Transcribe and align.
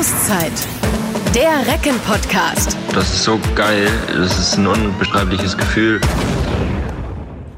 Auszeit. 0.00 0.66
Der 1.34 1.66
Recken-Podcast. 1.66 2.74
Das 2.94 3.12
ist 3.12 3.22
so 3.22 3.38
geil. 3.54 3.86
Das 4.08 4.38
ist 4.38 4.56
ein 4.56 4.66
unbeschreibliches 4.66 5.58
Gefühl. 5.58 6.00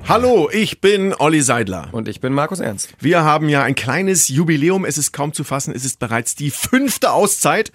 Hallo, 0.09 0.51
ich 0.53 0.81
bin 0.81 1.15
Olli 1.15 1.41
Seidler. 1.41 1.89
Und 1.93 2.09
ich 2.09 2.21
bin 2.21 2.33
Markus 2.33 2.59
Ernst. 2.59 2.95
Wir 2.99 3.23
haben 3.23 3.49
ja 3.49 3.63
ein 3.63 3.77
kleines 3.77 4.27
Jubiläum. 4.27 4.85
Es 4.85 4.99
ist 4.99 5.13
kaum 5.13 5.33
zu 5.33 5.45
fassen. 5.45 5.73
Es 5.73 5.85
ist 5.85 6.01
bereits 6.01 6.35
die 6.35 6.51
fünfte 6.51 7.13
Auszeit. 7.13 7.71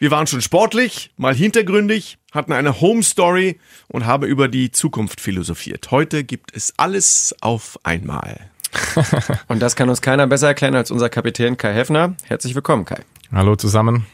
Wir 0.00 0.10
waren 0.10 0.26
schon 0.26 0.42
sportlich, 0.42 1.12
mal 1.16 1.34
hintergründig, 1.34 2.18
hatten 2.30 2.52
eine 2.52 2.82
Home 2.82 3.02
Story 3.02 3.58
und 3.88 4.04
haben 4.04 4.26
über 4.26 4.48
die 4.48 4.70
Zukunft 4.70 5.22
philosophiert. 5.22 5.90
Heute 5.90 6.24
gibt 6.24 6.54
es 6.54 6.74
alles 6.76 7.34
auf 7.40 7.78
einmal. 7.84 8.50
und 9.48 9.60
das 9.60 9.76
kann 9.76 9.88
uns 9.88 10.00
keiner 10.00 10.26
besser 10.26 10.48
erklären 10.48 10.74
als 10.74 10.90
unser 10.90 11.08
Kapitän 11.08 11.56
Kai 11.56 11.72
Heffner. 11.72 12.14
Herzlich 12.24 12.54
willkommen, 12.54 12.84
Kai. 12.84 13.00
Hallo 13.32 13.56
zusammen. 13.56 14.06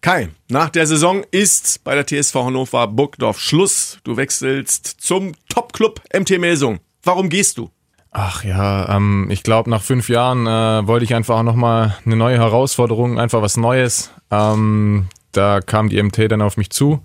Kai, 0.00 0.28
nach 0.48 0.70
der 0.70 0.86
Saison 0.86 1.24
ist 1.30 1.82
bei 1.84 1.94
der 1.94 2.06
TSV 2.06 2.34
Hannover 2.34 2.86
Burgdorf 2.88 3.40
Schluss. 3.40 3.98
Du 4.04 4.16
wechselst 4.16 4.86
zum 5.00 5.32
Top-Club 5.48 6.00
MT 6.14 6.38
Melsung. 6.38 6.80
Warum 7.02 7.28
gehst 7.28 7.58
du? 7.58 7.70
Ach 8.10 8.44
ja, 8.44 8.94
ähm, 8.94 9.28
ich 9.30 9.42
glaube, 9.42 9.70
nach 9.70 9.82
fünf 9.82 10.08
Jahren 10.10 10.46
äh, 10.46 10.86
wollte 10.86 11.04
ich 11.04 11.14
einfach 11.14 11.42
nochmal 11.42 11.96
eine 12.04 12.16
neue 12.16 12.36
Herausforderung, 12.36 13.18
einfach 13.18 13.40
was 13.40 13.56
Neues. 13.56 14.10
Ähm, 14.30 15.06
da 15.32 15.60
kam 15.60 15.88
die 15.88 16.02
MT 16.02 16.30
dann 16.30 16.42
auf 16.42 16.58
mich 16.58 16.68
zu 16.70 17.02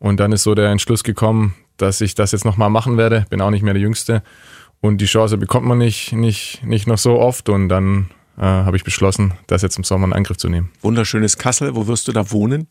und 0.00 0.18
dann 0.18 0.32
ist 0.32 0.42
so 0.42 0.56
der 0.56 0.70
Entschluss 0.70 1.04
gekommen, 1.04 1.54
dass 1.76 2.00
ich 2.00 2.16
das 2.16 2.32
jetzt 2.32 2.44
nochmal 2.44 2.68
machen 2.68 2.96
werde. 2.96 3.26
Bin 3.30 3.40
auch 3.40 3.50
nicht 3.50 3.62
mehr 3.62 3.74
der 3.74 3.82
Jüngste 3.82 4.22
und 4.80 4.98
die 4.98 5.06
Chance 5.06 5.36
bekommt 5.36 5.66
man 5.66 5.78
nicht, 5.78 6.12
nicht, 6.12 6.64
nicht 6.64 6.86
noch 6.86 6.98
so 6.98 7.18
oft 7.18 7.48
und 7.48 7.68
dann 7.68 8.10
äh, 8.38 8.42
habe 8.42 8.76
ich 8.76 8.84
beschlossen, 8.84 9.34
das 9.46 9.62
jetzt 9.62 9.76
im 9.78 9.84
Sommer 9.84 10.06
in 10.06 10.12
Angriff 10.12 10.38
zu 10.38 10.48
nehmen. 10.48 10.70
Wunderschönes 10.80 11.38
Kassel, 11.38 11.74
wo 11.74 11.86
wirst 11.86 12.08
du 12.08 12.12
da 12.12 12.30
wohnen? 12.30 12.68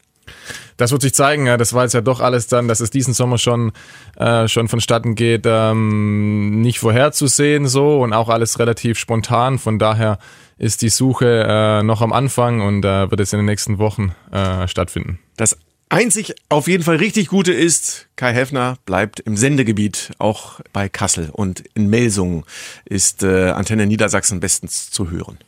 Das 0.77 0.91
wird 0.91 1.01
sich 1.01 1.13
zeigen. 1.13 1.47
Ja. 1.47 1.57
Das 1.57 1.73
war 1.73 1.83
jetzt 1.83 1.93
ja 1.93 2.01
doch 2.01 2.19
alles 2.19 2.47
dann, 2.47 2.67
dass 2.67 2.79
es 2.79 2.89
diesen 2.89 3.13
Sommer 3.13 3.37
schon, 3.37 3.71
äh, 4.15 4.47
schon 4.47 4.67
vonstatten 4.67 5.15
geht, 5.15 5.43
ähm, 5.45 6.61
nicht 6.61 6.79
vorherzusehen 6.79 7.67
so 7.67 8.01
und 8.01 8.13
auch 8.13 8.29
alles 8.29 8.59
relativ 8.59 8.97
spontan. 8.97 9.59
Von 9.59 9.79
daher 9.79 10.19
ist 10.57 10.81
die 10.81 10.89
Suche 10.89 11.45
äh, 11.47 11.83
noch 11.83 12.01
am 12.01 12.13
Anfang 12.13 12.61
und 12.61 12.85
äh, 12.85 13.09
wird 13.09 13.19
es 13.19 13.33
in 13.33 13.39
den 13.39 13.45
nächsten 13.45 13.77
Wochen 13.77 14.13
äh, 14.31 14.67
stattfinden. 14.67 15.19
Das 15.37 15.57
einzig 15.89 16.35
auf 16.49 16.67
jeden 16.67 16.83
Fall 16.83 16.97
richtig 16.97 17.27
Gute 17.27 17.51
ist, 17.51 18.07
Kai 18.15 18.33
Heffner 18.33 18.77
bleibt 18.85 19.19
im 19.19 19.35
Sendegebiet, 19.35 20.11
auch 20.19 20.59
bei 20.71 20.87
Kassel 20.87 21.29
und 21.31 21.63
in 21.73 21.89
Melsungen 21.89 22.43
ist 22.85 23.23
äh, 23.23 23.49
Antenne 23.49 23.87
Niedersachsen 23.87 24.39
bestens 24.39 24.91
zu 24.91 25.11
hören. 25.11 25.39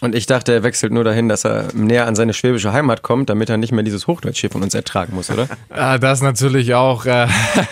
Und 0.00 0.14
ich 0.14 0.26
dachte, 0.26 0.52
er 0.52 0.62
wechselt 0.62 0.92
nur 0.92 1.02
dahin, 1.02 1.28
dass 1.28 1.44
er 1.44 1.74
näher 1.74 2.06
an 2.06 2.14
seine 2.14 2.32
schwäbische 2.32 2.72
Heimat 2.72 3.02
kommt, 3.02 3.30
damit 3.30 3.50
er 3.50 3.56
nicht 3.56 3.72
mehr 3.72 3.82
dieses 3.82 4.06
Hochdeutsch 4.06 4.40
hier 4.40 4.50
von 4.50 4.62
uns 4.62 4.74
ertragen 4.74 5.14
muss, 5.14 5.28
oder? 5.28 5.48
Ah, 5.70 5.98
das 5.98 6.22
natürlich 6.22 6.74
auch. 6.74 7.04
Äh, 7.04 7.26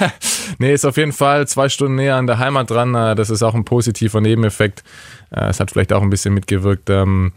nee, 0.59 0.75
ist 0.75 0.85
auf 0.85 0.97
jeden 0.97 1.13
Fall 1.13 1.47
zwei 1.47 1.69
Stunden 1.69 1.95
näher 1.95 2.17
an 2.17 2.27
der 2.27 2.39
Heimat 2.39 2.69
dran. 2.69 2.95
Äh, 2.97 3.15
das 3.15 3.31
ist 3.31 3.45
auch 3.45 3.55
ein 3.55 3.65
positiver 3.65 4.21
Nebeneffekt. 4.21 4.83
Äh, 5.31 5.51
es 5.51 5.61
hat 5.61 5.71
vielleicht 5.71 5.93
auch 5.93 6.03
ein 6.03 6.11
bisschen 6.11 6.35
mitgewirkt. 6.35 6.91
Ähm, 6.91 7.33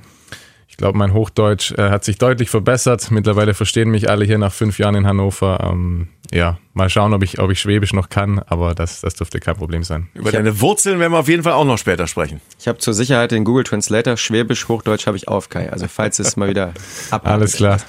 glaube, 0.79 0.97
mein 0.97 1.13
Hochdeutsch 1.13 1.73
äh, 1.73 1.89
hat 1.89 2.03
sich 2.03 2.17
deutlich 2.17 2.49
verbessert. 2.49 3.11
Mittlerweile 3.11 3.53
verstehen 3.53 3.91
mich 3.91 4.09
alle 4.09 4.25
hier 4.25 4.37
nach 4.37 4.53
fünf 4.53 4.79
Jahren 4.79 4.95
in 4.95 5.05
Hannover. 5.05 5.69
Ähm, 5.71 6.07
ja, 6.31 6.57
mal 6.73 6.89
schauen, 6.89 7.13
ob 7.13 7.21
ich, 7.21 7.39
ob 7.39 7.51
ich 7.51 7.59
Schwäbisch 7.59 7.93
noch 7.93 8.09
kann, 8.09 8.39
aber 8.39 8.73
das, 8.73 9.01
das 9.01 9.13
dürfte 9.15 9.39
kein 9.39 9.55
Problem 9.55 9.83
sein. 9.83 10.07
Über 10.13 10.31
deine 10.31 10.61
Wurzeln 10.61 10.99
werden 10.99 11.11
wir 11.11 11.19
auf 11.19 11.27
jeden 11.27 11.43
Fall 11.43 11.53
auch 11.53 11.65
noch 11.65 11.77
später 11.77 12.07
sprechen. 12.07 12.39
Ich 12.57 12.67
habe 12.67 12.79
zur 12.79 12.93
Sicherheit 12.93 13.31
den 13.31 13.43
Google 13.43 13.65
Translator 13.65 14.15
Schwäbisch, 14.15 14.67
Hochdeutsch 14.67 15.05
habe 15.05 15.17
ich 15.17 15.27
auf, 15.27 15.49
Kai. 15.49 15.69
Also 15.71 15.87
falls 15.87 16.17
es 16.19 16.37
mal 16.37 16.49
wieder 16.49 16.73
ab. 17.11 17.21
Alles 17.27 17.57
klar. 17.57 17.79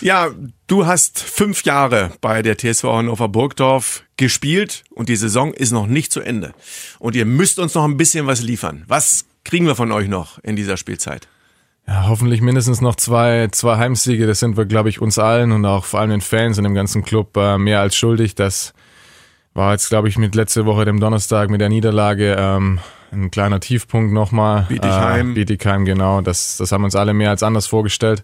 Ja, 0.00 0.30
du 0.66 0.86
hast 0.86 1.20
fünf 1.20 1.62
Jahre 1.62 2.10
bei 2.20 2.42
der 2.42 2.58
TSV 2.58 2.84
Hannover 2.84 3.28
Burgdorf 3.28 4.02
gespielt 4.16 4.82
und 4.90 5.08
die 5.08 5.16
Saison 5.16 5.54
ist 5.54 5.70
noch 5.70 5.86
nicht 5.86 6.12
zu 6.12 6.20
Ende. 6.20 6.54
Und 6.98 7.14
ihr 7.14 7.24
müsst 7.24 7.60
uns 7.60 7.74
noch 7.74 7.84
ein 7.84 7.96
bisschen 7.96 8.26
was 8.26 8.42
liefern. 8.42 8.84
Was 8.88 9.26
kriegen 9.44 9.66
wir 9.66 9.76
von 9.76 9.92
euch 9.92 10.08
noch 10.08 10.38
in 10.42 10.56
dieser 10.56 10.76
Spielzeit? 10.76 11.28
Ja, 11.86 12.06
hoffentlich 12.08 12.40
mindestens 12.40 12.80
noch 12.80 12.94
zwei, 12.96 13.48
zwei 13.50 13.76
Heimsiege. 13.76 14.26
Das 14.26 14.38
sind 14.38 14.56
wir, 14.56 14.66
glaube 14.66 14.88
ich, 14.88 15.00
uns 15.00 15.18
allen 15.18 15.52
und 15.52 15.64
auch 15.64 15.84
vor 15.84 16.00
allem 16.00 16.10
den 16.10 16.20
Fans 16.20 16.56
und 16.58 16.64
dem 16.64 16.74
ganzen 16.74 17.02
Club 17.02 17.36
äh, 17.36 17.58
mehr 17.58 17.80
als 17.80 17.96
schuldig. 17.96 18.34
Das 18.34 18.72
war 19.54 19.72
jetzt, 19.72 19.88
glaube 19.88 20.08
ich, 20.08 20.16
mit 20.16 20.34
letzte 20.34 20.64
Woche, 20.64 20.84
dem 20.84 21.00
Donnerstag, 21.00 21.50
mit 21.50 21.60
der 21.60 21.68
Niederlage 21.68 22.36
ähm, 22.38 22.78
ein 23.10 23.30
kleiner 23.30 23.60
Tiefpunkt 23.60 24.12
nochmal. 24.12 24.66
Bietigheim. 24.68 25.32
Äh, 25.32 25.34
Bietigheim, 25.34 25.84
genau. 25.84 26.20
Das, 26.20 26.56
das 26.56 26.72
haben 26.72 26.84
uns 26.84 26.96
alle 26.96 27.14
mehr 27.14 27.30
als 27.30 27.42
anders 27.42 27.66
vorgestellt. 27.66 28.22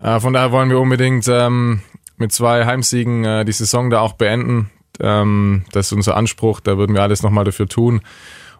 Äh, 0.00 0.20
von 0.20 0.32
daher 0.32 0.52
wollen 0.52 0.70
wir 0.70 0.78
unbedingt 0.78 1.26
ähm, 1.28 1.80
mit 2.16 2.32
zwei 2.32 2.66
Heimsiegen 2.66 3.24
äh, 3.24 3.44
die 3.44 3.52
Saison 3.52 3.90
da 3.90 4.00
auch 4.00 4.12
beenden. 4.12 4.70
Ähm, 5.00 5.64
das 5.72 5.86
ist 5.86 5.92
unser 5.92 6.16
Anspruch. 6.16 6.60
Da 6.60 6.78
würden 6.78 6.94
wir 6.94 7.02
alles 7.02 7.22
nochmal 7.22 7.44
dafür 7.44 7.68
tun. 7.68 8.00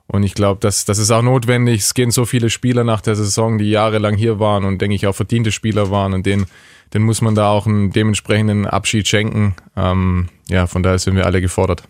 Und 0.09 0.23
ich 0.23 0.35
glaube, 0.35 0.61
das, 0.61 0.85
das 0.85 0.99
ist 0.99 1.11
auch 1.11 1.23
notwendig. 1.23 1.81
Es 1.81 1.95
gehen 1.95 2.11
so 2.11 2.25
viele 2.25 2.51
Spieler 2.51 2.85
nach 2.85 3.01
der 3.01 3.17
Saison, 3.17 3.59
die 3.59 3.71
jahrelang 3.71 4.17
hier 4.17 4.39
waren 4.39 4.65
und 4.65 4.81
denke 4.81 4.95
ich 4.95 5.07
auch 5.07 5.15
verdiente 5.15 5.51
Spieler 5.51 5.91
waren 5.91 6.15
und 6.15 6.27
denen, 6.27 6.47
denen 6.95 7.05
muss 7.05 7.23
man 7.23 7.35
da 7.35 7.49
auch 7.49 7.67
einen 7.67 7.91
dementsprechenden 7.91 8.67
Abschied 8.67 9.09
schenken. 9.09 9.57
Ähm, 9.77 10.29
ja, 10.49 10.67
von 10.67 10.83
daher 10.83 10.99
sind 10.99 11.17
wir 11.17 11.27
alle 11.27 11.41
gefordert. 11.41 11.83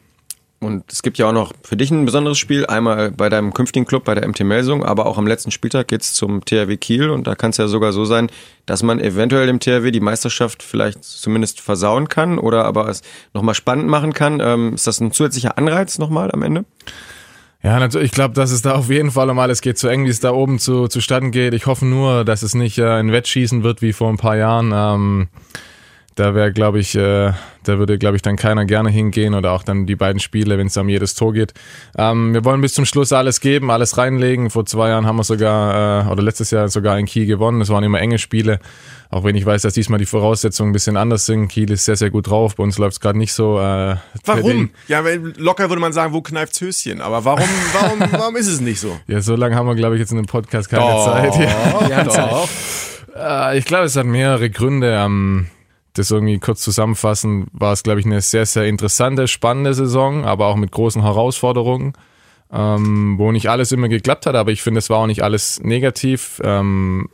Und 0.58 0.90
es 0.90 1.02
gibt 1.02 1.18
ja 1.18 1.28
auch 1.28 1.32
noch 1.32 1.52
für 1.62 1.76
dich 1.76 1.90
ein 1.90 2.06
besonderes 2.06 2.38
Spiel, 2.38 2.64
einmal 2.64 3.10
bei 3.10 3.28
deinem 3.28 3.52
künftigen 3.52 3.84
Club, 3.84 4.04
bei 4.04 4.14
der 4.14 4.26
MT 4.26 4.40
Melsung, 4.40 4.84
aber 4.84 5.04
auch 5.04 5.18
am 5.18 5.26
letzten 5.26 5.50
Spieltag 5.50 5.88
geht's 5.88 6.14
zum 6.14 6.42
THW 6.46 6.78
Kiel 6.78 7.10
und 7.10 7.26
da 7.26 7.34
kann 7.34 7.50
es 7.50 7.58
ja 7.58 7.68
sogar 7.68 7.92
so 7.92 8.06
sein, 8.06 8.30
dass 8.64 8.82
man 8.82 8.98
eventuell 8.98 9.46
dem 9.46 9.60
THW 9.60 9.90
die 9.90 10.00
Meisterschaft 10.00 10.62
vielleicht 10.62 11.04
zumindest 11.04 11.60
versauen 11.60 12.08
kann 12.08 12.38
oder 12.38 12.64
aber 12.64 12.88
es 12.88 13.02
nochmal 13.34 13.54
spannend 13.54 13.88
machen 13.88 14.14
kann. 14.14 14.40
Ähm, 14.40 14.74
ist 14.74 14.86
das 14.86 14.98
ein 14.98 15.12
zusätzlicher 15.12 15.58
Anreiz 15.58 15.98
nochmal 15.98 16.32
am 16.32 16.40
Ende? 16.40 16.64
Ja, 17.62 17.80
natürlich. 17.80 18.06
Ich 18.06 18.12
glaube, 18.12 18.34
dass 18.34 18.50
es 18.50 18.62
da 18.62 18.74
auf 18.74 18.90
jeden 18.90 19.10
Fall 19.10 19.30
um 19.30 19.38
alles 19.38 19.60
geht, 19.60 19.78
so 19.78 19.88
eng 19.88 20.04
wie 20.04 20.10
es 20.10 20.20
da 20.20 20.30
oben 20.32 20.58
zu, 20.58 20.88
zustatten 20.88 21.30
geht. 21.30 21.54
Ich 21.54 21.66
hoffe 21.66 21.86
nur, 21.86 22.24
dass 22.24 22.42
es 22.42 22.54
nicht 22.54 22.78
äh, 22.78 22.86
ein 22.86 23.12
Wettschießen 23.12 23.62
wird 23.62 23.82
wie 23.82 23.92
vor 23.92 24.08
ein 24.08 24.18
paar 24.18 24.36
Jahren. 24.36 24.72
Ähm, 24.74 25.28
da 26.16 26.34
wäre, 26.34 26.50
glaube 26.50 26.78
ich, 26.78 26.94
äh, 26.94 27.32
da 27.62 27.78
würde, 27.78 27.98
glaube 27.98 28.16
ich, 28.16 28.22
dann 28.22 28.36
keiner 28.36 28.64
gerne 28.64 28.88
hingehen 28.88 29.34
oder 29.34 29.52
auch 29.52 29.62
dann 29.62 29.84
die 29.84 29.96
beiden 29.96 30.18
Spiele, 30.18 30.56
wenn 30.56 30.68
es 30.68 30.76
um 30.78 30.88
jedes 30.88 31.14
Tor 31.14 31.34
geht. 31.34 31.52
Ähm, 31.96 32.32
wir 32.32 32.42
wollen 32.42 32.62
bis 32.62 32.72
zum 32.72 32.86
Schluss 32.86 33.12
alles 33.12 33.40
geben, 33.40 33.70
alles 33.70 33.98
reinlegen. 33.98 34.48
Vor 34.48 34.64
zwei 34.64 34.88
Jahren 34.88 35.06
haben 35.06 35.16
wir 35.16 35.24
sogar, 35.24 36.06
äh, 36.06 36.10
oder 36.10 36.22
letztes 36.22 36.50
Jahr 36.50 36.68
sogar 36.68 36.98
in 36.98 37.04
Kiel 37.04 37.26
gewonnen. 37.26 37.60
Es 37.60 37.68
waren 37.68 37.84
immer 37.84 38.00
enge 38.00 38.18
Spiele. 38.18 38.60
Auch 39.10 39.24
wenn 39.24 39.36
ich 39.36 39.44
weiß, 39.44 39.62
dass 39.62 39.74
diesmal 39.74 39.98
die 39.98 40.06
Voraussetzungen 40.06 40.70
ein 40.70 40.72
bisschen 40.72 40.96
anders 40.96 41.26
sind. 41.26 41.48
Kiel 41.48 41.70
ist 41.70 41.84
sehr, 41.84 41.96
sehr 41.96 42.10
gut 42.10 42.28
drauf. 42.28 42.56
Bei 42.56 42.64
uns 42.64 42.78
läuft 42.78 42.94
es 42.94 43.00
gerade 43.00 43.18
nicht 43.18 43.34
so. 43.34 43.58
Äh, 43.60 43.96
warum? 44.24 44.70
Ja, 44.88 45.02
locker 45.36 45.68
würde 45.68 45.80
man 45.80 45.92
sagen, 45.92 46.14
wo 46.14 46.22
kneift's 46.22 46.62
Höschen? 46.62 47.02
Aber 47.02 47.26
warum, 47.26 47.48
warum, 47.74 48.00
warum 48.12 48.36
ist 48.36 48.48
es 48.48 48.60
nicht 48.62 48.80
so? 48.80 48.98
Ja, 49.06 49.20
so 49.20 49.36
lange 49.36 49.54
haben 49.54 49.66
wir, 49.66 49.74
glaube 49.74 49.96
ich, 49.96 50.00
jetzt 50.00 50.12
in 50.12 50.16
dem 50.16 50.26
Podcast 50.26 50.70
keine 50.70 50.82
doch, 50.82 51.04
Zeit. 51.04 51.36
Ja, 51.36 51.88
ja 51.90 52.04
doch. 52.04 52.48
Äh, 53.14 53.58
ich 53.58 53.66
glaube, 53.66 53.84
es 53.84 53.96
hat 53.96 54.06
mehrere 54.06 54.48
Gründe. 54.48 54.96
Ähm, 54.98 55.48
das 55.98 56.10
irgendwie 56.10 56.38
kurz 56.38 56.62
zusammenfassen, 56.62 57.46
war 57.52 57.72
es, 57.72 57.82
glaube 57.82 58.00
ich, 58.00 58.06
eine 58.06 58.20
sehr, 58.20 58.46
sehr 58.46 58.64
interessante, 58.66 59.28
spannende 59.28 59.74
Saison, 59.74 60.24
aber 60.24 60.46
auch 60.46 60.56
mit 60.56 60.72
großen 60.72 61.02
Herausforderungen, 61.02 61.92
ähm, 62.52 63.18
wo 63.18 63.32
nicht 63.32 63.48
alles 63.48 63.72
immer 63.72 63.88
geklappt 63.88 64.26
hat, 64.26 64.34
aber 64.34 64.52
ich 64.52 64.62
finde, 64.62 64.78
es 64.78 64.90
war 64.90 64.98
auch 64.98 65.06
nicht 65.06 65.22
alles 65.22 65.60
negativ. 65.62 66.40
Ähm, 66.44 67.08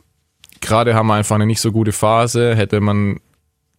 Gerade 0.61 0.95
haben 0.95 1.07
wir 1.07 1.15
einfach 1.15 1.35
eine 1.35 1.45
nicht 1.45 1.59
so 1.59 1.71
gute 1.71 1.91
Phase. 1.91 2.55
Hätte 2.55 2.79
man 2.79 3.19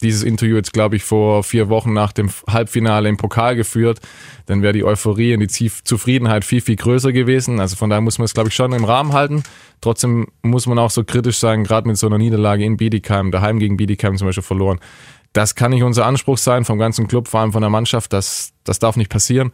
dieses 0.05 0.23
Interview 0.23 0.57
jetzt, 0.57 0.73
glaube 0.73 0.97
ich, 0.97 1.03
vor 1.03 1.43
vier 1.43 1.69
Wochen 1.69 1.93
nach 1.93 2.13
dem 2.13 2.31
Halbfinale 2.49 3.09
im 3.09 3.17
Pokal 3.17 3.57
geführt, 3.57 4.01
dann 4.47 4.63
wäre 4.63 4.73
die 4.73 4.85
Euphorie 4.85 5.35
und 5.35 5.41
die 5.41 5.49
Zufriedenheit 5.49 6.45
viel, 6.45 6.61
viel 6.61 6.77
größer 6.77 7.13
gewesen. 7.13 7.59
Also 7.59 7.77
von 7.77 7.91
daher 7.91 8.03
muss 8.03 8.19
man 8.19 8.27
es, 8.27 8.35
glaube 8.35 8.51
ich, 8.51 8.55
schon 8.55 8.73
im 8.73 8.85
Rahmen 8.85 9.13
halten. 9.13 9.43
Trotzdem 9.81 10.29
muss 10.43 10.67
man 10.67 10.79
auch 10.79 10.91
so 10.91 11.03
kritisch 11.05 11.39
sein, 11.39 11.65
gerade 11.65 11.89
mit 11.89 11.97
so 11.97 12.07
einer 12.07 12.19
Niederlage 12.19 12.65
in 12.65 12.77
Bietigheim, 12.77 13.31
daheim 13.31 13.59
gegen 13.59 13.77
Bietigheim 13.77 14.17
zum 14.17 14.29
Beispiel 14.29 14.43
verloren. 14.43 14.79
Das 15.33 15.57
kann 15.57 15.73
nicht 15.73 15.83
unser 15.83 16.07
Anspruch 16.07 16.39
sein 16.39 16.65
vom 16.65 16.79
ganzen 16.79 17.09
Club, 17.09 17.27
vor 17.27 17.41
allem 17.41 17.53
von 17.53 17.61
der 17.61 17.71
Mannschaft. 17.71 18.13
Das, 18.13 18.53
das 18.63 18.79
darf 18.79 18.97
nicht 18.97 19.11
passieren. 19.11 19.51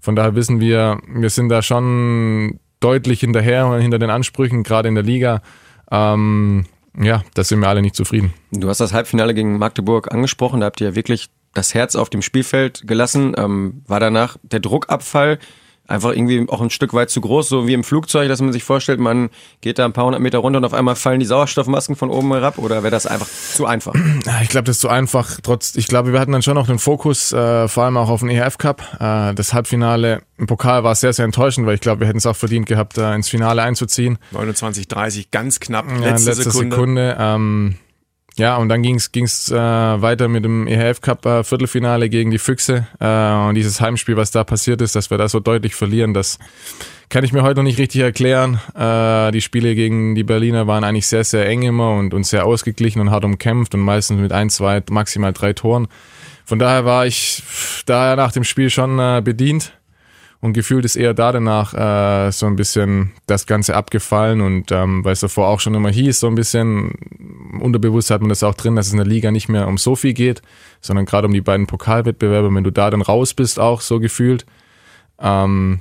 Von 0.00 0.14
daher 0.14 0.36
wissen 0.36 0.60
wir, 0.60 1.00
wir 1.08 1.30
sind 1.30 1.48
da 1.48 1.60
schon 1.60 2.60
deutlich 2.78 3.20
hinterher, 3.20 3.72
hinter 3.78 3.98
den 3.98 4.10
Ansprüchen, 4.10 4.62
gerade 4.62 4.88
in 4.88 4.94
der 4.94 5.02
Liga. 5.02 5.42
Ähm, 5.90 6.66
ja, 6.98 7.22
da 7.34 7.44
sind 7.44 7.60
wir 7.60 7.68
alle 7.68 7.82
nicht 7.82 7.96
zufrieden. 7.96 8.32
Du 8.50 8.68
hast 8.68 8.78
das 8.78 8.92
Halbfinale 8.92 9.34
gegen 9.34 9.58
Magdeburg 9.58 10.12
angesprochen, 10.12 10.60
da 10.60 10.66
habt 10.66 10.80
ihr 10.80 10.88
ja 10.88 10.94
wirklich 10.94 11.30
das 11.54 11.74
Herz 11.74 11.94
auf 11.94 12.10
dem 12.10 12.22
Spielfeld 12.22 12.82
gelassen. 12.86 13.34
Ähm, 13.36 13.82
war 13.86 14.00
danach 14.00 14.36
der 14.42 14.60
Druckabfall 14.60 15.38
einfach 15.86 16.12
irgendwie 16.12 16.46
auch 16.48 16.60
ein 16.60 16.70
Stück 16.70 16.94
weit 16.94 17.10
zu 17.10 17.20
groß, 17.20 17.48
so 17.48 17.66
wie 17.66 17.74
im 17.74 17.84
Flugzeug, 17.84 18.28
dass 18.28 18.40
man 18.40 18.52
sich 18.52 18.64
vorstellt, 18.64 19.00
man 19.00 19.30
geht 19.60 19.78
da 19.78 19.84
ein 19.84 19.92
paar 19.92 20.06
hundert 20.06 20.20
Meter 20.20 20.38
runter 20.38 20.58
und 20.58 20.64
auf 20.64 20.72
einmal 20.72 20.96
fallen 20.96 21.20
die 21.20 21.26
Sauerstoffmasken 21.26 21.96
von 21.96 22.10
oben 22.10 22.32
herab 22.32 22.58
oder 22.58 22.82
wäre 22.82 22.90
das 22.90 23.06
einfach 23.06 23.28
zu 23.28 23.66
einfach? 23.66 23.94
Ich 24.42 24.48
glaube, 24.48 24.64
das 24.64 24.76
ist 24.76 24.80
zu 24.80 24.88
einfach. 24.88 25.38
Trotz, 25.42 25.74
ich 25.76 25.86
glaube, 25.86 26.12
wir 26.12 26.20
hatten 26.20 26.32
dann 26.32 26.42
schon 26.42 26.54
noch 26.54 26.66
den 26.66 26.78
Fokus, 26.78 27.32
äh, 27.32 27.68
vor 27.68 27.84
allem 27.84 27.96
auch 27.96 28.08
auf 28.08 28.20
den 28.20 28.30
ERF 28.30 28.58
Cup. 28.58 28.82
Äh, 29.00 29.34
das 29.34 29.52
Halbfinale 29.52 30.22
im 30.38 30.46
Pokal 30.46 30.84
war 30.84 30.94
sehr, 30.94 31.12
sehr 31.12 31.24
enttäuschend, 31.24 31.66
weil 31.66 31.74
ich 31.74 31.80
glaube, 31.80 32.00
wir 32.00 32.08
hätten 32.08 32.18
es 32.18 32.26
auch 32.26 32.36
verdient 32.36 32.66
gehabt, 32.66 32.98
äh, 32.98 33.14
ins 33.14 33.28
Finale 33.28 33.62
einzuziehen. 33.62 34.18
29, 34.32 34.88
30, 34.88 35.30
ganz 35.30 35.60
knapp, 35.60 35.86
letzte, 35.88 36.04
ja, 36.04 36.10
letzte 36.10 36.50
Sekunde. 36.50 36.76
Sekunde 36.76 37.16
ähm, 37.18 37.76
ja, 38.36 38.56
und 38.56 38.68
dann 38.68 38.82
ging's 38.82 39.12
ging's 39.12 39.50
äh, 39.50 39.56
weiter 39.56 40.28
mit 40.28 40.44
dem 40.44 40.66
EHF 40.66 41.00
Cup 41.00 41.24
äh, 41.24 41.44
Viertelfinale 41.44 42.08
gegen 42.08 42.30
die 42.30 42.38
Füchse. 42.38 42.86
Äh, 42.98 43.48
und 43.48 43.54
dieses 43.54 43.80
Heimspiel, 43.80 44.16
was 44.16 44.32
da 44.32 44.42
passiert 44.42 44.80
ist, 44.82 44.96
dass 44.96 45.10
wir 45.10 45.18
da 45.18 45.28
so 45.28 45.38
deutlich 45.38 45.74
verlieren, 45.76 46.14
das 46.14 46.38
kann 47.08 47.22
ich 47.22 47.32
mir 47.32 47.42
heute 47.42 47.60
noch 47.60 47.64
nicht 47.64 47.78
richtig 47.78 48.00
erklären. 48.00 48.60
Äh, 48.74 49.30
die 49.30 49.40
Spiele 49.40 49.76
gegen 49.76 50.16
die 50.16 50.24
Berliner 50.24 50.66
waren 50.66 50.82
eigentlich 50.82 51.06
sehr, 51.06 51.22
sehr 51.22 51.46
eng 51.46 51.62
immer 51.62 51.92
und, 51.92 52.12
und 52.12 52.24
sehr 52.24 52.44
ausgeglichen 52.44 53.00
und 53.00 53.10
hart 53.10 53.24
umkämpft 53.24 53.74
und 53.74 53.80
meistens 53.80 54.20
mit 54.20 54.32
ein, 54.32 54.50
zwei, 54.50 54.82
maximal 54.90 55.32
drei 55.32 55.52
Toren. 55.52 55.86
Von 56.44 56.58
daher 56.58 56.84
war 56.84 57.06
ich 57.06 57.42
daher 57.86 58.16
nach 58.16 58.32
dem 58.32 58.42
Spiel 58.42 58.68
schon 58.68 58.98
äh, 58.98 59.22
bedient 59.24 59.72
und 60.44 60.52
gefühlt 60.52 60.84
ist 60.84 60.96
eher 60.96 61.14
da 61.14 61.32
danach 61.32 61.72
äh, 61.72 62.30
so 62.30 62.44
ein 62.44 62.54
bisschen 62.54 63.12
das 63.26 63.46
Ganze 63.46 63.74
abgefallen. 63.74 64.42
Und 64.42 64.70
ähm, 64.72 65.02
weil 65.02 65.14
es 65.14 65.20
davor 65.20 65.48
auch 65.48 65.58
schon 65.58 65.72
immer 65.72 65.88
hieß, 65.88 66.20
so 66.20 66.26
ein 66.26 66.34
bisschen 66.34 66.92
unterbewusst 67.62 68.10
hat 68.10 68.20
man 68.20 68.28
das 68.28 68.42
auch 68.42 68.52
drin, 68.52 68.76
dass 68.76 68.88
es 68.88 68.92
in 68.92 68.98
der 68.98 69.06
Liga 69.06 69.30
nicht 69.30 69.48
mehr 69.48 69.66
um 69.66 69.78
so 69.78 69.96
viel 69.96 70.12
geht, 70.12 70.42
sondern 70.82 71.06
gerade 71.06 71.28
um 71.28 71.32
die 71.32 71.40
beiden 71.40 71.66
Pokalwettbewerbe, 71.66 72.54
wenn 72.54 72.62
du 72.62 72.70
da 72.70 72.90
dann 72.90 73.00
raus 73.00 73.32
bist, 73.32 73.58
auch 73.58 73.80
so 73.80 74.00
gefühlt, 74.00 74.44
ähm, 75.18 75.80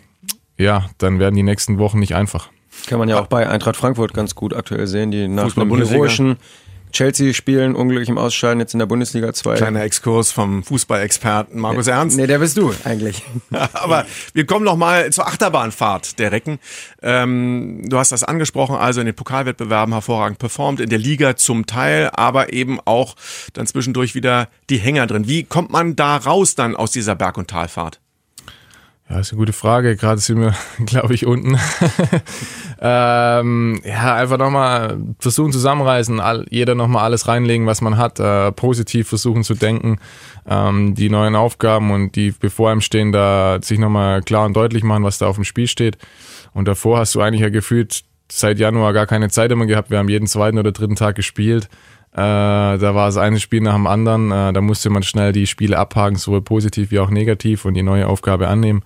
ja, 0.57 0.86
dann 0.98 1.19
werden 1.19 1.36
die 1.36 1.44
nächsten 1.44 1.77
Wochen 1.77 2.00
nicht 2.00 2.15
einfach. 2.15 2.48
Kann 2.88 3.00
man 3.00 3.10
ja 3.10 3.19
auch 3.19 3.27
bei 3.27 3.50
Eintracht 3.50 3.75
Frankfurt 3.75 4.13
ganz 4.13 4.33
gut 4.33 4.54
aktuell 4.54 4.88
sehen, 4.88 5.12
die 5.12 5.27
nach 5.27 5.57
einem 5.57 5.75
heroischen 5.75 6.38
Chelsea 6.94 7.34
spielen, 7.34 7.75
unglücklich 7.75 8.07
im 8.07 8.19
Ausscheiden, 8.19 8.60
jetzt 8.60 8.74
in 8.74 8.80
der 8.80 8.86
Bundesliga 8.86 9.34
2. 9.34 9.56
Kleiner 9.56 9.81
Exkurs 9.81 10.31
vom 10.31 10.63
Fußballexperten 10.63 11.60
Markus 11.60 11.88
Ernst. 11.88 12.18
Nee, 12.18 12.28
der 12.28 12.38
bist 12.38 12.56
du 12.56 12.72
eigentlich. 12.84 13.24
Aber 13.74 14.06
wir 14.34 14.45
kommen 14.45 14.63
noch 14.63 14.78
mal 14.78 15.12
zur 15.12 15.28
Achterbahnfahrt 15.28 16.19
der 16.19 16.31
Recken. 16.31 16.60
Ähm, 17.01 17.81
du 17.90 17.98
hast 17.98 18.12
das 18.12 18.24
angesprochen, 18.24 18.75
also 18.75 19.00
in 19.00 19.07
den 19.07 19.16
Pokalwettbewerben 19.16 19.94
hervorragend 19.94 20.38
performt, 20.38 20.80
in 20.80 20.90
der 20.90 21.00
Liga 21.00 21.36
zum 21.36 21.66
Teil, 21.66 22.12
aber 22.13 22.54
eben 22.54 22.80
auch 22.86 23.16
dann 23.54 23.66
zwischendurch 23.66 24.13
wieder 24.13 24.48
die 24.69 24.78
Hänger 24.78 25.07
drin. 25.07 25.28
Wie 25.28 25.44
kommt 25.44 25.72
man 25.72 25.96
da 25.96 26.18
raus 26.18 26.54
dann 26.54 26.75
aus 26.75 26.92
dieser 26.92 27.16
Berg- 27.16 27.38
und 27.38 27.50
Talfahrt? 27.50 28.02
Ja, 29.09 29.19
ist 29.19 29.31
eine 29.31 29.39
gute 29.39 29.53
Frage. 29.53 29.95
Gerade 29.95 30.21
sind 30.21 30.39
wir, 30.39 30.55
glaube 30.85 31.13
ich, 31.13 31.25
unten. 31.25 31.59
ähm, 32.81 33.81
ja, 33.83 34.15
einfach 34.15 34.38
nochmal 34.38 34.97
versuchen 35.19 35.51
zusammenreißen, 35.51 36.19
all, 36.19 36.45
jeder 36.50 36.73
nochmal 36.75 37.03
alles 37.03 37.27
reinlegen, 37.27 37.67
was 37.67 37.81
man 37.81 37.97
hat, 37.97 38.19
äh, 38.19 38.51
positiv 38.51 39.09
versuchen 39.09 39.44
zu 39.44 39.55
denken, 39.55 40.00
ähm, 40.47 40.95
die 40.95 41.09
neuen 41.09 41.35
Aufgaben 41.35 41.91
und 41.91 42.15
die 42.15 42.31
bevor 42.31 42.71
einem 42.71 42.81
stehen, 42.81 43.11
da 43.11 43.59
sich 43.61 43.77
nochmal 43.77 44.21
klar 44.21 44.45
und 44.45 44.55
deutlich 44.55 44.83
machen, 44.83 45.03
was 45.03 45.17
da 45.17 45.27
auf 45.27 45.35
dem 45.35 45.44
Spiel 45.44 45.67
steht. 45.67 45.97
Und 46.53 46.67
davor 46.67 47.00
hast 47.00 47.13
du 47.15 47.21
eigentlich 47.21 47.41
ja 47.41 47.50
gefühlt 47.50 48.03
seit 48.31 48.60
Januar 48.60 48.94
gar 48.94 49.08
keine 49.08 49.30
Zeit 49.30 49.52
immer 49.52 49.66
gehabt. 49.66 49.90
Wir 49.90 49.98
haben 50.00 50.10
jeden 50.10 50.28
zweiten 50.28 50.58
oder 50.58 50.72
dritten 50.72 50.96
Tag 50.96 51.16
gespielt. 51.16 51.70
Äh, 52.14 52.18
da 52.18 52.96
war 52.96 53.08
das 53.08 53.18
eine 53.18 53.40
Spiel 53.40 53.62
nach 53.62 53.74
dem 53.74 53.88
anderen. 53.88 54.31
Äh, 54.31 54.54
da 54.54 54.62
musste 54.62 54.90
man 54.90 55.04
schnell 55.04 55.31
die 55.31 55.48
Spiele 55.48 55.78
abhaken, 55.78 56.18
sowohl 56.18 56.42
positiv 56.42 56.92
wie 56.92 57.00
auch 57.00 57.10
negativ 57.10 57.66
und 57.66 57.74
die 57.74 57.84
neue 57.84 58.08
Aufgabe 58.08 58.48
annehmen. 58.48 58.84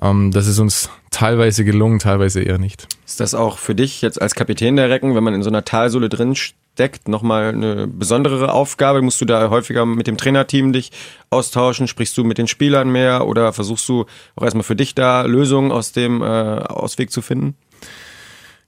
Ähm, 0.00 0.30
das 0.30 0.46
ist 0.46 0.58
uns 0.58 0.88
teilweise 1.10 1.64
gelungen, 1.64 1.98
teilweise 1.98 2.40
eher 2.40 2.58
nicht. 2.58 2.88
Ist 3.06 3.20
das 3.20 3.34
auch 3.34 3.58
für 3.58 3.74
dich 3.74 4.00
jetzt 4.00 4.20
als 4.20 4.34
Kapitän 4.34 4.76
der 4.76 4.88
Recken, 4.88 5.14
wenn 5.14 5.24
man 5.24 5.34
in 5.34 5.42
so 5.42 5.50
einer 5.50 5.64
Talsohle 5.64 6.08
drin 6.08 6.34
steckt, 6.34 7.08
nochmal 7.08 7.48
eine 7.48 7.86
besondere 7.86 8.52
Aufgabe? 8.52 9.02
Musst 9.02 9.20
du 9.20 9.26
da 9.26 9.50
häufiger 9.50 9.84
mit 9.84 10.06
dem 10.06 10.16
Trainerteam 10.16 10.72
dich 10.72 10.92
austauschen? 11.28 11.88
Sprichst 11.88 12.16
du 12.16 12.24
mit 12.24 12.38
den 12.38 12.48
Spielern 12.48 12.90
mehr 12.90 13.26
oder 13.26 13.52
versuchst 13.52 13.86
du 13.88 14.06
auch 14.36 14.44
erstmal 14.44 14.64
für 14.64 14.76
dich 14.76 14.94
da 14.94 15.22
Lösungen 15.22 15.72
aus 15.72 15.92
dem 15.92 16.22
äh, 16.22 16.24
Ausweg 16.24 17.10
zu 17.10 17.20
finden? 17.20 17.54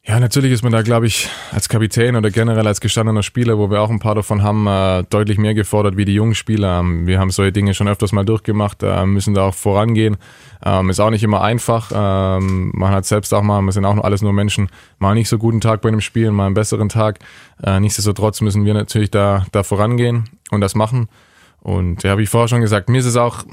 Ja, 0.06 0.20
natürlich 0.20 0.52
ist 0.52 0.62
man 0.62 0.70
da, 0.70 0.82
glaube 0.82 1.06
ich, 1.06 1.30
als 1.50 1.70
Kapitän 1.70 2.14
oder 2.14 2.30
generell 2.30 2.66
als 2.66 2.82
gestandener 2.82 3.22
Spieler, 3.22 3.56
wo 3.56 3.70
wir 3.70 3.80
auch 3.80 3.88
ein 3.88 4.00
paar 4.00 4.14
davon 4.14 4.42
haben, 4.42 4.66
äh, 4.66 5.02
deutlich 5.08 5.38
mehr 5.38 5.54
gefordert 5.54 5.96
wie 5.96 6.04
die 6.04 6.12
jungen 6.12 6.34
Spieler. 6.34 6.80
Ähm, 6.80 7.06
wir 7.06 7.18
haben 7.18 7.30
solche 7.30 7.52
Dinge 7.52 7.72
schon 7.72 7.88
öfters 7.88 8.12
mal 8.12 8.22
durchgemacht, 8.22 8.82
äh, 8.82 9.06
müssen 9.06 9.32
da 9.32 9.44
auch 9.44 9.54
vorangehen. 9.54 10.18
Ähm, 10.62 10.90
ist 10.90 11.00
auch 11.00 11.08
nicht 11.08 11.22
immer 11.24 11.40
einfach. 11.40 11.90
Ähm, 11.94 12.70
man 12.74 12.92
hat 12.92 13.06
selbst 13.06 13.32
auch 13.32 13.42
mal, 13.42 13.62
wir 13.62 13.72
sind 13.72 13.86
auch 13.86 13.96
alles 13.96 14.20
nur 14.20 14.34
Menschen, 14.34 14.68
mal 14.98 15.14
nicht 15.14 15.30
so 15.30 15.38
guten 15.38 15.62
Tag 15.62 15.80
bei 15.80 15.88
einem 15.88 16.02
Spiel, 16.02 16.30
mal 16.32 16.44
einen 16.46 16.54
besseren 16.54 16.90
Tag. 16.90 17.20
Äh, 17.62 17.80
nichtsdestotrotz 17.80 18.42
müssen 18.42 18.66
wir 18.66 18.74
natürlich 18.74 19.10
da, 19.10 19.46
da 19.52 19.62
vorangehen 19.62 20.28
und 20.50 20.60
das 20.60 20.74
machen. 20.74 21.08
Und 21.60 22.02
ja, 22.02 22.18
wie 22.18 22.24
ich 22.24 22.28
vorher 22.28 22.48
schon 22.48 22.60
gesagt, 22.60 22.90
mir 22.90 22.98
ist 22.98 23.06
es 23.06 23.16
auch 23.16 23.44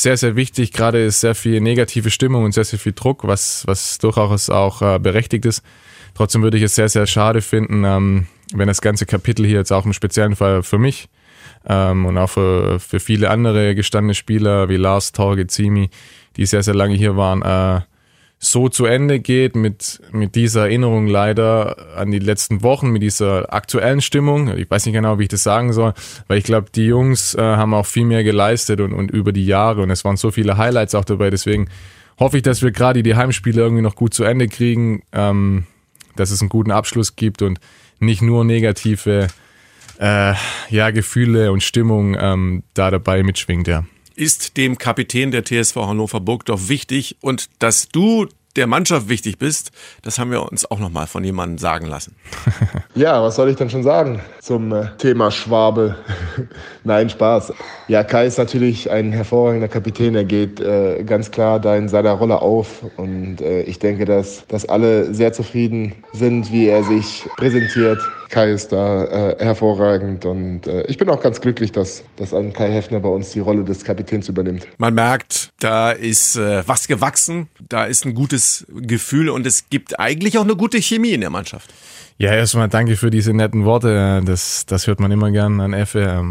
sehr, 0.00 0.16
sehr 0.16 0.36
wichtig. 0.36 0.72
Gerade 0.72 1.04
ist 1.04 1.20
sehr 1.20 1.34
viel 1.34 1.60
negative 1.60 2.10
Stimmung 2.10 2.44
und 2.44 2.52
sehr, 2.52 2.64
sehr 2.64 2.78
viel 2.78 2.92
Druck, 2.92 3.26
was, 3.26 3.66
was 3.66 3.98
durchaus 3.98 4.50
auch 4.50 4.82
äh, 4.82 4.98
berechtigt 4.98 5.44
ist. 5.44 5.62
Trotzdem 6.14 6.42
würde 6.42 6.56
ich 6.56 6.62
es 6.62 6.74
sehr, 6.74 6.88
sehr 6.88 7.06
schade 7.06 7.40
finden, 7.40 7.84
ähm, 7.84 8.26
wenn 8.54 8.68
das 8.68 8.80
ganze 8.80 9.06
Kapitel 9.06 9.46
hier 9.46 9.58
jetzt 9.58 9.72
auch 9.72 9.86
im 9.86 9.92
speziellen 9.92 10.36
Fall 10.36 10.62
für 10.62 10.78
mich 10.78 11.08
ähm, 11.66 12.06
und 12.06 12.18
auch 12.18 12.28
für, 12.28 12.80
für 12.80 13.00
viele 13.00 13.30
andere 13.30 13.74
gestandene 13.74 14.14
Spieler 14.14 14.68
wie 14.68 14.76
Lars, 14.76 15.12
Torge, 15.12 15.46
Zimi, 15.46 15.90
die 16.36 16.46
sehr, 16.46 16.62
sehr 16.62 16.74
lange 16.74 16.94
hier 16.94 17.16
waren, 17.16 17.42
äh, 17.42 17.82
so 18.44 18.68
zu 18.68 18.86
Ende 18.86 19.20
geht 19.20 19.54
mit, 19.54 20.02
mit 20.10 20.34
dieser 20.34 20.62
Erinnerung 20.62 21.06
leider 21.06 21.96
an 21.96 22.10
die 22.10 22.18
letzten 22.18 22.64
Wochen, 22.64 22.90
mit 22.90 23.00
dieser 23.00 23.54
aktuellen 23.54 24.00
Stimmung. 24.00 24.56
Ich 24.58 24.68
weiß 24.68 24.84
nicht 24.84 24.94
genau, 24.94 25.20
wie 25.20 25.22
ich 25.22 25.28
das 25.28 25.44
sagen 25.44 25.72
soll, 25.72 25.94
weil 26.26 26.38
ich 26.38 26.44
glaube, 26.44 26.66
die 26.74 26.86
Jungs 26.86 27.36
äh, 27.36 27.40
haben 27.40 27.72
auch 27.72 27.86
viel 27.86 28.04
mehr 28.04 28.24
geleistet 28.24 28.80
und, 28.80 28.92
und 28.94 29.12
über 29.12 29.30
die 29.30 29.46
Jahre 29.46 29.82
und 29.82 29.90
es 29.90 30.04
waren 30.04 30.16
so 30.16 30.32
viele 30.32 30.58
Highlights 30.58 30.96
auch 30.96 31.04
dabei. 31.04 31.30
Deswegen 31.30 31.68
hoffe 32.18 32.38
ich, 32.38 32.42
dass 32.42 32.62
wir 32.62 32.72
gerade 32.72 33.04
die 33.04 33.14
Heimspiele 33.14 33.62
irgendwie 33.62 33.82
noch 33.82 33.94
gut 33.94 34.12
zu 34.12 34.24
Ende 34.24 34.48
kriegen, 34.48 35.04
ähm, 35.12 35.66
dass 36.16 36.32
es 36.32 36.40
einen 36.40 36.48
guten 36.48 36.72
Abschluss 36.72 37.14
gibt 37.14 37.42
und 37.42 37.60
nicht 38.00 38.22
nur 38.22 38.44
negative 38.44 39.28
äh, 40.00 40.34
ja, 40.68 40.90
Gefühle 40.90 41.52
und 41.52 41.62
Stimmung 41.62 42.16
ähm, 42.18 42.64
da 42.74 42.90
dabei 42.90 43.22
mitschwingt, 43.22 43.68
ja 43.68 43.84
ist 44.16 44.56
dem 44.56 44.78
Kapitän 44.78 45.30
der 45.30 45.44
TSV 45.44 45.76
Hannover 45.76 46.20
Burgdorf 46.20 46.68
wichtig 46.68 47.16
und 47.20 47.48
dass 47.58 47.88
du 47.88 48.28
der 48.56 48.66
Mannschaft 48.66 49.08
wichtig 49.08 49.38
bist, 49.38 49.70
das 50.02 50.18
haben 50.18 50.30
wir 50.30 50.42
uns 50.50 50.70
auch 50.70 50.78
nochmal 50.78 51.06
von 51.06 51.24
jemandem 51.24 51.58
sagen 51.58 51.86
lassen. 51.86 52.16
Ja, 52.94 53.22
was 53.22 53.36
soll 53.36 53.48
ich 53.48 53.56
denn 53.56 53.70
schon 53.70 53.82
sagen 53.82 54.20
zum 54.42 54.70
äh, 54.70 54.84
Thema 54.98 55.30
Schwabe? 55.30 55.96
Nein, 56.84 57.08
Spaß. 57.08 57.54
Ja, 57.88 58.04
Kai 58.04 58.26
ist 58.26 58.36
natürlich 58.36 58.90
ein 58.90 59.12
hervorragender 59.12 59.68
Kapitän. 59.68 60.14
Er 60.14 60.24
geht 60.24 60.60
äh, 60.60 61.02
ganz 61.02 61.30
klar 61.30 61.58
da 61.58 61.74
in 61.74 61.88
seiner 61.88 62.12
Rolle 62.12 62.42
auf. 62.42 62.84
Und 62.98 63.40
äh, 63.40 63.62
ich 63.62 63.78
denke, 63.78 64.04
dass, 64.04 64.46
dass 64.46 64.66
alle 64.66 65.14
sehr 65.14 65.32
zufrieden 65.32 65.94
sind, 66.12 66.52
wie 66.52 66.66
er 66.66 66.84
sich 66.84 67.24
präsentiert. 67.38 67.98
Kai 68.32 68.50
ist 68.50 68.72
da 68.72 69.04
äh, 69.04 69.44
hervorragend 69.44 70.24
und 70.24 70.66
äh, 70.66 70.86
ich 70.86 70.96
bin 70.96 71.10
auch 71.10 71.20
ganz 71.20 71.42
glücklich, 71.42 71.70
dass, 71.70 72.02
dass 72.16 72.32
ein 72.32 72.54
Kai 72.54 72.72
Heffner 72.72 72.98
bei 73.00 73.10
uns 73.10 73.30
die 73.32 73.40
Rolle 73.40 73.62
des 73.62 73.84
Kapitäns 73.84 74.26
übernimmt. 74.26 74.66
Man 74.78 74.94
merkt, 74.94 75.50
da 75.60 75.90
ist 75.92 76.36
äh, 76.36 76.66
was 76.66 76.88
gewachsen, 76.88 77.48
da 77.68 77.84
ist 77.84 78.06
ein 78.06 78.14
gutes 78.14 78.66
Gefühl 78.74 79.28
und 79.28 79.46
es 79.46 79.68
gibt 79.68 80.00
eigentlich 80.00 80.38
auch 80.38 80.44
eine 80.44 80.56
gute 80.56 80.80
Chemie 80.80 81.12
in 81.12 81.20
der 81.20 81.28
Mannschaft. 81.28 81.74
Ja, 82.16 82.32
erstmal 82.32 82.70
danke 82.70 82.96
für 82.96 83.10
diese 83.10 83.34
netten 83.34 83.66
Worte. 83.66 84.22
Das, 84.24 84.64
das 84.64 84.86
hört 84.86 84.98
man 84.98 85.12
immer 85.12 85.30
gern 85.30 85.60
an 85.60 85.74
Effe. 85.74 86.24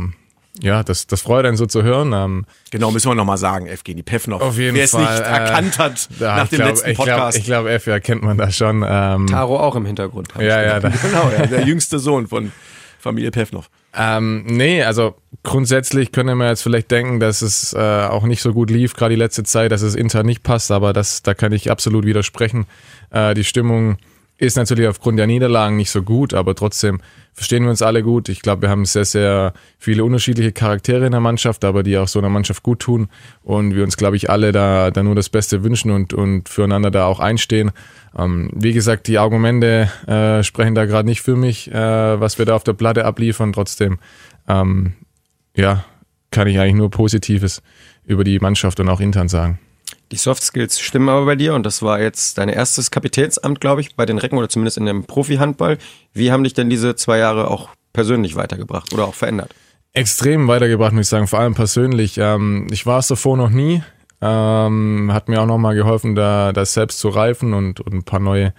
Ja, 0.60 0.84
das, 0.84 1.08
das 1.08 1.22
freut 1.22 1.46
einen 1.46 1.58
so 1.58 1.66
zu 1.66 1.84
hören. 1.84 2.14
Ähm, 2.14 2.46
genau, 2.72 2.92
müssen 2.92 3.10
wir 3.10 3.16
nochmal 3.16 3.38
sagen, 3.38 3.68
Evgeny 3.68 4.04
Pevnov. 4.04 4.42
Auf 4.42 4.58
jeden 4.58 4.76
Wer 4.76 4.88
Fall. 4.88 5.04
es 5.04 5.10
nicht 5.10 5.22
äh, 5.22 5.32
erkannt 5.32 5.80
hat 5.80 6.10
ja, 6.20 6.36
nach 6.36 6.48
dem 6.50 6.58
glaub, 6.58 6.70
letzten 6.70 6.90
ich 6.90 6.96
glaub, 6.96 7.08
Podcast. 7.08 7.38
Ich 7.38 7.46
glaube, 7.46 7.72
Effe 7.72 7.92
erkennt 7.92 8.22
man 8.22 8.38
da 8.38 8.52
schon. 8.52 8.86
Ähm, 8.88 9.28
Taro 9.28 9.60
auch 9.60 9.76
im 9.76 9.86
Hintergrund. 9.86 10.30
ja, 10.38 10.62
ja, 10.62 10.80
da, 10.80 10.90
genau, 11.02 11.32
ja, 11.38 11.46
der 11.46 11.64
jüngste 11.66 12.00
Sohn 12.00 12.28
von 12.28 12.52
Familie 13.00 13.32
Pevnov. 13.32 13.70
Ähm, 13.94 14.46
nee, 14.46 14.84
also 14.84 15.16
grundsätzlich 15.44 16.12
können 16.12 16.38
wir 16.38 16.48
jetzt 16.48 16.62
vielleicht 16.64 16.92
denken, 16.92 17.20
dass 17.20 17.42
es 17.42 17.74
äh, 17.74 17.78
auch 17.80 18.24
nicht 18.24 18.42
so 18.42 18.54
gut 18.54 18.70
lief, 18.70 18.94
gerade 18.94 19.16
die 19.16 19.20
letzte 19.20 19.44
Zeit, 19.44 19.72
dass 19.72 19.82
es 19.82 19.96
intern 19.96 20.26
nicht 20.26 20.44
passt, 20.44 20.72
aber 20.72 20.94
das, 20.94 21.24
da 21.24 21.34
kann 21.34 21.52
ich 21.52 21.72
absolut 21.72 22.06
widersprechen. 22.06 22.68
Äh, 23.10 23.34
die 23.34 23.44
Stimmung 23.44 23.98
ist 24.42 24.58
natürlich 24.58 24.88
aufgrund 24.88 25.20
der 25.20 25.28
Niederlagen 25.28 25.78
nicht 25.78 25.92
so 25.92 26.02
gut, 26.02 26.34
aber 26.34 26.56
trotzdem 26.56 27.00
verstehen 27.32 27.62
wir 27.64 27.70
uns 27.70 27.84
alle 27.84 28.02
gut. 28.02 28.28
Ich 28.28 28.42
glaube, 28.42 28.64
wir 28.64 28.70
haben 28.70 28.86
sehr, 28.86 29.06
sehr 29.06 29.54
viele 29.78 30.04
unterschiedliche 30.04 30.52
Charaktere 30.52 31.06
in 31.06 31.12
der 31.12 31.22
Mannschaft, 31.22 31.64
aber 31.64 31.84
die 31.84 31.96
auch 31.96 32.08
so 32.08 32.18
einer 32.18 32.30
Mannschaft 32.30 32.64
gut 32.64 32.80
tun 32.80 33.08
und 33.44 33.76
wir 33.76 33.84
uns, 33.84 33.98
glaube 33.98 34.16
ich, 34.16 34.32
alle 34.32 34.52
da, 34.52 34.90
da 34.90 35.04
nur 35.04 35.14
das 35.14 35.30
Beste 35.30 35.64
wünschen 35.64 35.92
und, 35.92 36.16
und 36.16 36.50
füreinander 36.50 36.90
da 36.90 37.06
auch 37.06 37.20
einstehen. 37.20 37.72
Ähm, 38.18 38.50
wie 38.56 38.74
gesagt, 38.74 39.06
die 39.08 39.20
Argumente 39.20 39.92
äh, 40.08 40.42
sprechen 40.42 40.74
da 40.74 40.86
gerade 40.86 41.08
nicht 41.08 41.22
für 41.22 41.36
mich, 41.36 41.72
äh, 41.72 42.20
was 42.20 42.40
wir 42.40 42.48
da 42.48 42.56
auf 42.56 42.64
der 42.64 42.74
Platte 42.74 43.06
abliefern. 43.06 43.54
Trotzdem, 43.54 44.00
ähm, 44.48 44.94
ja, 45.56 45.86
kann 46.32 46.48
ich 46.48 46.60
eigentlich 46.60 46.76
nur 46.76 46.90
Positives 46.90 47.62
über 48.06 48.24
die 48.24 48.40
Mannschaft 48.40 48.80
und 48.80 48.90
auch 48.90 49.02
intern 49.02 49.30
sagen. 49.30 49.60
Die 50.12 50.18
Soft 50.18 50.44
Skills 50.44 50.80
stimmen 50.80 51.08
aber 51.08 51.26
bei 51.26 51.36
dir 51.36 51.54
und 51.56 51.66
das 51.66 51.82
war 51.82 52.02
jetzt 52.02 52.38
dein 52.38 52.50
erstes 52.50 52.92
Kapitänsamt, 52.92 53.62
glaube 53.62 53.80
ich, 53.80 53.96
bei 53.96 54.06
den 54.06 54.18
Recken 54.18 54.38
oder 54.38 54.50
zumindest 54.50 54.78
in 54.78 54.86
dem 54.86 55.06
Profi-Handball. 55.06 55.78
Wie 56.14 56.32
haben 56.32 56.44
dich 56.44 56.54
denn 56.54 56.70
diese 56.70 56.96
zwei 56.96 57.18
Jahre 57.18 57.50
auch 57.50 57.70
persönlich 57.94 58.36
weitergebracht 58.36 58.94
oder 58.94 59.06
auch 59.06 59.14
verändert? 59.14 59.56
Extrem 59.94 60.50
weitergebracht, 60.50 60.92
muss 60.92 61.06
ich 61.06 61.10
sagen, 61.10 61.28
vor 61.28 61.40
allem 61.40 61.56
persönlich. 61.56 62.18
Ähm, 62.18 62.68
ich 62.72 62.86
war 62.86 63.00
es 63.00 63.08
davor 63.08 63.38
noch 63.38 63.50
nie. 63.50 63.84
Ähm, 64.22 65.12
hat 65.14 65.30
mir 65.30 65.42
auch 65.42 65.46
nochmal 65.46 65.76
geholfen, 65.76 66.14
da 66.14 66.52
das 66.52 66.74
selbst 66.74 67.00
zu 67.00 67.10
reifen 67.10 67.54
und, 67.54 67.80
und 67.80 67.94
ein 67.94 68.04
paar 68.04 68.20
neue, 68.20 68.54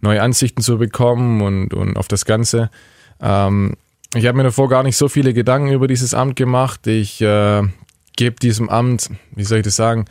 neue 0.00 0.20
Ansichten 0.20 0.62
zu 0.62 0.78
bekommen 0.78 1.42
und, 1.42 1.74
und 1.74 1.96
auf 1.96 2.08
das 2.08 2.24
Ganze. 2.24 2.70
Ähm, 3.20 3.74
ich 4.14 4.26
habe 4.26 4.36
mir 4.36 4.44
davor 4.44 4.68
gar 4.68 4.82
nicht 4.82 4.96
so 4.96 5.08
viele 5.08 5.32
Gedanken 5.32 5.72
über 5.72 5.86
dieses 5.86 6.12
Amt 6.12 6.34
gemacht. 6.34 6.86
Ich 6.86 7.20
äh, 7.20 7.62
gebe 8.16 8.36
diesem 8.40 8.68
Amt, 8.68 9.10
wie 9.34 9.44
soll 9.44 9.58
ich 9.58 9.64
das 9.64 9.76
sagen, 9.76 10.06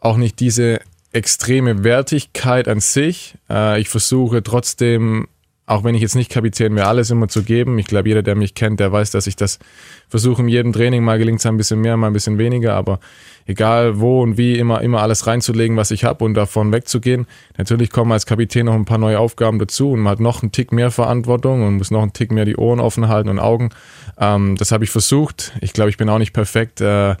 auch 0.00 0.16
nicht 0.16 0.40
diese 0.40 0.80
extreme 1.12 1.84
Wertigkeit 1.84 2.68
an 2.68 2.80
sich. 2.80 3.34
Äh, 3.48 3.80
ich 3.80 3.88
versuche 3.88 4.42
trotzdem 4.42 5.26
auch 5.70 5.84
wenn 5.84 5.94
ich 5.94 6.02
jetzt 6.02 6.16
nicht 6.16 6.32
Kapitän 6.32 6.74
wäre, 6.74 6.88
alles 6.88 7.12
immer 7.12 7.28
zu 7.28 7.44
geben. 7.44 7.78
Ich 7.78 7.86
glaube, 7.86 8.08
jeder, 8.08 8.24
der 8.24 8.34
mich 8.34 8.56
kennt, 8.56 8.80
der 8.80 8.90
weiß, 8.90 9.12
dass 9.12 9.28
ich 9.28 9.36
das 9.36 9.60
versuche 10.08 10.42
in 10.42 10.48
jedem 10.48 10.72
Training. 10.72 11.04
Mal 11.04 11.16
gelingt 11.18 11.38
es 11.38 11.46
ein 11.46 11.56
bisschen 11.56 11.80
mehr, 11.80 11.96
mal 11.96 12.08
ein 12.08 12.12
bisschen 12.12 12.38
weniger, 12.38 12.74
aber 12.74 12.98
egal 13.46 14.00
wo 14.00 14.20
und 14.20 14.36
wie, 14.36 14.58
immer, 14.58 14.80
immer 14.80 15.00
alles 15.00 15.28
reinzulegen, 15.28 15.76
was 15.76 15.92
ich 15.92 16.02
habe 16.02 16.24
und 16.24 16.34
davon 16.34 16.72
wegzugehen. 16.72 17.28
Natürlich 17.56 17.90
kommen 17.90 18.10
als 18.10 18.26
Kapitän 18.26 18.66
noch 18.66 18.74
ein 18.74 18.84
paar 18.84 18.98
neue 18.98 19.20
Aufgaben 19.20 19.60
dazu 19.60 19.92
und 19.92 20.00
man 20.00 20.10
hat 20.10 20.18
noch 20.18 20.42
einen 20.42 20.50
Tick 20.50 20.72
mehr 20.72 20.90
Verantwortung 20.90 21.64
und 21.64 21.76
muss 21.76 21.92
noch 21.92 22.02
einen 22.02 22.12
Tick 22.12 22.32
mehr 22.32 22.44
die 22.44 22.56
Ohren 22.56 22.80
offen 22.80 23.06
halten 23.06 23.28
und 23.28 23.38
Augen. 23.38 23.70
Ähm, 24.18 24.56
das 24.56 24.72
habe 24.72 24.82
ich 24.82 24.90
versucht. 24.90 25.52
Ich 25.60 25.72
glaube, 25.72 25.90
ich 25.90 25.96
bin 25.96 26.08
auch 26.08 26.18
nicht 26.18 26.32
perfekt. 26.32 26.80
Äh, 26.80 27.14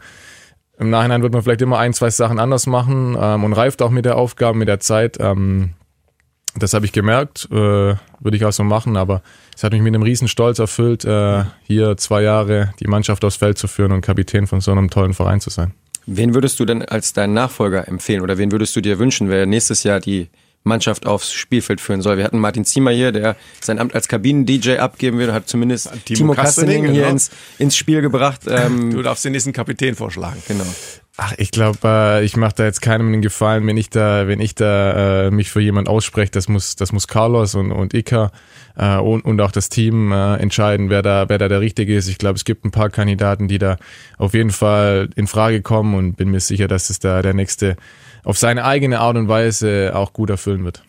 Im 0.80 0.88
Nachhinein 0.88 1.22
wird 1.22 1.34
man 1.34 1.42
vielleicht 1.42 1.60
immer 1.60 1.78
ein, 1.78 1.92
zwei 1.92 2.08
Sachen 2.08 2.38
anders 2.38 2.66
machen 2.66 3.14
ähm, 3.20 3.44
und 3.44 3.52
reift 3.52 3.82
auch 3.82 3.90
mit 3.90 4.06
der 4.06 4.16
Aufgabe, 4.16 4.56
mit 4.56 4.66
der 4.66 4.80
Zeit. 4.80 5.18
Ähm, 5.20 5.74
das 6.56 6.72
habe 6.72 6.86
ich 6.86 6.92
gemerkt, 6.92 7.48
äh, 7.52 7.54
würde 7.54 8.36
ich 8.36 8.46
auch 8.46 8.52
so 8.52 8.64
machen, 8.64 8.96
aber 8.96 9.22
es 9.54 9.62
hat 9.62 9.72
mich 9.72 9.82
mit 9.82 9.94
einem 9.94 10.02
riesen 10.02 10.26
Stolz 10.26 10.58
erfüllt, 10.58 11.04
äh, 11.04 11.44
hier 11.64 11.98
zwei 11.98 12.22
Jahre 12.22 12.72
die 12.80 12.86
Mannschaft 12.86 13.26
aufs 13.26 13.36
Feld 13.36 13.58
zu 13.58 13.68
führen 13.68 13.92
und 13.92 14.00
Kapitän 14.00 14.46
von 14.46 14.62
so 14.62 14.72
einem 14.72 14.88
tollen 14.88 15.12
Verein 15.12 15.42
zu 15.42 15.50
sein. 15.50 15.74
Wen 16.06 16.32
würdest 16.32 16.58
du 16.58 16.64
denn 16.64 16.82
als 16.82 17.12
deinen 17.12 17.34
Nachfolger 17.34 17.86
empfehlen 17.86 18.22
oder 18.22 18.38
wen 18.38 18.50
würdest 18.50 18.74
du 18.74 18.80
dir 18.80 18.98
wünschen, 18.98 19.28
wer 19.28 19.44
nächstes 19.44 19.82
Jahr 19.82 20.00
die 20.00 20.28
Mannschaft 20.62 21.06
aufs 21.06 21.32
Spielfeld 21.32 21.80
führen 21.80 22.02
soll. 22.02 22.18
Wir 22.18 22.24
hatten 22.24 22.38
Martin 22.38 22.64
Ziemer 22.64 22.90
hier, 22.90 23.12
der 23.12 23.36
sein 23.60 23.78
Amt 23.78 23.94
als 23.94 24.08
Kabinen-DJ 24.08 24.76
abgeben 24.76 25.18
will, 25.18 25.32
hat 25.32 25.48
zumindest 25.48 25.90
Timo, 26.04 26.18
Timo 26.18 26.34
Kastening, 26.34 26.84
hier 26.84 27.02
genau. 27.02 27.08
ins, 27.10 27.30
ins 27.58 27.76
Spiel 27.76 28.02
gebracht. 28.02 28.42
Ähm, 28.46 28.90
du 28.90 29.02
darfst 29.02 29.24
den 29.24 29.32
nächsten 29.32 29.52
Kapitän 29.52 29.94
vorschlagen. 29.94 30.42
Genau. 30.46 30.66
Ach, 31.16 31.34
ich 31.36 31.50
glaube, 31.50 31.78
äh, 31.84 32.24
ich 32.24 32.36
mache 32.36 32.54
da 32.56 32.64
jetzt 32.64 32.80
keinem 32.80 33.08
einen 33.08 33.20
Gefallen, 33.20 33.66
wenn 33.66 33.76
ich 33.76 33.90
da, 33.90 34.26
wenn 34.26 34.40
ich 34.40 34.54
da 34.54 35.26
äh, 35.26 35.30
mich 35.30 35.50
für 35.50 35.60
jemand 35.60 35.88
ausspreche. 35.88 36.30
Das 36.30 36.48
muss, 36.48 36.76
das 36.76 36.92
muss 36.92 37.08
Carlos 37.08 37.54
und, 37.54 37.72
und 37.72 37.92
Ika 37.92 38.30
äh, 38.76 38.96
und, 38.96 39.24
und 39.26 39.40
auch 39.40 39.50
das 39.50 39.68
Team 39.68 40.12
äh, 40.12 40.36
entscheiden, 40.36 40.88
wer 40.88 41.02
da, 41.02 41.28
wer 41.28 41.36
da 41.36 41.48
der 41.48 41.60
Richtige 41.60 41.94
ist. 41.94 42.08
Ich 42.08 42.16
glaube, 42.16 42.36
es 42.36 42.44
gibt 42.44 42.64
ein 42.64 42.70
paar 42.70 42.88
Kandidaten, 42.88 43.48
die 43.48 43.58
da 43.58 43.76
auf 44.16 44.32
jeden 44.32 44.50
Fall 44.50 45.10
in 45.14 45.26
Frage 45.26 45.60
kommen 45.60 45.94
und 45.94 46.16
bin 46.16 46.30
mir 46.30 46.40
sicher, 46.40 46.68
dass 46.68 46.88
es 46.90 47.00
da 47.00 47.20
der 47.20 47.34
nächste 47.34 47.76
auf 48.24 48.38
seine 48.38 48.64
eigene 48.64 49.00
Art 49.00 49.16
und 49.16 49.28
Weise 49.28 49.92
auch 49.94 50.12
gut 50.12 50.30
erfüllen 50.30 50.64
wird. 50.64 50.82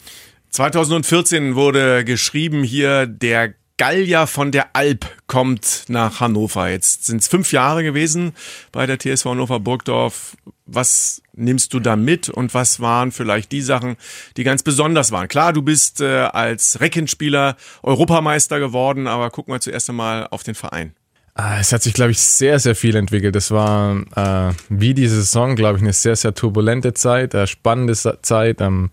2014 0.49 1.55
wurde 1.55 2.03
geschrieben 2.03 2.63
hier, 2.63 3.05
der 3.05 3.53
Gallier 3.81 4.27
von 4.27 4.51
der 4.51 4.75
Alp 4.75 5.07
kommt 5.25 5.85
nach 5.87 6.19
Hannover. 6.19 6.69
Jetzt 6.69 7.05
sind 7.05 7.21
es 7.21 7.27
fünf 7.27 7.51
Jahre 7.51 7.83
gewesen 7.83 8.33
bei 8.71 8.85
der 8.85 8.99
TSV 8.99 9.25
Hannover 9.25 9.59
Burgdorf. 9.59 10.37
Was 10.67 11.23
nimmst 11.33 11.73
du 11.73 11.79
da 11.79 11.95
mit 11.95 12.29
und 12.29 12.53
was 12.53 12.79
waren 12.79 13.11
vielleicht 13.11 13.51
die 13.51 13.61
Sachen, 13.61 13.97
die 14.37 14.43
ganz 14.43 14.61
besonders 14.61 15.11
waren? 15.11 15.27
Klar, 15.27 15.51
du 15.51 15.63
bist 15.63 15.99
äh, 15.99 16.05
als 16.05 16.79
Reckenspieler 16.79 17.55
Europameister 17.81 18.59
geworden, 18.59 19.07
aber 19.07 19.31
gucken 19.31 19.51
wir 19.51 19.61
zuerst 19.61 19.89
einmal 19.89 20.27
auf 20.27 20.43
den 20.43 20.53
Verein. 20.53 20.93
Ah, 21.33 21.59
es 21.59 21.71
hat 21.71 21.81
sich, 21.81 21.93
glaube 21.93 22.11
ich, 22.11 22.19
sehr, 22.19 22.59
sehr 22.59 22.75
viel 22.75 22.95
entwickelt. 22.95 23.35
Es 23.35 23.51
war 23.51 24.03
äh, 24.15 24.53
wie 24.69 24.93
diese 24.93 25.15
Saison, 25.15 25.55
glaube 25.55 25.77
ich, 25.77 25.83
eine 25.83 25.93
sehr, 25.93 26.15
sehr 26.15 26.33
turbulente 26.33 26.93
Zeit, 26.93 27.33
äh, 27.33 27.47
spannende 27.47 27.95
Zeit. 28.21 28.59
Ähm, 28.59 28.89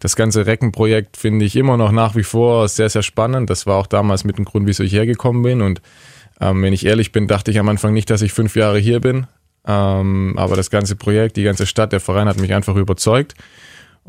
das 0.00 0.16
ganze 0.16 0.46
Reckenprojekt 0.46 1.16
finde 1.16 1.44
ich 1.44 1.56
immer 1.56 1.76
noch 1.76 1.92
nach 1.92 2.16
wie 2.16 2.22
vor 2.22 2.68
sehr, 2.68 2.88
sehr 2.88 3.02
spannend. 3.02 3.50
Das 3.50 3.66
war 3.66 3.76
auch 3.76 3.86
damals 3.86 4.24
mit 4.24 4.38
dem 4.38 4.44
Grund, 4.44 4.66
wieso 4.66 4.82
ich 4.82 4.92
hergekommen 4.92 5.42
bin. 5.42 5.60
Und 5.62 5.80
ähm, 6.40 6.62
wenn 6.62 6.72
ich 6.72 6.84
ehrlich 6.86 7.12
bin, 7.12 7.26
dachte 7.26 7.50
ich 7.50 7.58
am 7.58 7.68
Anfang 7.68 7.92
nicht, 7.92 8.10
dass 8.10 8.22
ich 8.22 8.32
fünf 8.32 8.56
Jahre 8.56 8.78
hier 8.78 9.00
bin. 9.00 9.26
Ähm, 9.66 10.34
aber 10.36 10.56
das 10.56 10.70
ganze 10.70 10.96
Projekt, 10.96 11.36
die 11.36 11.42
ganze 11.42 11.66
Stadt, 11.66 11.92
der 11.92 12.00
Verein 12.00 12.28
hat 12.28 12.38
mich 12.38 12.54
einfach 12.54 12.76
überzeugt. 12.76 13.34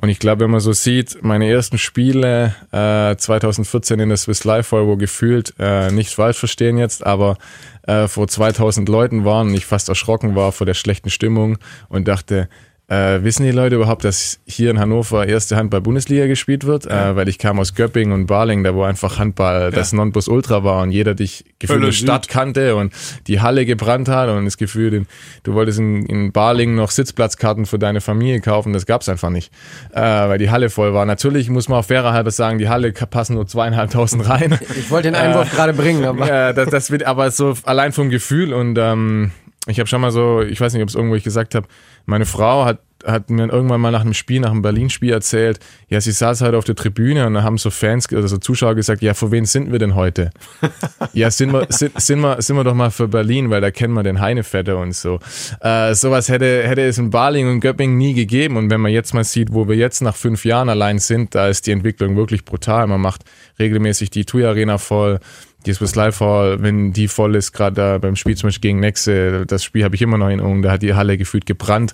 Und 0.02 0.08
ich 0.08 0.20
glaube, 0.20 0.46
wenn 0.46 0.52
man 0.52 0.62
so 0.62 0.72
sieht, 0.72 1.24
meine 1.24 1.50
ersten 1.50 1.78
Spiele 1.78 2.56
äh, 2.72 3.18
2014 3.18 4.00
in 4.00 4.08
der 4.08 4.18
Swiss 4.18 4.46
Life 4.46 4.74
Hall, 4.74 4.88
wo 4.88 4.96
gefühlt, 4.96 5.54
äh, 5.60 5.92
nicht 5.92 6.14
falsch 6.14 6.38
verstehen 6.38 6.78
jetzt, 6.78 7.06
aber 7.06 7.38
äh, 7.84 8.08
vor 8.08 8.30
2000 8.30 8.88
Leuten 8.88 9.26
waren 9.26 9.50
und 9.50 9.56
ich 9.56 9.66
fast 9.66 9.90
erschrocken 9.90 10.36
war 10.36 10.54
vor 10.54 10.66
der 10.66 10.74
schlechten 10.74 11.10
Stimmung 11.10 11.58
und 11.90 12.08
dachte, 12.08 12.48
äh, 12.90 13.24
wissen 13.24 13.44
die 13.44 13.52
Leute 13.52 13.76
überhaupt, 13.76 14.04
dass 14.04 14.40
hier 14.46 14.72
in 14.72 14.80
Hannover 14.80 15.28
erste 15.28 15.56
Handball-Bundesliga 15.56 16.26
gespielt 16.26 16.66
wird? 16.66 16.86
Ja. 16.86 17.12
Äh, 17.12 17.16
weil 17.16 17.30
ich 17.30 17.38
kam 17.38 17.60
aus 17.60 17.76
Göppingen 17.76 18.14
und 18.14 18.26
Barling, 18.26 18.64
da 18.64 18.74
wo 18.74 18.84
einfach 18.84 19.20
Handball 19.20 19.62
ja. 19.62 19.70
das 19.70 19.94
Nonplusultra 19.94 20.64
war 20.64 20.82
und 20.82 20.92
jeder 20.92 21.14
dich 21.14 21.46
gefühlt 21.60 21.84
die 21.84 21.94
Stadt 21.94 22.28
kannte 22.28 22.76
und 22.76 22.92
die 23.28 23.42
Halle 23.42 23.66
gebrannt 23.66 24.10
hat 24.10 24.30
und 24.30 24.46
das 24.46 24.58
Gefühl, 24.58 25.06
du 25.44 25.54
wolltest 25.54 25.78
in, 25.78 26.06
in 26.08 26.32
Barling 26.32 26.74
noch 26.76 26.90
Sitzplatzkarten 26.90 27.68
für 27.68 27.78
deine 27.78 28.02
Familie 28.02 28.42
kaufen, 28.42 28.74
das 28.74 28.88
gab's 28.88 29.08
einfach 29.08 29.30
nicht, 29.30 29.52
äh, 29.94 30.02
weil 30.02 30.40
die 30.40 30.50
Halle 30.50 30.72
voll 30.72 30.94
war. 30.94 31.06
Natürlich 31.06 31.50
muss 31.50 31.70
man 31.70 31.80
auch 31.80 31.86
fairer 31.86 32.14
halber 32.14 32.32
sagen, 32.32 32.58
die 32.58 32.70
Halle 32.70 32.92
passen 32.92 33.36
nur 33.36 33.46
zweieinhalbtausend 33.46 34.28
rein. 34.28 34.58
Ich 34.78 34.90
wollte 34.90 35.10
den 35.10 35.16
Einwurf 35.16 35.54
äh, 35.54 35.56
gerade 35.56 35.74
bringen, 35.74 36.06
aber. 36.06 36.28
Ja, 36.28 36.54
das, 36.54 36.70
das 36.70 36.92
wird 36.92 37.04
aber 37.04 37.30
so 37.30 37.54
allein 37.64 37.92
vom 37.92 38.10
Gefühl 38.10 38.54
und 38.54 38.78
ähm, 38.80 39.32
ich 39.68 39.80
habe 39.80 39.88
schon 39.88 40.02
mal 40.02 40.12
so, 40.12 40.42
ich 40.42 40.60
weiß 40.60 40.74
nicht, 40.74 40.82
ob 40.82 40.90
es 40.90 40.96
irgendwo 40.96 41.16
ich 41.16 41.24
gesagt 41.24 41.54
habe, 41.54 41.68
meine 42.10 42.26
Frau 42.26 42.66
hat 42.66 42.80
hat 43.06 43.30
mir 43.30 43.50
irgendwann 43.50 43.80
mal 43.80 43.92
nach 43.92 44.02
einem 44.02 44.14
Spiel, 44.14 44.42
nach 44.42 44.52
einem 44.52 44.62
Berlin-Spiel 44.62 45.12
erzählt, 45.12 45.60
ja, 45.88 46.02
sie 46.02 46.12
saß 46.12 46.42
halt 46.42 46.56
auf 46.56 46.66
der 46.66 46.76
Tribüne 46.76 47.26
und 47.28 47.34
da 47.34 47.44
haben 47.44 47.58
so 47.58 47.70
Fans, 47.70 48.12
also 48.14 48.38
Zuschauer 48.38 48.76
gesagt, 48.76 49.02
ja, 49.02 49.14
für 49.14 49.32
wen 49.32 49.46
sind 49.46 49.72
wir 49.72 49.80
denn 49.80 49.96
heute? 49.96 50.32
ja, 51.14 51.32
sind 51.32 51.54
wir, 51.54 51.68
sind, 51.70 52.00
sind, 52.00 52.20
wir, 52.20 52.42
sind 52.42 52.56
wir 52.58 52.64
doch 52.64 52.74
mal 52.74 52.92
für 52.92 53.08
Berlin, 53.08 53.50
weil 53.50 53.62
da 53.62 53.72
kennen 53.72 53.94
wir 53.94 54.04
den 54.04 54.20
Heinevetter 54.20 54.78
und 54.78 54.94
so. 54.94 55.20
Äh, 55.62 55.94
sowas 55.96 56.30
hätte, 56.30 56.64
hätte 56.68 56.82
es 56.82 56.98
in 56.98 57.10
Baling 57.10 57.50
und 57.50 57.62
Göppingen 57.62 57.98
nie 57.98 58.14
gegeben 58.14 58.58
und 58.58 58.70
wenn 58.70 58.82
man 58.82 58.92
jetzt 58.92 59.14
mal 59.14 59.24
sieht, 59.24 59.54
wo 59.54 59.68
wir 59.68 59.76
jetzt 59.76 60.02
nach 60.02 60.16
fünf 60.16 60.44
Jahren 60.44 60.70
allein 60.70 61.00
sind, 61.00 61.36
da 61.36 61.48
ist 61.48 61.68
die 61.68 61.72
Entwicklung 61.72 62.18
wirklich 62.18 62.44
brutal. 62.44 62.88
Man 62.88 63.02
macht 63.02 63.22
regelmäßig 63.60 64.10
die 64.10 64.26
TUI 64.26 64.46
Arena 64.46 64.78
voll, 64.78 65.20
die 65.66 65.74
Swiss 65.74 65.96
Hall, 65.96 66.62
wenn 66.62 66.94
die 66.94 67.08
voll 67.08 67.36
ist, 67.36 67.52
gerade 67.52 68.00
beim 68.00 68.16
Spiel 68.16 68.36
zum 68.36 68.48
Beispiel 68.48 68.70
gegen 68.70 68.80
Nexe, 68.80 69.46
das 69.46 69.64
Spiel 69.64 69.84
habe 69.84 69.96
ich 69.96 70.02
immer 70.02 70.18
noch 70.18 70.28
in 70.28 70.40
Erinnerung, 70.40 70.62
da 70.62 70.72
hat 70.72 70.82
die 70.82 70.94
Halle 70.94 71.18
gefühlt 71.18 71.46
gebrannt. 71.46 71.94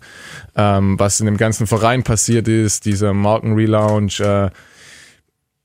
Ähm, 0.55 0.99
was 0.99 1.19
in 1.19 1.25
dem 1.25 1.37
ganzen 1.37 1.65
Verein 1.67 2.03
passiert 2.03 2.47
ist, 2.47 2.85
dieser 2.85 3.13
Marken-Relaunch, 3.13 4.19
äh, 4.19 4.49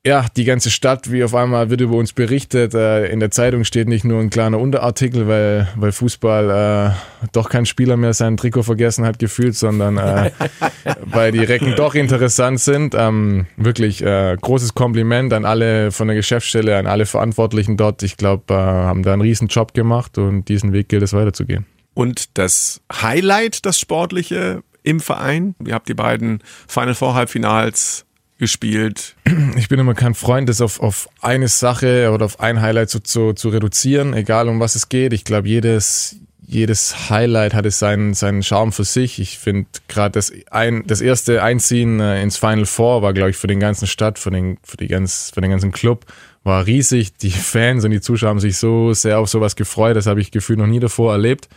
ja, 0.07 0.25
die 0.35 0.45
ganze 0.45 0.71
Stadt, 0.71 1.13
wie 1.13 1.23
auf 1.23 1.35
einmal 1.35 1.69
wird 1.69 1.83
über 1.83 1.97
uns 1.97 2.15
berichtet. 2.15 2.73
Äh, 2.73 3.09
in 3.09 3.21
der 3.21 3.31
Zeitung 3.31 3.65
steht 3.65 3.87
nicht 3.87 4.05
nur 4.05 4.19
ein 4.19 4.31
kleiner 4.31 4.59
Unterartikel, 4.59 5.29
weil, 5.29 5.69
weil 5.77 5.93
Fußball 5.93 6.95
äh, 6.95 7.29
doch 7.33 7.51
kein 7.51 7.67
Spieler 7.67 7.99
mehr 7.99 8.15
sein 8.15 8.39
Trikot 8.39 8.63
vergessen 8.63 9.05
hat 9.05 9.19
gefühlt, 9.19 9.57
sondern 9.57 9.99
äh, 9.99 10.31
weil 11.05 11.33
die 11.33 11.45
Recken 11.45 11.75
doch 11.77 11.95
interessant 11.95 12.61
sind. 12.61 12.95
Ähm, 12.97 13.47
wirklich 13.59 14.03
äh, 14.03 14.39
großes 14.41 14.73
Kompliment 14.75 15.35
an 15.35 15.45
alle 15.45 15.93
von 15.93 16.09
der 16.09 16.17
Geschäftsstelle, 16.17 16.79
an 16.79 16.87
alle 16.87 17.05
Verantwortlichen 17.05 17.77
dort. 17.77 18.03
Ich 18.03 18.17
glaube, 18.17 18.55
äh, 18.55 18.57
haben 18.57 19.03
da 19.03 19.13
einen 19.13 19.23
riesen 19.23 19.49
Job 19.49 19.75
gemacht 19.75 20.17
und 20.17 20.49
diesen 20.49 20.73
Weg 20.73 20.89
gilt 20.89 21.03
es 21.03 21.13
weiterzugehen. 21.13 21.67
Und 21.93 22.39
das 22.39 22.81
Highlight, 22.91 23.67
das 23.67 23.79
Sportliche 23.79 24.63
im 24.83 25.01
Verein? 25.01 25.55
Ihr 25.63 25.75
habt 25.75 25.91
die 25.91 25.95
beiden 25.95 26.43
Final 26.67 26.95
Four 26.95 27.15
Halbfinals 27.15 28.07
gespielt? 28.41 29.15
Ich 29.57 29.69
bin 29.69 29.79
immer 29.79 29.95
kein 29.95 30.15
Freund, 30.15 30.49
das 30.49 30.61
auf, 30.61 30.81
auf 30.81 31.09
eine 31.21 31.47
Sache 31.47 32.11
oder 32.11 32.25
auf 32.25 32.41
ein 32.41 32.61
Highlight 32.61 32.91
zu, 32.91 33.01
zu, 33.01 33.35
zu 33.35 33.51
reduzieren, 33.51 34.15
egal 34.15 34.49
um 34.49 34.59
was 34.59 34.75
es 34.75 34.89
geht. 34.89 35.13
Ich 35.13 35.25
glaube, 35.25 35.47
jedes, 35.47 36.17
jedes 36.45 37.11
Highlight 37.11 37.55
hatte 37.55 37.71
seinen, 37.71 38.15
seinen 38.15 38.43
Charme 38.43 38.73
für 38.73 38.83
sich. 38.83 39.21
Ich 39.21 39.39
finde 39.39 39.69
gerade 39.87 40.13
das, 40.13 40.33
ein, 40.51 40.85
das 40.87 41.01
erste 41.01 41.45
Einziehen 41.45 42.01
äh, 42.01 42.21
ins 42.23 42.39
Final 42.39 42.67
Four 42.67 43.03
war, 43.03 43.13
glaube 43.13 43.31
ich, 43.31 43.37
für 43.37 43.47
den 43.47 43.61
ganzen 43.61 43.87
Stadt, 43.87 44.19
für 44.19 44.33
den, 44.33 44.59
für, 44.65 44.77
die 44.77 44.89
ganz, 44.89 45.31
für 45.33 45.41
den 45.41 45.51
ganzen 45.51 45.71
Club, 45.71 46.07
war 46.43 46.67
riesig. 46.67 47.17
Die 47.19 47.31
Fans 47.31 47.85
und 47.85 47.93
die 47.93 48.01
Zuschauer 48.01 48.31
haben 48.31 48.41
sich 48.41 48.57
so 48.57 48.93
sehr 48.95 49.21
auf 49.21 49.29
sowas 49.29 49.55
gefreut. 49.55 49.97
Das 49.97 50.07
habe 50.07 50.21
ich 50.21 50.33
gefühlt 50.33 50.59
noch 50.59 50.67
nie 50.67 50.81
davor 50.81 51.13
erlebt. 51.13 51.49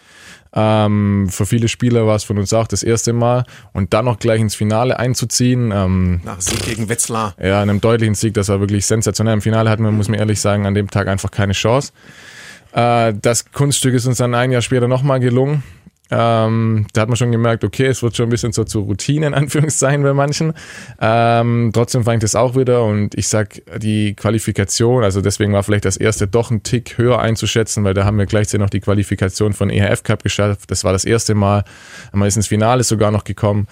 Ähm, 0.55 1.27
für 1.29 1.45
viele 1.45 1.67
Spieler 1.67 2.05
war 2.05 2.15
es 2.15 2.23
von 2.23 2.37
uns 2.37 2.53
auch 2.53 2.67
das 2.67 2.83
erste 2.83 3.11
Mal 3.11 3.45
und 3.71 3.93
dann 3.93 4.05
noch 4.05 4.19
gleich 4.19 4.39
ins 4.39 4.55
Finale 4.55 4.99
einzuziehen. 4.99 5.71
Ähm, 5.73 6.21
Nach 6.23 6.39
Sieg 6.39 6.61
gegen 6.63 6.89
Wetzlar. 6.89 7.33
Ja, 7.41 7.61
einem 7.61 7.81
deutlichen 7.81 8.13
Sieg, 8.13 8.35
das 8.35 8.49
war 8.49 8.59
wirklich 8.59 8.85
sensationell. 8.85 9.33
Im 9.33 9.41
Finale 9.41 9.69
hatten 9.69 9.83
wir, 9.83 9.91
muss 9.91 10.09
man 10.09 10.19
ehrlich 10.19 10.39
sagen, 10.39 10.65
an 10.67 10.75
dem 10.75 10.89
Tag 10.89 11.07
einfach 11.07 11.31
keine 11.31 11.53
Chance. 11.53 11.91
Äh, 12.73 13.13
das 13.19 13.51
Kunststück 13.51 13.95
ist 13.95 14.05
uns 14.05 14.17
dann 14.17 14.35
ein 14.35 14.51
Jahr 14.51 14.61
später 14.61 14.87
nochmal 14.87 15.19
gelungen. 15.19 15.63
Ähm, 16.15 16.85
da 16.93 17.01
hat 17.01 17.09
man 17.09 17.15
schon 17.15 17.31
gemerkt, 17.31 17.63
okay, 17.63 17.87
es 17.87 18.03
wird 18.03 18.15
schon 18.15 18.27
ein 18.27 18.29
bisschen 18.29 18.53
so 18.53 18.63
zur 18.63 18.83
Routine 18.83 19.25
in 19.25 19.33
Anführungszeichen 19.33 20.03
bei 20.03 20.13
manchen. 20.13 20.53
Ähm, 21.01 21.71
trotzdem 21.73 22.03
fand 22.03 22.17
ich 22.17 22.21
das 22.21 22.35
auch 22.35 22.55
wieder 22.55 22.83
und 22.83 23.15
ich 23.15 23.27
sag, 23.27 23.61
die 23.77 24.13
Qualifikation, 24.13 25.03
also 25.03 25.21
deswegen 25.21 25.53
war 25.53 25.63
vielleicht 25.63 25.85
das 25.85 25.97
erste 25.97 26.27
doch 26.27 26.51
ein 26.51 26.61
Tick 26.61 26.99
höher 26.99 27.19
einzuschätzen, 27.19 27.83
weil 27.83 27.95
da 27.95 28.05
haben 28.05 28.19
wir 28.19 28.27
gleichzeitig 28.27 28.61
noch 28.61 28.69
die 28.69 28.79
Qualifikation 28.79 29.53
von 29.53 29.71
EHF 29.71 30.03
Cup 30.03 30.21
geschafft. 30.21 30.69
Das 30.69 30.83
war 30.83 30.93
das 30.93 31.03
erste 31.03 31.33
Mal. 31.33 31.63
Man 32.11 32.27
ist 32.27 32.35
ins 32.35 32.47
Finale 32.47 32.83
sogar 32.83 33.11
noch 33.11 33.23
gekommen. 33.23 33.67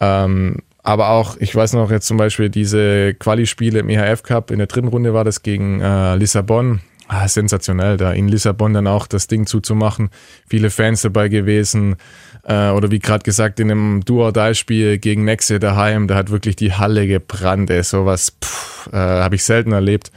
Ähm, 0.00 0.56
aber 0.82 1.10
auch, 1.10 1.36
ich 1.38 1.54
weiß 1.54 1.74
noch 1.74 1.90
jetzt 1.90 2.06
zum 2.06 2.16
Beispiel 2.16 2.50
diese 2.50 3.14
Quali-Spiele 3.14 3.78
im 3.78 3.88
EHF 3.88 4.22
Cup, 4.24 4.50
in 4.50 4.58
der 4.58 4.66
dritten 4.66 4.88
Runde 4.88 5.14
war 5.14 5.24
das 5.24 5.42
gegen 5.42 5.80
äh, 5.80 6.16
Lissabon 6.16 6.80
ah, 7.08 7.28
sensationell, 7.28 7.96
da 7.96 8.12
in 8.12 8.28
Lissabon 8.28 8.72
dann 8.72 8.86
auch 8.86 9.06
das 9.06 9.26
Ding 9.26 9.46
zuzumachen. 9.46 10.10
Viele 10.48 10.70
Fans 10.70 11.02
dabei 11.02 11.28
gewesen. 11.28 11.96
Äh, 12.44 12.70
oder 12.70 12.90
wie 12.90 12.98
gerade 12.98 13.22
gesagt, 13.22 13.60
in 13.60 13.70
einem 13.70 14.04
Duo-Die-Spiel 14.04 14.98
gegen 14.98 15.24
Nexe 15.24 15.58
daheim, 15.58 16.08
da 16.08 16.14
hat 16.14 16.30
wirklich 16.30 16.56
die 16.56 16.72
Halle 16.72 17.06
gebrannt. 17.06 17.70
Ey, 17.70 17.82
sowas 17.82 18.36
äh, 18.92 18.96
habe 18.96 19.34
ich 19.34 19.44
selten 19.44 19.72
erlebt. 19.72 20.10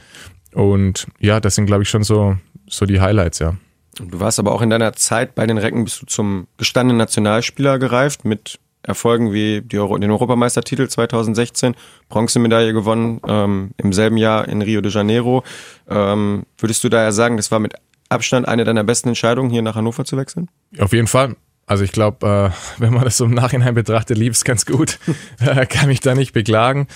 Und 0.52 1.06
ja, 1.20 1.40
das 1.40 1.54
sind, 1.54 1.66
glaube 1.66 1.82
ich, 1.82 1.88
schon 1.88 2.04
so, 2.04 2.36
so 2.68 2.86
die 2.86 3.00
Highlights, 3.00 3.38
ja. 3.38 3.56
Du 3.98 4.20
warst 4.20 4.38
aber 4.38 4.52
auch 4.52 4.62
in 4.62 4.70
deiner 4.70 4.92
Zeit 4.92 5.34
bei 5.34 5.46
den 5.46 5.58
Recken 5.58 5.84
bist 5.84 6.02
du 6.02 6.06
zum 6.06 6.46
gestandenen 6.56 6.98
Nationalspieler 6.98 7.78
gereift 7.78 8.24
mit 8.24 8.60
Erfolgen 8.82 9.32
wie 9.32 9.62
die 9.62 9.78
Euro 9.78 9.98
den 9.98 10.10
Europameistertitel 10.10 10.88
2016, 10.88 11.74
Bronzemedaille 12.08 12.72
gewonnen 12.72 13.20
ähm, 13.26 13.70
im 13.76 13.92
selben 13.92 14.16
Jahr 14.16 14.48
in 14.48 14.62
Rio 14.62 14.80
de 14.80 14.92
Janeiro. 14.92 15.42
Ähm, 15.88 16.44
würdest 16.58 16.84
du 16.84 16.88
daher 16.88 17.12
sagen, 17.12 17.36
das 17.36 17.50
war 17.50 17.58
mit 17.58 17.74
Abstand 18.08 18.48
eine 18.48 18.64
deiner 18.64 18.84
besten 18.84 19.08
Entscheidungen, 19.08 19.50
hier 19.50 19.62
nach 19.62 19.74
Hannover 19.74 20.04
zu 20.04 20.16
wechseln? 20.16 20.48
Auf 20.78 20.92
jeden 20.92 21.08
Fall. 21.08 21.36
Also 21.66 21.84
ich 21.84 21.92
glaube, 21.92 22.52
äh, 22.52 22.78
wenn 22.82 22.92
man 22.92 23.04
das 23.04 23.18
so 23.18 23.24
im 23.24 23.34
Nachhinein 23.34 23.74
betrachtet, 23.74 24.16
lief 24.18 24.34
es 24.34 24.44
ganz 24.44 24.64
gut. 24.64 24.98
Kann 25.68 25.88
mich 25.88 26.00
da 26.00 26.14
nicht 26.14 26.32
beklagen. 26.32 26.86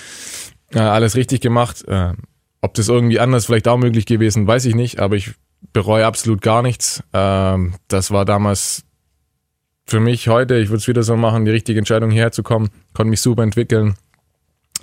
Äh, 0.72 0.78
alles 0.78 1.16
richtig 1.16 1.40
gemacht. 1.40 1.86
Äh, 1.86 2.14
ob 2.62 2.74
das 2.74 2.88
irgendwie 2.88 3.20
anders 3.20 3.46
vielleicht 3.46 3.68
auch 3.68 3.76
möglich 3.76 4.06
gewesen, 4.06 4.46
weiß 4.46 4.64
ich 4.64 4.74
nicht, 4.74 5.00
aber 5.00 5.16
ich 5.16 5.32
bereue 5.72 6.06
absolut 6.06 6.40
gar 6.40 6.62
nichts. 6.62 7.02
Ähm, 7.12 7.74
das 7.88 8.10
war 8.10 8.24
damals 8.24 8.84
für 9.86 10.00
mich 10.00 10.28
heute, 10.28 10.56
ich 10.56 10.68
würde 10.68 10.78
es 10.78 10.88
wieder 10.88 11.02
so 11.02 11.16
machen, 11.16 11.44
die 11.44 11.50
richtige 11.50 11.78
Entscheidung 11.78 12.10
hierher 12.10 12.32
zu 12.32 12.42
kommen. 12.42 12.70
Konnte 12.94 13.10
mich 13.10 13.20
super 13.20 13.42
entwickeln. 13.42 13.94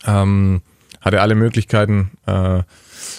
Ähm, 0.06 0.62
hatte 1.02 1.22
alle 1.22 1.36
Möglichkeiten, 1.36 2.12
äh, 2.26 2.64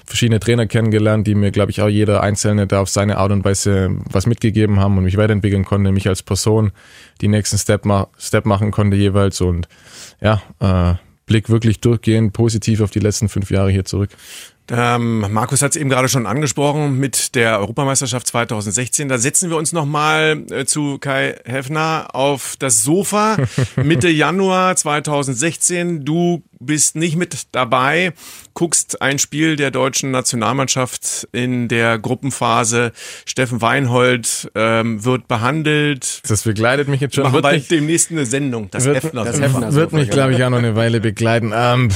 verschiedene 0.05 0.41
Trainer 0.41 0.67
kennengelernt, 0.67 1.27
die 1.27 1.35
mir, 1.35 1.51
glaube 1.51 1.71
ich, 1.71 1.81
auch 1.81 1.89
jeder 1.89 2.23
Einzelne 2.23 2.67
da 2.67 2.81
auf 2.81 2.91
seine 2.91 3.17
Art 3.17 3.33
und 3.33 3.45
Weise 3.45 3.91
was 4.11 4.27
mitgegeben 4.27 4.79
haben 4.81 4.99
und 4.99 5.05
mich 5.05 5.17
weiterentwickeln 5.17 5.65
konnte, 5.65 5.91
mich 5.93 6.09
als 6.09 6.23
Person 6.23 6.73
die 7.21 7.29
nächsten 7.29 7.59
Step, 7.59 7.85
ma 7.85 8.09
Step 8.19 8.45
machen 8.45 8.71
konnte 8.71 8.97
jeweils 8.97 9.41
und 9.41 9.69
ja, 10.21 10.43
äh, 10.61 10.95
Blick 11.27 11.49
wirklich 11.49 11.81
durchgehend 11.81 12.33
positiv 12.33 12.81
auf 12.81 12.91
die 12.91 12.99
letzten 12.99 13.29
fünf 13.29 13.51
Jahre 13.51 13.71
hier 13.71 13.85
zurück. 13.85 14.11
Ähm, 14.71 15.27
Markus 15.31 15.63
hat 15.63 15.73
es 15.73 15.77
eben 15.77 15.91
gerade 15.91 16.09
schon 16.09 16.27
angesprochen 16.27 16.99
mit 16.99 17.35
der 17.35 17.59
Europameisterschaft 17.59 18.27
2016. 18.29 19.09
Da 19.09 19.19
setzen 19.19 19.51
wir 19.51 19.57
uns 19.57 19.73
nochmal 19.73 20.45
äh, 20.51 20.65
zu 20.65 20.99
Kai 20.99 21.37
Heffner 21.45 22.09
auf 22.13 22.55
das 22.59 22.83
Sofa. 22.83 23.37
Mitte 23.77 24.09
Januar 24.09 24.77
2016. 24.77 26.05
Du 26.05 26.43
bist 26.61 26.95
nicht 26.95 27.17
mit 27.17 27.49
dabei, 27.53 28.13
guckst 28.53 29.01
ein 29.01 29.19
Spiel 29.19 29.57
der 29.57 29.71
deutschen 29.71 30.11
Nationalmannschaft 30.11 31.27
in 31.33 31.69
der 31.69 31.99
Gruppenphase. 31.99 32.93
Steffen 33.25 33.63
Weinhold 33.63 34.51
ähm, 34.55 35.03
wird 35.05 35.27
behandelt. 35.27 36.21
Das 36.29 36.43
begleitet 36.43 36.87
mich 36.89 37.01
jetzt 37.01 37.15
schon. 37.15 37.25
Machen 37.25 37.41
bald 37.41 37.71
demnächst 37.71 38.11
eine 38.11 38.27
Sendung. 38.27 38.71
Das 38.71 38.85
wird, 38.85 39.03
Heffner. 39.03 39.25
Das 39.25 39.41
Heffner 39.41 39.73
wird 39.73 39.93
mich, 39.93 40.11
glaube 40.11 40.35
ich, 40.35 40.45
auch 40.45 40.51
noch 40.51 40.59
eine 40.59 40.77
Weile 40.77 41.01
begleiten. 41.01 41.53
Ähm, 41.55 41.89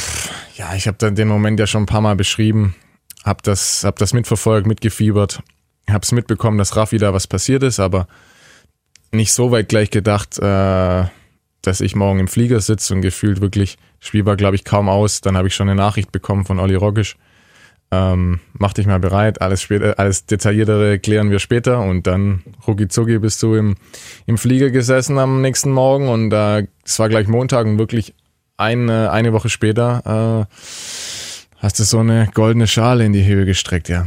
ja, 0.56 0.74
ich 0.74 0.86
habe 0.86 0.96
dann 0.98 1.14
den 1.14 1.28
Moment 1.28 1.60
ja 1.60 1.66
schon 1.66 1.82
ein 1.82 1.86
paar 1.86 2.00
Mal 2.00 2.16
beschrieben. 2.16 2.63
Hab 3.24 3.42
das, 3.42 3.84
hab 3.84 3.96
das 3.96 4.12
mitverfolgt, 4.12 4.66
mitgefiebert. 4.66 5.42
Hab's 5.88 6.12
mitbekommen, 6.12 6.58
dass 6.58 6.76
Raffi 6.76 6.98
da 6.98 7.12
was 7.12 7.26
passiert 7.26 7.62
ist, 7.62 7.80
aber 7.80 8.06
nicht 9.12 9.32
so 9.32 9.50
weit 9.50 9.68
gleich 9.68 9.90
gedacht, 9.90 10.38
äh, 10.38 11.04
dass 11.62 11.80
ich 11.80 11.96
morgen 11.96 12.20
im 12.20 12.28
Flieger 12.28 12.60
sitze 12.60 12.94
und 12.94 13.00
gefühlt 13.00 13.40
wirklich, 13.40 13.78
Spiel 14.00 14.26
war 14.26 14.36
glaube 14.36 14.56
ich 14.56 14.64
kaum 14.64 14.88
aus, 14.88 15.20
dann 15.20 15.36
habe 15.36 15.48
ich 15.48 15.54
schon 15.54 15.68
eine 15.68 15.80
Nachricht 15.80 16.12
bekommen 16.12 16.44
von 16.44 16.58
Olli 16.58 16.74
Roggisch. 16.74 17.16
Ähm, 17.90 18.40
mach 18.54 18.72
dich 18.72 18.86
mal 18.86 18.98
bereit, 18.98 19.40
alles, 19.40 19.62
später, 19.62 19.98
alles 19.98 20.26
Detailliertere 20.26 20.98
klären 20.98 21.30
wir 21.30 21.38
später 21.38 21.80
und 21.80 22.06
dann 22.06 22.42
rucki 22.66 22.88
zucki 22.88 23.18
bist 23.18 23.42
du 23.42 23.54
im, 23.54 23.76
im 24.26 24.36
Flieger 24.36 24.70
gesessen 24.70 25.18
am 25.18 25.42
nächsten 25.42 25.70
Morgen 25.70 26.08
und 26.08 26.32
äh, 26.32 26.66
es 26.84 26.98
war 26.98 27.08
gleich 27.08 27.28
Montag 27.28 27.66
und 27.66 27.78
wirklich 27.78 28.14
eine, 28.56 29.10
eine 29.10 29.32
Woche 29.32 29.48
später 29.48 30.48
äh, 30.50 30.54
hast 31.64 31.78
du 31.78 31.84
so 31.84 31.98
eine 31.98 32.28
goldene 32.34 32.66
Schale 32.66 33.06
in 33.06 33.14
die 33.14 33.24
Höhe 33.24 33.46
gestreckt, 33.46 33.88
ja. 33.88 34.06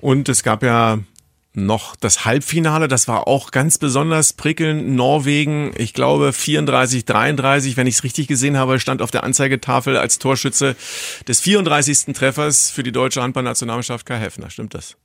Und 0.00 0.28
es 0.28 0.44
gab 0.44 0.62
ja 0.62 1.00
noch 1.52 1.96
das 1.96 2.24
Halbfinale. 2.24 2.86
Das 2.86 3.08
war 3.08 3.26
auch 3.26 3.50
ganz 3.50 3.78
besonders 3.78 4.34
prickelnd. 4.34 4.90
Norwegen, 4.90 5.72
ich 5.76 5.94
glaube 5.94 6.32
34, 6.32 7.04
33, 7.04 7.76
wenn 7.76 7.88
ich 7.88 7.96
es 7.96 8.04
richtig 8.04 8.28
gesehen 8.28 8.56
habe, 8.56 8.78
stand 8.78 9.02
auf 9.02 9.10
der 9.10 9.24
Anzeigetafel 9.24 9.96
als 9.96 10.20
Torschütze 10.20 10.76
des 11.26 11.40
34. 11.40 12.14
Treffers 12.14 12.70
für 12.70 12.84
die 12.84 12.92
deutsche 12.92 13.20
Handballnationalmannschaft 13.20 14.06
Kai 14.06 14.18
Heffner. 14.18 14.50
Stimmt 14.50 14.74
das? 14.74 14.96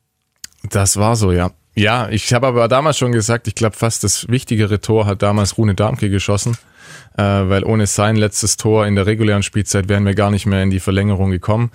Das 0.69 0.97
war 0.97 1.15
so, 1.15 1.31
ja. 1.31 1.49
Ja, 1.73 2.09
ich 2.09 2.31
habe 2.33 2.45
aber 2.45 2.67
damals 2.67 2.97
schon 2.99 3.13
gesagt, 3.13 3.47
ich 3.47 3.55
glaube 3.55 3.75
fast 3.75 4.03
das 4.03 4.27
wichtigere 4.27 4.81
Tor 4.81 5.07
hat 5.07 5.23
damals 5.23 5.57
Rune 5.57 5.73
Darmke 5.73 6.09
geschossen 6.11 6.57
äh, 7.17 7.23
weil 7.23 7.63
ohne 7.63 7.87
sein 7.87 8.15
letztes 8.15 8.57
Tor 8.57 8.85
in 8.87 8.95
der 8.95 9.05
regulären 9.05 9.43
Spielzeit 9.43 9.89
wären 9.89 10.05
wir 10.05 10.15
gar 10.15 10.31
nicht 10.31 10.45
mehr 10.45 10.63
in 10.63 10.69
die 10.69 10.79
Verlängerung 10.79 11.31
gekommen. 11.31 11.71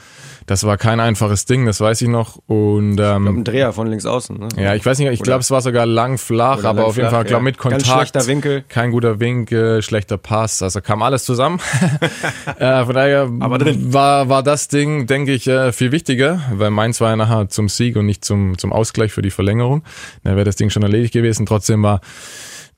Das 0.46 0.64
war 0.64 0.76
kein 0.76 1.00
einfaches 1.00 1.44
Ding, 1.44 1.66
das 1.66 1.80
weiß 1.80 2.02
ich 2.02 2.08
noch. 2.08 2.38
Und 2.46 2.98
ähm, 3.00 3.26
ein 3.26 3.44
Dreher 3.44 3.72
von 3.72 3.88
links 3.88 4.06
außen. 4.06 4.38
Ne? 4.38 4.48
Ja, 4.56 4.74
ich 4.74 4.86
weiß 4.86 4.98
nicht, 4.98 5.10
ich 5.10 5.22
glaube, 5.22 5.40
es 5.40 5.50
war 5.50 5.60
sogar 5.60 5.86
lang 5.86 6.18
flach, 6.18 6.64
aber 6.64 6.80
lang 6.80 6.84
auf 6.84 6.96
jeden 6.96 7.10
Fall, 7.10 7.24
glaube 7.24 7.40
ja. 7.40 7.44
mit 7.44 7.58
Kontakt. 7.58 7.84
Ganz 7.84 7.96
schlechter 7.96 8.26
Winkel. 8.26 8.64
Kein 8.68 8.92
guter 8.92 9.18
Winkel, 9.18 9.82
schlechter 9.82 10.18
Pass, 10.18 10.62
also 10.62 10.80
kam 10.80 11.02
alles 11.02 11.24
zusammen. 11.24 11.60
äh, 12.58 12.84
von 12.84 12.94
daher. 12.94 13.26
War, 13.28 14.28
war 14.28 14.42
das 14.42 14.68
Ding, 14.68 15.06
denke 15.06 15.32
ich, 15.32 15.48
äh, 15.48 15.72
viel 15.72 15.92
wichtiger, 15.92 16.40
weil 16.52 16.70
meins 16.70 17.00
war 17.00 17.10
ja 17.10 17.16
nachher 17.16 17.48
zum 17.48 17.68
Sieg 17.68 17.96
und 17.96 18.06
nicht 18.06 18.24
zum, 18.24 18.56
zum 18.56 18.72
Ausgleich 18.72 19.12
für 19.12 19.22
die 19.22 19.30
Verlängerung. 19.30 19.82
Da 20.22 20.30
wäre 20.30 20.44
das 20.44 20.56
Ding 20.56 20.70
schon 20.70 20.82
erledigt 20.82 21.12
gewesen. 21.12 21.44
Trotzdem 21.46 21.82
war 21.82 22.00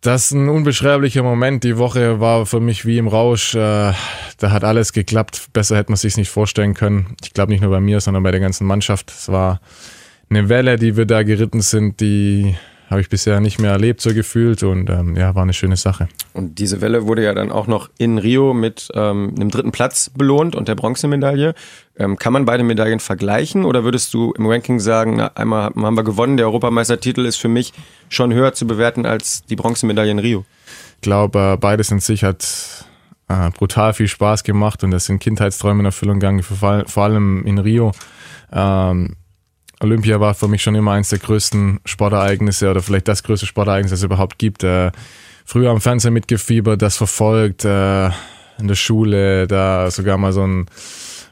das 0.00 0.26
ist 0.26 0.30
ein 0.32 0.48
unbeschreiblicher 0.48 1.22
Moment. 1.22 1.64
Die 1.64 1.76
Woche 1.76 2.20
war 2.20 2.46
für 2.46 2.60
mich 2.60 2.86
wie 2.86 2.98
im 2.98 3.08
Rausch. 3.08 3.54
Äh, 3.54 3.92
da 4.38 4.50
hat 4.50 4.62
alles 4.62 4.92
geklappt. 4.92 5.48
Besser 5.52 5.76
hätte 5.76 5.90
man 5.90 5.96
sich 5.96 6.16
nicht 6.16 6.30
vorstellen 6.30 6.74
können. 6.74 7.16
Ich 7.22 7.32
glaube 7.32 7.52
nicht 7.52 7.62
nur 7.62 7.70
bei 7.70 7.80
mir, 7.80 8.00
sondern 8.00 8.22
bei 8.22 8.30
der 8.30 8.40
ganzen 8.40 8.66
Mannschaft. 8.66 9.10
Es 9.10 9.28
war 9.28 9.60
eine 10.30 10.48
Welle, 10.48 10.76
die 10.76 10.96
wir 10.96 11.06
da 11.06 11.22
geritten 11.24 11.62
sind, 11.62 12.00
die 12.00 12.56
habe 12.90 13.00
ich 13.00 13.08
bisher 13.08 13.40
nicht 13.40 13.58
mehr 13.58 13.72
erlebt, 13.72 14.00
so 14.00 14.14
gefühlt. 14.14 14.62
Und 14.62 14.88
ähm, 14.90 15.16
ja, 15.16 15.34
war 15.34 15.42
eine 15.42 15.52
schöne 15.52 15.76
Sache. 15.76 16.08
Und 16.32 16.58
diese 16.58 16.80
Welle 16.80 17.06
wurde 17.06 17.22
ja 17.22 17.34
dann 17.34 17.50
auch 17.50 17.66
noch 17.66 17.90
in 17.98 18.18
Rio 18.18 18.54
mit 18.54 18.88
ähm, 18.94 19.34
einem 19.36 19.50
dritten 19.50 19.72
Platz 19.72 20.10
belohnt 20.10 20.56
und 20.56 20.68
der 20.68 20.74
Bronzemedaille. 20.74 21.54
Ähm, 21.98 22.16
kann 22.16 22.32
man 22.32 22.44
beide 22.44 22.62
Medaillen 22.64 23.00
vergleichen 23.00 23.64
oder 23.64 23.84
würdest 23.84 24.14
du 24.14 24.32
im 24.32 24.46
Ranking 24.46 24.80
sagen, 24.80 25.16
na, 25.16 25.32
einmal 25.34 25.70
haben 25.74 25.96
wir 25.96 26.04
gewonnen, 26.04 26.36
der 26.36 26.46
Europameistertitel 26.46 27.24
ist 27.24 27.36
für 27.36 27.48
mich 27.48 27.72
schon 28.08 28.32
höher 28.32 28.54
zu 28.54 28.66
bewerten 28.66 29.04
als 29.04 29.44
die 29.44 29.56
Bronzemedaille 29.56 30.12
in 30.12 30.18
Rio? 30.18 30.44
Ich 30.96 31.02
glaube, 31.02 31.58
beides 31.60 31.90
in 31.90 32.00
sich 32.00 32.24
hat 32.24 32.86
äh, 33.28 33.50
brutal 33.50 33.94
viel 33.94 34.08
Spaß 34.08 34.44
gemacht 34.44 34.82
und 34.84 34.90
das 34.90 35.06
sind 35.06 35.18
Kindheitsträume 35.18 35.80
in 35.80 35.86
Erfüllung 35.86 36.20
gegangen, 36.20 36.42
vor, 36.42 36.84
vor 36.86 37.04
allem 37.04 37.44
in 37.44 37.58
Rio. 37.58 37.92
Ähm, 38.52 39.16
Olympia 39.80 40.18
war 40.18 40.34
für 40.34 40.48
mich 40.48 40.62
schon 40.62 40.74
immer 40.74 40.92
eines 40.92 41.10
der 41.10 41.20
größten 41.20 41.80
Sportereignisse 41.84 42.70
oder 42.70 42.82
vielleicht 42.82 43.08
das 43.08 43.22
größte 43.22 43.46
Sportereignis, 43.46 43.90
das 43.90 44.00
es 44.00 44.04
überhaupt 44.04 44.38
gibt. 44.38 44.64
Äh, 44.64 44.90
früher 45.44 45.70
am 45.70 45.80
Fernsehen 45.80 46.14
mitgefiebert, 46.14 46.82
das 46.82 46.96
verfolgt, 46.96 47.64
äh, 47.64 48.06
in 48.58 48.66
der 48.66 48.74
Schule, 48.74 49.46
da 49.46 49.90
sogar 49.90 50.18
mal 50.18 50.32
so 50.32 50.44
ein, 50.44 50.66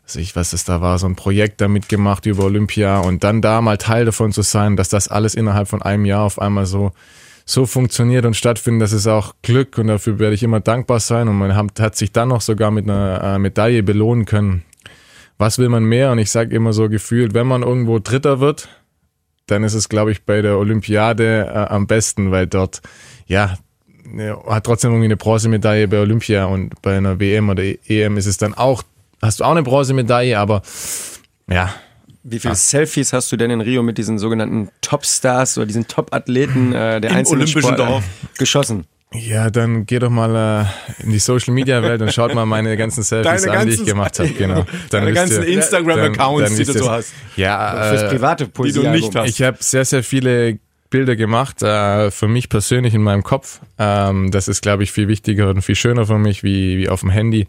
also 0.05 0.21
ich 0.21 0.37
weiß, 0.37 0.51
das 0.51 0.65
da 0.65 0.81
war, 0.81 0.99
so 0.99 1.07
ein 1.07 1.17
Projekt 1.17 1.61
da 1.61 1.67
mitgemacht 1.67 2.25
über 2.27 2.45
Olympia 2.45 3.01
und 3.01 3.25
dann 3.25 3.43
da 3.43 3.61
mal 3.61 3.79
Teil 3.79 4.05
davon 4.05 4.31
zu 4.33 4.43
sein, 4.43 4.77
dass 4.77 4.89
das 4.89 5.09
alles 5.09 5.35
innerhalb 5.35 5.67
von 5.67 5.83
einem 5.83 6.05
Jahr 6.05 6.23
auf 6.23 6.41
einmal 6.41 6.67
so 6.67 6.93
so 7.49 7.65
funktioniert 7.65 8.27
und 8.27 8.35
stattfindet, 8.35 8.83
das 8.83 8.93
ist 8.93 9.07
auch 9.07 9.33
Glück 9.43 9.79
und 9.79 9.87
dafür 9.87 10.19
werde 10.19 10.35
ich 10.35 10.43
immer 10.43 10.59
dankbar 10.59 10.99
sein 10.99 11.29
und 11.29 11.39
man 11.39 11.55
hat, 11.55 11.79
hat 11.79 11.95
sich 11.95 12.11
dann 12.11 12.31
noch 12.31 12.41
sogar 12.41 12.73
mit 12.73 12.91
einer 12.91 13.23
äh, 13.23 13.39
Medaille 13.39 13.85
belohnen 13.85 14.25
können 14.25 14.65
was 15.39 15.59
will 15.59 15.69
man 15.69 15.85
mehr? 15.85 16.13
Und 16.13 16.19
ich 16.19 16.31
sage 16.31 16.55
immer 16.55 16.73
so 16.73 16.89
gefühlt, 16.89 17.35
wenn 17.35 17.47
man 17.47 17.63
irgendwo 17.63 17.99
Dritter 17.99 18.41
wird, 18.41 18.69
dann 19.47 19.65
ist 19.65 19.75
es, 19.75 19.89
glaube 19.89 20.13
ich, 20.13 20.25
bei 20.25 20.43
der 20.43 20.59
Olympiade 20.59 21.47
äh, 21.47 21.73
am 21.73 21.87
besten, 21.87 22.31
weil 22.31 22.47
dort, 22.47 22.83
ja, 23.27 23.57
hat 24.47 24.65
trotzdem 24.65 24.91
irgendwie 24.91 25.07
eine 25.07 25.17
Bronzemedaille 25.17 25.89
bei 25.89 25.99
Olympia 25.99 26.45
und 26.47 26.81
bei 26.83 26.97
einer 26.97 27.19
WM 27.19 27.49
oder 27.49 27.63
EM 27.63 28.17
ist 28.17 28.27
es 28.27 28.39
dann 28.39 28.55
auch, 28.55 28.83
hast 29.21 29.41
du 29.41 29.45
auch 29.45 29.51
eine 29.51 29.63
Bronzemedaille, 29.63 30.39
aber 30.39 30.63
ja. 31.49 31.75
Wie 32.23 32.41
viele 32.41 32.53
ja. 32.53 32.57
Selfies 32.57 33.13
hast 33.13 33.31
du 33.31 33.37
denn 33.37 33.51
in 33.51 33.61
Rio 33.61 33.83
mit 33.83 33.99
diesen 33.99 34.19
sogenannten 34.19 34.69
Topstars 34.81 35.59
oder 35.59 35.67
diesen 35.67 35.87
Top-Athleten 35.87 36.73
äh, 36.73 37.01
der 37.01 37.11
Im 37.11 37.17
einzelnen 37.19 37.43
Olympischen 37.43 37.63
Sportler 37.63 37.87
Dorf. 37.87 38.05
geschossen? 38.39 38.85
Ja, 39.21 39.51
dann 39.51 39.87
geh 39.87 39.99
doch 39.99 40.11
mal 40.11 40.67
äh, 41.01 41.03
in 41.05 41.11
die 41.11 41.19
Social 41.19 41.55
Media 41.55 41.83
Welt 41.83 42.03
und 42.03 42.13
schaut 42.13 42.35
mal 42.35 42.47
meine 42.47 42.77
ganzen 42.77 43.03
Selfies 43.03 43.43
Deine 43.43 43.59
an, 43.59 43.67
die 43.67 43.75
ich 43.75 43.85
gemacht 43.85 44.19
habe. 44.19 44.29
Genau. 44.31 44.65
Dann 44.91 45.03
Deine 45.03 45.13
ganzen 45.13 45.43
Instagram-Accounts, 45.43 46.57
die 46.57 46.65
du 46.65 46.73
so 46.73 46.91
hast. 46.91 47.13
Ja, 47.37 47.91
fürs 47.91 48.03
äh, 48.03 48.09
private 48.09 48.47
Poesie 48.47 48.81
die 48.81 48.87
du 48.87 48.93
nicht 48.93 49.15
hast. 49.15 49.29
Ich 49.29 49.43
habe 49.43 49.59
sehr, 49.61 49.85
sehr 49.85 50.03
viele 50.03 50.59
Bilder 50.91 51.17
gemacht, 51.17 51.63
äh, 51.63 52.11
für 52.11 52.29
mich 52.29 52.49
persönlich 52.49 52.95
in 52.95 53.03
meinem 53.03 53.23
Kopf. 53.23 53.61
Ähm, 53.79 54.31
das 54.31 54.49
ist, 54.49 54.63
glaube 54.63 54.83
ich, 54.83 54.93
viel 54.93 55.09
wichtiger 55.09 55.51
und 55.51 55.63
viel 55.63 55.75
schöner 55.75 56.07
für 56.07 56.19
mich, 56.19 56.43
wie, 56.43 56.79
wie 56.79 56.89
auf 56.89 57.01
dem 57.01 57.11
Handy. 57.11 57.47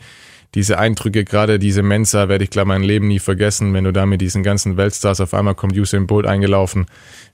diese 0.56 0.80
Eindrücke, 0.80 1.23
gerade 1.23 1.60
diese 1.60 1.84
Mensa, 1.84 2.30
werde 2.30 2.43
ich 2.43 2.49
glaube 2.49 2.69
mein 2.69 2.82
Leben 2.82 3.08
nie 3.08 3.19
vergessen, 3.19 3.73
wenn 3.73 3.84
du 3.84 3.91
da 3.91 4.06
mit 4.06 4.21
diesen 4.21 4.43
ganzen 4.43 4.77
Weltstars 4.77 5.19
auf 5.19 5.34
einmal 5.34 5.56
kommt 5.56 5.77
Usain 5.77 6.08
Bolt 6.08 6.25
eingelaufen. 6.25 6.88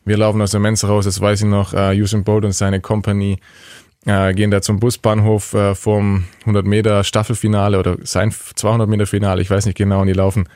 Wir 0.03 0.17
laufen 0.17 0.41
aus 0.41 0.51
der 0.51 0.59
Mensa 0.59 0.87
raus, 0.87 1.05
das 1.05 1.21
weiß 1.21 1.41
ich 1.41 1.47
noch, 1.47 1.73
uh, 1.73 1.91
Usain 1.91 2.23
Bolt 2.23 2.43
und 2.43 2.53
seine 2.53 2.81
Company 2.81 3.39
uh, 4.07 4.33
gehen 4.33 4.51
da 4.51 4.61
zum 4.61 4.79
Busbahnhof 4.79 5.53
uh, 5.53 5.75
vorm 5.75 6.25
100 6.41 6.65
Meter 6.65 7.03
Staffelfinale 7.03 7.79
oder 7.79 7.97
sein 8.03 8.31
200 8.31 8.87
Meter 8.87 9.05
Finale, 9.05 9.41
ich 9.41 9.49
weiß 9.49 9.65
nicht 9.65 9.77
genau, 9.77 10.01
und 10.01 10.07
die 10.07 10.13
laufen 10.13 10.47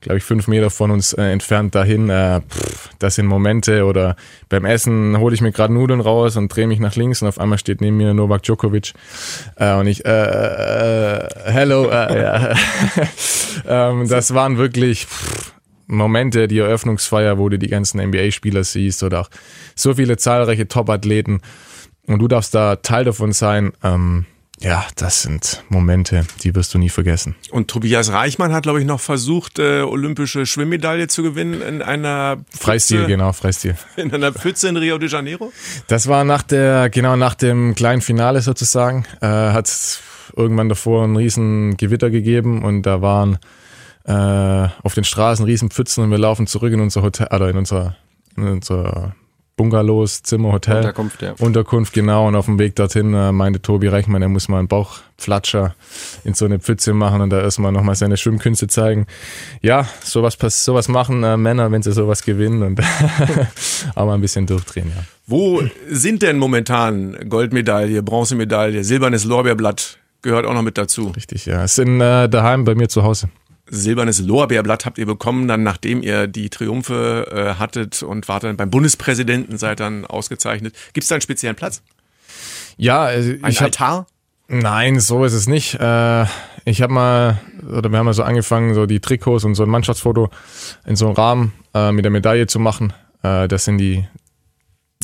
glaube 0.00 0.18
ich, 0.18 0.24
fünf 0.24 0.46
Meter 0.46 0.70
von 0.70 0.90
uns 0.90 1.12
äh, 1.14 1.24
entfernt 1.32 1.74
dahin. 1.74 2.10
Äh, 2.10 2.40
pff, 2.42 2.90
das 2.98 3.16
sind 3.16 3.26
Momente. 3.26 3.84
Oder 3.84 4.16
beim 4.48 4.64
Essen 4.64 5.18
hole 5.18 5.34
ich 5.34 5.40
mir 5.40 5.52
gerade 5.52 5.72
Nudeln 5.72 6.00
raus 6.00 6.36
und 6.36 6.48
drehe 6.54 6.66
mich 6.66 6.78
nach 6.78 6.96
links 6.96 7.22
und 7.22 7.28
auf 7.28 7.38
einmal 7.38 7.58
steht 7.58 7.80
neben 7.80 7.96
mir 7.96 8.14
Novak 8.14 8.42
Djokovic. 8.42 8.92
Äh, 9.56 9.74
und 9.74 9.86
ich, 9.86 10.04
äh, 10.04 10.10
äh, 10.10 11.28
hello, 11.46 11.88
äh, 11.88 12.54
ähm, 13.66 14.08
das 14.08 14.34
waren 14.34 14.58
wirklich 14.58 15.06
pff, 15.06 15.54
Momente, 15.88 16.48
die 16.48 16.58
Eröffnungsfeier, 16.58 17.38
wo 17.38 17.48
du 17.48 17.58
die 17.58 17.68
ganzen 17.68 18.00
NBA-Spieler 18.00 18.64
siehst 18.64 19.02
oder 19.02 19.22
auch 19.22 19.30
so 19.74 19.94
viele 19.94 20.16
zahlreiche 20.16 20.68
Top-Athleten. 20.68 21.40
Und 22.06 22.20
du 22.20 22.28
darfst 22.28 22.54
da 22.54 22.76
Teil 22.76 23.04
davon 23.04 23.32
sein. 23.32 23.72
Ähm, 23.82 24.26
ja, 24.60 24.86
das 24.96 25.20
sind 25.20 25.62
Momente, 25.68 26.26
die 26.42 26.54
wirst 26.54 26.72
du 26.72 26.78
nie 26.78 26.88
vergessen. 26.88 27.34
Und 27.50 27.68
Tobias 27.68 28.10
Reichmann 28.10 28.54
hat, 28.54 28.62
glaube 28.62 28.80
ich, 28.80 28.86
noch 28.86 29.00
versucht, 29.00 29.58
äh, 29.58 29.82
olympische 29.82 30.46
Schwimmmedaille 30.46 31.08
zu 31.08 31.22
gewinnen 31.22 31.60
in 31.60 31.82
einer 31.82 32.38
Pfütze, 32.38 32.58
Freistil, 32.58 33.06
genau, 33.06 33.32
Freistil. 33.32 33.76
In 33.96 34.14
einer 34.14 34.32
Pfütze 34.32 34.68
in 34.68 34.78
Rio 34.78 34.96
de 34.96 35.10
Janeiro? 35.10 35.52
Das 35.88 36.06
war 36.06 36.24
nach 36.24 36.42
der, 36.42 36.88
genau 36.88 37.16
nach 37.16 37.34
dem 37.34 37.74
kleinen 37.74 38.00
Finale 38.00 38.40
sozusagen. 38.40 39.04
Äh, 39.20 39.26
hat 39.26 40.00
irgendwann 40.34 40.70
davor 40.70 41.04
ein 41.04 41.16
riesen 41.16 41.76
Gewitter 41.76 42.08
gegeben 42.08 42.64
und 42.64 42.82
da 42.82 43.02
waren 43.02 43.38
äh, 44.04 44.68
auf 44.82 44.94
den 44.94 45.04
Straßen 45.04 45.44
riesen 45.44 45.70
Pfützen 45.70 46.04
und 46.04 46.10
wir 46.10 46.18
laufen 46.18 46.46
zurück 46.46 46.72
in 46.72 46.80
unser 46.80 47.02
Hotel, 47.02 47.28
oder 47.30 47.50
in 47.50 47.58
unser, 47.58 47.96
in 48.36 48.44
unser 48.44 49.14
Bungalows, 49.56 50.22
Zimmer, 50.22 50.52
Hotel. 50.52 50.76
Unterkunft, 50.76 51.22
ja. 51.22 51.34
Unterkunft, 51.38 51.92
genau. 51.94 52.28
Und 52.28 52.36
auf 52.36 52.44
dem 52.44 52.58
Weg 52.58 52.76
dorthin 52.76 53.14
äh, 53.14 53.32
meinte 53.32 53.60
Tobi 53.62 53.88
Reichmann, 53.88 54.20
er 54.20 54.28
muss 54.28 54.48
mal 54.48 54.58
einen 54.58 54.68
Bauchflatscher 54.68 55.74
in 56.24 56.34
so 56.34 56.44
eine 56.44 56.58
Pfütze 56.58 56.92
machen 56.92 57.22
und 57.22 57.30
da 57.30 57.40
erstmal 57.40 57.72
nochmal 57.72 57.94
seine 57.94 58.18
Schwimmkünste 58.18 58.66
zeigen. 58.66 59.06
Ja, 59.62 59.88
sowas, 60.02 60.36
sowas 60.62 60.88
machen 60.88 61.24
äh, 61.24 61.38
Männer, 61.38 61.72
wenn 61.72 61.82
sie 61.82 61.92
sowas 61.92 62.22
gewinnen 62.22 62.62
und 62.62 62.80
auch 63.94 64.04
mal 64.06 64.14
ein 64.14 64.20
bisschen 64.20 64.46
durchdrehen, 64.46 64.92
ja. 64.94 65.02
Wo 65.26 65.62
sind 65.88 66.22
denn 66.22 66.38
momentan 66.38 67.16
Goldmedaille, 67.28 68.02
Bronzemedaille, 68.02 68.84
silbernes 68.84 69.24
Lorbeerblatt? 69.24 69.98
Gehört 70.22 70.44
auch 70.44 70.54
noch 70.54 70.62
mit 70.62 70.76
dazu. 70.76 71.12
Richtig, 71.16 71.46
ja. 71.46 71.64
Es 71.64 71.76
sind 71.76 72.00
äh, 72.00 72.28
daheim 72.28 72.64
bei 72.64 72.74
mir 72.74 72.88
zu 72.88 73.02
Hause 73.02 73.28
silbernes 73.68 74.20
Lorbeerblatt 74.20 74.86
habt 74.86 74.98
ihr 74.98 75.06
bekommen, 75.06 75.48
dann 75.48 75.62
nachdem 75.62 76.02
ihr 76.02 76.26
die 76.26 76.50
Triumphe 76.50 77.26
äh, 77.30 77.58
hattet 77.58 78.02
und 78.02 78.28
wart 78.28 78.44
dann 78.44 78.56
beim 78.56 78.70
Bundespräsidenten, 78.70 79.58
seid 79.58 79.80
dann 79.80 80.04
ausgezeichnet. 80.04 80.74
Gibt 80.92 81.04
es 81.04 81.08
da 81.08 81.16
einen 81.16 81.22
speziellen 81.22 81.56
Platz? 81.56 81.82
Ja, 82.76 83.02
also 83.04 83.30
Ein 83.42 83.50
ich 83.50 83.58
hab, 83.58 83.66
Altar? 83.66 84.06
Nein, 84.48 85.00
so 85.00 85.24
ist 85.24 85.32
es 85.32 85.48
nicht. 85.48 85.74
Äh, 85.74 86.24
ich 86.64 86.82
habe 86.82 86.92
mal, 86.92 87.40
oder 87.68 87.90
wir 87.90 87.98
haben 87.98 88.06
mal 88.06 88.14
so 88.14 88.22
angefangen, 88.22 88.74
so 88.74 88.86
die 88.86 89.00
Trikots 89.00 89.44
und 89.44 89.54
so 89.54 89.64
ein 89.64 89.68
Mannschaftsfoto 89.68 90.30
in 90.86 90.94
so 90.96 91.06
einem 91.06 91.14
Rahmen 91.14 91.52
äh, 91.74 91.90
mit 91.92 92.04
der 92.04 92.12
Medaille 92.12 92.46
zu 92.46 92.60
machen. 92.60 92.92
Äh, 93.22 93.48
das 93.48 93.64
sind 93.64 93.78
die 93.78 94.06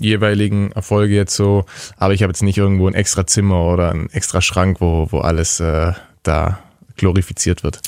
jeweiligen 0.01 0.72
Erfolge 0.72 1.14
jetzt 1.14 1.35
so. 1.35 1.64
Aber 1.96 2.14
ich 2.14 2.22
habe 2.22 2.31
jetzt 2.31 2.42
nicht 2.42 2.59
irgendwo 2.59 2.87
ein 2.87 2.94
extra 2.94 3.27
Zimmer 3.27 3.64
oder 3.64 3.90
ein 3.90 4.11
extra 4.11 4.40
Schrank, 4.40 4.81
wo, 4.81 5.09
wo 5.11 5.18
alles 5.18 5.61
äh, 5.61 5.92
da 6.22 6.59
glorifiziert 6.96 7.62
wird. 7.64 7.81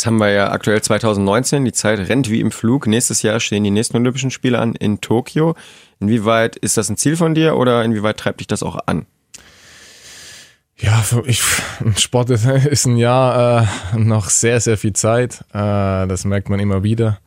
Jetzt 0.00 0.06
haben 0.06 0.16
wir 0.16 0.30
ja 0.30 0.50
aktuell 0.50 0.80
2019, 0.80 1.62
die 1.62 1.72
Zeit 1.72 1.98
rennt 2.08 2.30
wie 2.30 2.40
im 2.40 2.52
Flug. 2.52 2.86
Nächstes 2.86 3.20
Jahr 3.20 3.38
stehen 3.38 3.64
die 3.64 3.70
nächsten 3.70 3.98
Olympischen 3.98 4.30
Spiele 4.30 4.58
an 4.58 4.74
in 4.74 5.02
Tokio. 5.02 5.56
Inwieweit 5.98 6.56
ist 6.56 6.78
das 6.78 6.88
ein 6.88 6.96
Ziel 6.96 7.16
von 7.16 7.34
dir 7.34 7.54
oder 7.54 7.84
inwieweit 7.84 8.16
treibt 8.16 8.40
dich 8.40 8.46
das 8.46 8.62
auch 8.62 8.78
an? 8.86 9.04
Ja, 10.78 11.04
ich, 11.26 11.42
Sport 11.98 12.30
ist, 12.30 12.46
ist 12.70 12.86
ein 12.86 12.96
Jahr 12.96 13.68
äh, 13.92 13.98
noch 13.98 14.30
sehr, 14.30 14.58
sehr 14.60 14.78
viel 14.78 14.94
Zeit. 14.94 15.44
Äh, 15.50 16.06
das 16.06 16.24
merkt 16.24 16.48
man 16.48 16.60
immer 16.60 16.82
wieder. 16.82 17.18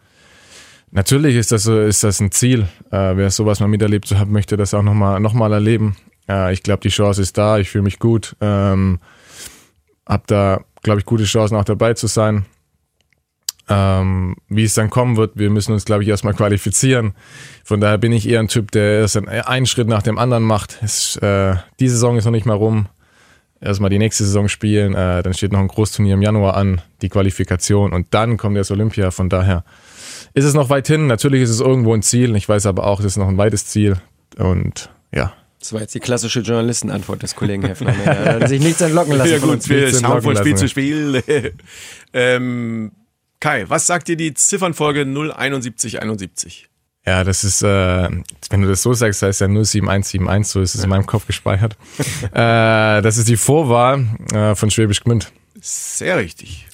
Natürlich 0.90 1.36
ist 1.36 1.52
das, 1.52 1.68
ist 1.68 2.04
das 2.04 2.20
ein 2.22 2.32
Ziel. 2.32 2.62
Äh, 2.90 3.16
wer 3.16 3.30
sowas 3.30 3.60
mal 3.60 3.68
miterlebt 3.68 4.10
hat, 4.16 4.30
möchte 4.30 4.58
das 4.58 4.74
auch 4.74 4.82
nochmal 4.82 5.20
noch 5.20 5.34
mal 5.34 5.54
erleben. 5.54 5.96
Äh, 6.28 6.52
ich 6.54 6.64
glaube, 6.64 6.82
die 6.82 6.90
Chance 6.90 7.22
ist 7.22 7.38
da. 7.38 7.60
Ich 7.60 7.70
fühle 7.70 7.84
mich 7.84 8.00
gut. 8.00 8.36
Ähm, 8.42 9.00
hab 10.08 10.26
da, 10.26 10.62
glaube 10.82 11.02
ich, 11.02 11.06
gute 11.06 11.26
Chancen 11.26 11.56
auch 11.56 11.66
dabei 11.66 11.94
zu 11.94 12.08
sein. 12.08 12.48
Ähm, 13.70 14.36
wie 14.50 14.66
es 14.66 14.74
dann 14.74 14.90
kommen 14.90 15.16
wird, 15.16 15.38
wir 15.38 15.50
müssen 15.50 15.72
uns, 15.72 15.86
glaube 15.86 16.04
ich, 16.04 16.10
erstmal 16.10 16.34
qualifizieren. 16.34 17.14
Von 17.64 17.80
daher 17.80 17.98
bin 17.98 18.12
ich 18.12 18.28
eher 18.28 18.40
ein 18.40 18.50
Typ, 18.50 18.72
der 18.72 19.00
erst 19.00 19.18
einen 19.18 19.66
Schritt 19.66 19.88
nach 19.88 20.02
dem 20.02 20.18
anderen 20.18 20.44
macht. 20.44 20.80
Es, 20.82 21.16
äh, 21.18 21.56
die 21.80 21.88
Saison 21.88 22.18
ist 22.18 22.26
noch 22.26 22.32
nicht 22.32 22.46
mal 22.46 22.56
rum. 22.56 22.88
Erstmal 23.62 23.90
die 23.90 24.00
nächste 24.00 24.26
Saison 24.26 24.50
spielen, 24.50 24.94
äh, 24.94 25.24
dann 25.24 25.34
steht 25.34 25.54
noch 25.54 25.62
ein 25.62 25.70
Großturnier 25.70 26.16
im 26.16 26.22
Januar 26.22 26.58
an, 26.58 26.82
die 27.02 27.08
Qualifikation 27.08 27.94
und 27.94 28.08
dann 28.12 28.36
kommt 28.36 28.58
das 28.58 28.70
Olympia. 28.72 29.10
Von 29.12 29.30
daher 29.30 29.64
ist 30.34 30.44
es 30.44 30.54
noch 30.54 30.70
weit 30.70 30.88
hin. 30.88 31.08
Natürlich 31.08 31.44
ist 31.44 31.50
es 31.50 31.62
irgendwo 31.62 31.94
ein 31.94 32.02
Ziel. 32.02 32.36
Ich 32.36 32.50
weiß 32.50 32.66
aber 32.66 32.86
auch, 32.86 33.00
es 33.00 33.06
ist 33.06 33.18
noch 33.18 33.30
ein 33.30 33.38
weites 33.38 33.66
Ziel. 33.68 33.96
Und 34.38 34.90
ja, 35.14 35.32
das 35.64 35.72
war 35.72 35.80
jetzt 35.80 35.96
die 35.96 36.02
klassische 36.02 36.42
Journalistenantwort 36.42 37.24
des 37.24 37.38
Kollegen 37.38 37.66
Hefner. 37.66 37.94
Er 38.04 38.42
hat 38.42 38.48
sich 38.50 38.62
nichts 38.62 38.82
entlocken 38.82 39.16
lassen. 39.16 39.32
Ja 39.32 39.38
gut, 39.38 39.70
wir 39.70 39.98
schauen 39.98 40.22
von 40.22 40.36
Spiel 40.36 40.56
zu 40.56 40.68
Spiel. 40.68 41.24
ähm, 42.14 42.92
Kai, 43.44 43.70
was 43.70 43.86
sagt 43.86 44.08
dir 44.08 44.16
die 44.16 44.34
Ziffernfolge 44.34 45.04
07171? 45.04 46.70
Ja, 47.06 47.26
das 47.26 47.44
ist, 47.44 47.62
äh, 47.62 47.68
wenn 47.68 48.62
du 48.62 48.70
das 48.70 48.82
so 48.82 48.94
sagst, 48.94 49.22
heißt 49.22 49.42
ja 49.42 49.48
07171, 49.48 50.50
so 50.50 50.62
ist 50.62 50.76
es 50.76 50.84
in 50.86 50.90
meinem 50.90 51.06
Kopf 51.06 51.28
gespeichert. 51.28 51.76
äh, 52.32 53.02
das 53.02 53.18
ist 53.18 53.28
die 53.28 53.36
Vorwahl 53.36 54.08
äh, 54.34 54.56
von 54.56 54.72
Schwäbisch 54.72 55.04
Gmünd. 55.04 55.34
Sehr 55.60 56.16
richtig. 56.16 56.68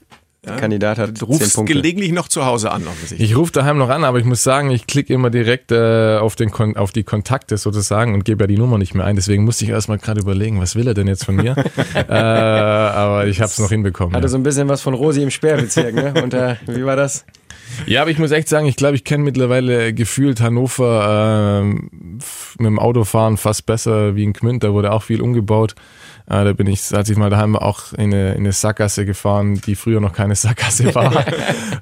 Ja? 0.49 0.55
Kandidat 0.55 0.97
hat 0.97 1.21
du 1.21 1.25
rufst 1.25 1.65
gelegentlich 1.65 2.11
noch 2.11 2.27
zu 2.27 2.45
Hause 2.45 2.71
an, 2.71 2.87
offensichtlich. 2.87 3.29
Ich 3.29 3.37
rufe 3.37 3.51
daheim 3.51 3.77
noch 3.77 3.89
an, 3.89 4.03
aber 4.03 4.19
ich 4.19 4.25
muss 4.25 4.43
sagen, 4.43 4.71
ich 4.71 4.87
klicke 4.87 5.13
immer 5.13 5.29
direkt 5.29 5.71
äh, 5.71 6.17
auf, 6.17 6.35
den 6.35 6.51
Kon 6.51 6.77
auf 6.77 6.91
die 6.91 7.03
Kontakte 7.03 7.57
sozusagen 7.57 8.13
und 8.13 8.25
gebe 8.25 8.43
ja 8.43 8.47
die 8.47 8.57
Nummer 8.57 8.77
nicht 8.77 8.93
mehr 8.95 9.05
ein. 9.05 9.15
Deswegen 9.15 9.43
musste 9.43 9.65
ich 9.65 9.71
erstmal 9.71 9.97
gerade 9.97 10.21
überlegen, 10.21 10.59
was 10.59 10.75
will 10.75 10.87
er 10.87 10.93
denn 10.93 11.07
jetzt 11.07 11.25
von 11.25 11.35
mir? 11.35 11.55
äh, 11.95 12.13
aber 12.13 13.27
ich 13.27 13.39
habe 13.39 13.49
es 13.49 13.59
noch 13.59 13.69
hinbekommen. 13.69 14.15
Hatte 14.15 14.25
ja. 14.25 14.29
so 14.29 14.37
ein 14.37 14.43
bisschen 14.43 14.67
was 14.67 14.81
von 14.81 14.93
Rosi 14.93 15.21
im 15.21 15.31
Sperrbezirk, 15.31 15.93
ne? 15.93 16.13
Und 16.21 16.33
äh, 16.33 16.55
wie 16.67 16.85
war 16.85 16.95
das? 16.95 17.25
Ja, 17.85 18.01
aber 18.01 18.11
ich 18.11 18.19
muss 18.19 18.31
echt 18.31 18.49
sagen, 18.49 18.67
ich 18.67 18.75
glaube, 18.75 18.95
ich 18.95 19.03
kenne 19.03 19.23
mittlerweile 19.23 19.93
gefühlt 19.93 20.41
Hannover 20.41 21.61
äh, 21.61 21.63
mit 21.63 22.65
dem 22.65 22.79
Autofahren 22.79 23.37
fast 23.37 23.65
besser 23.65 24.15
wie 24.15 24.23
in 24.23 24.33
Gmünd. 24.33 24.63
Da 24.63 24.73
wurde 24.73 24.91
auch 24.91 25.03
viel 25.03 25.21
umgebaut. 25.21 25.75
Äh, 26.29 26.45
da 26.45 26.53
bin 26.53 26.67
ich, 26.67 26.93
als 26.93 27.09
ich 27.09 27.17
mal 27.17 27.29
daheim 27.29 27.53
war, 27.53 27.63
auch 27.63 27.93
in 27.93 28.13
eine, 28.13 28.33
in 28.33 28.39
eine 28.39 28.51
Sackgasse 28.51 29.05
gefahren, 29.05 29.61
die 29.65 29.75
früher 29.75 29.99
noch 29.99 30.13
keine 30.13 30.35
Sackgasse 30.35 30.93
war. 30.93 31.25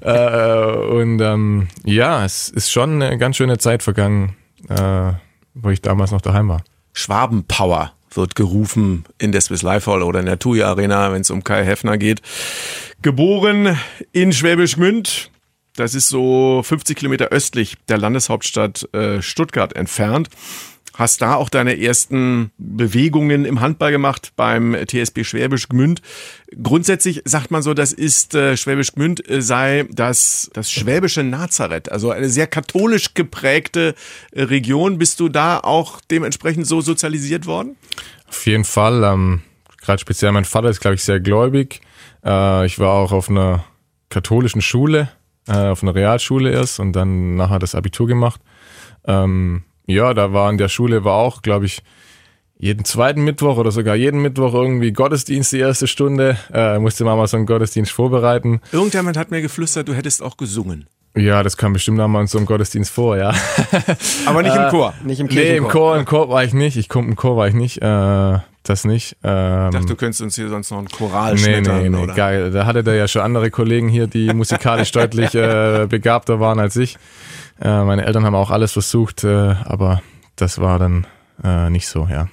äh, 0.00 0.76
und 0.78 1.20
ähm, 1.20 1.68
ja, 1.84 2.24
es 2.24 2.48
ist 2.48 2.70
schon 2.70 3.02
eine 3.02 3.18
ganz 3.18 3.36
schöne 3.36 3.58
Zeit 3.58 3.82
vergangen, 3.82 4.36
äh, 4.68 5.12
wo 5.54 5.70
ich 5.70 5.82
damals 5.82 6.12
noch 6.12 6.22
daheim 6.22 6.48
war. 6.48 6.62
Schwabenpower 6.94 7.92
wird 8.14 8.34
gerufen 8.34 9.04
in 9.18 9.32
der 9.32 9.42
Swiss 9.42 9.62
Life 9.62 9.90
Hall 9.90 10.02
oder 10.02 10.20
in 10.20 10.26
der 10.26 10.38
TUI 10.38 10.62
Arena, 10.62 11.12
wenn 11.12 11.20
es 11.20 11.30
um 11.30 11.44
Kai 11.44 11.64
Heffner 11.64 11.98
geht. 11.98 12.22
Geboren 13.02 13.78
in 14.12 14.32
Schwäbisch 14.32 14.76
Gmünd. 14.76 15.30
Das 15.78 15.94
ist 15.94 16.08
so 16.08 16.60
50 16.64 16.96
Kilometer 16.96 17.28
östlich 17.28 17.76
der 17.88 17.98
Landeshauptstadt 17.98 18.92
äh, 18.92 19.22
Stuttgart 19.22 19.76
entfernt. 19.76 20.28
Hast 20.94 21.22
da 21.22 21.36
auch 21.36 21.48
deine 21.48 21.80
ersten 21.80 22.50
Bewegungen 22.58 23.44
im 23.44 23.60
Handball 23.60 23.92
gemacht 23.92 24.32
beim 24.34 24.74
TSB 24.74 25.22
Schwäbisch 25.22 25.68
Gmünd. 25.68 26.02
Grundsätzlich 26.60 27.22
sagt 27.24 27.52
man 27.52 27.62
so, 27.62 27.74
das 27.74 27.92
ist 27.92 28.34
äh, 28.34 28.56
Schwäbisch 28.56 28.92
Gmünd 28.94 29.30
äh, 29.30 29.40
sei 29.40 29.86
das, 29.92 30.50
das 30.52 30.72
schwäbische 30.72 31.22
Nazareth, 31.22 31.92
also 31.92 32.10
eine 32.10 32.28
sehr 32.28 32.48
katholisch 32.48 33.14
geprägte 33.14 33.94
äh, 34.32 34.42
Region. 34.42 34.98
Bist 34.98 35.20
du 35.20 35.28
da 35.28 35.60
auch 35.60 36.00
dementsprechend 36.10 36.66
so 36.66 36.80
sozialisiert 36.80 37.46
worden? 37.46 37.76
Auf 38.28 38.44
jeden 38.46 38.64
Fall. 38.64 39.04
Ähm, 39.04 39.42
Gerade 39.80 40.00
speziell 40.00 40.32
mein 40.32 40.44
Vater 40.44 40.70
ist, 40.70 40.80
glaube 40.80 40.96
ich, 40.96 41.04
sehr 41.04 41.20
gläubig. 41.20 41.82
Äh, 42.24 42.66
ich 42.66 42.80
war 42.80 42.94
auch 42.94 43.12
auf 43.12 43.30
einer 43.30 43.64
katholischen 44.10 44.62
Schule, 44.62 45.10
äh, 45.48 45.68
auf 45.68 45.82
einer 45.82 45.94
Realschule 45.94 46.52
erst 46.52 46.80
und 46.80 46.92
dann 46.92 47.36
nachher 47.36 47.58
das 47.58 47.74
Abitur 47.74 48.06
gemacht. 48.06 48.40
Ähm, 49.06 49.64
ja, 49.86 50.12
da 50.14 50.32
war 50.32 50.50
in 50.50 50.58
der 50.58 50.68
Schule 50.68 51.04
war 51.04 51.14
auch, 51.14 51.42
glaube 51.42 51.66
ich, 51.66 51.82
jeden 52.58 52.84
zweiten 52.84 53.22
Mittwoch 53.22 53.56
oder 53.56 53.70
sogar 53.70 53.94
jeden 53.94 54.20
Mittwoch 54.20 54.52
irgendwie 54.52 54.92
Gottesdienst 54.92 55.52
die 55.52 55.60
erste 55.60 55.86
Stunde. 55.86 56.36
Äh, 56.52 56.78
musste 56.78 57.04
Mama 57.04 57.26
so 57.26 57.36
einen 57.36 57.46
Gottesdienst 57.46 57.92
vorbereiten. 57.92 58.60
Irgendjemand 58.72 59.16
hat 59.16 59.30
mir 59.30 59.40
geflüstert, 59.40 59.88
du 59.88 59.94
hättest 59.94 60.22
auch 60.22 60.36
gesungen. 60.36 60.88
Ja, 61.18 61.42
das 61.42 61.56
kam 61.56 61.72
bestimmt 61.72 62.00
auch 62.00 62.08
mal 62.08 62.20
in 62.20 62.26
so 62.26 62.38
einem 62.38 62.46
Gottesdienst 62.46 62.90
vor, 62.90 63.16
ja. 63.16 63.32
Aber 64.26 64.42
nicht 64.42 64.54
im 64.54 64.68
Chor. 64.68 64.94
Nicht 65.04 65.20
im 65.20 65.26
Nee, 65.26 65.56
im 65.56 65.64
Kirchenchor. 65.64 65.70
Chor, 65.70 65.96
im 65.98 66.04
Chor 66.04 66.28
war 66.28 66.44
ich 66.44 66.54
nicht. 66.54 66.76
Ich 66.76 66.88
komme 66.88 67.08
im 67.08 67.16
Chor 67.16 67.36
war 67.36 67.48
ich 67.48 67.54
nicht. 67.54 67.82
Äh, 67.82 68.38
das 68.62 68.84
nicht. 68.84 69.16
Ähm, 69.24 69.68
Ich 69.68 69.72
dachte, 69.74 69.86
du 69.86 69.96
könntest 69.96 70.20
uns 70.20 70.34
hier 70.36 70.48
sonst 70.48 70.70
noch 70.70 70.78
einen 70.78 70.88
Choral 70.88 71.34
nee, 71.34 71.38
schmettern, 71.38 71.82
nee, 71.82 71.88
nee, 71.88 71.96
oder? 72.02 72.14
geil. 72.14 72.50
Da 72.50 72.66
hatte 72.66 72.84
der 72.84 72.94
ja 72.94 73.08
schon 73.08 73.22
andere 73.22 73.50
Kollegen 73.50 73.88
hier, 73.88 74.06
die 74.06 74.32
musikalisch 74.34 74.92
deutlich 74.92 75.34
äh, 75.34 75.86
begabter 75.88 76.38
waren 76.40 76.58
als 76.58 76.76
ich. 76.76 76.96
Äh, 77.60 77.84
meine 77.84 78.04
Eltern 78.04 78.24
haben 78.24 78.34
auch 78.34 78.50
alles 78.50 78.72
versucht, 78.72 79.24
äh, 79.24 79.54
aber 79.64 80.02
das 80.36 80.60
war 80.60 80.78
dann 80.78 81.06
äh, 81.42 81.70
nicht 81.70 81.88
so, 81.88 82.06
ja. 82.10 82.28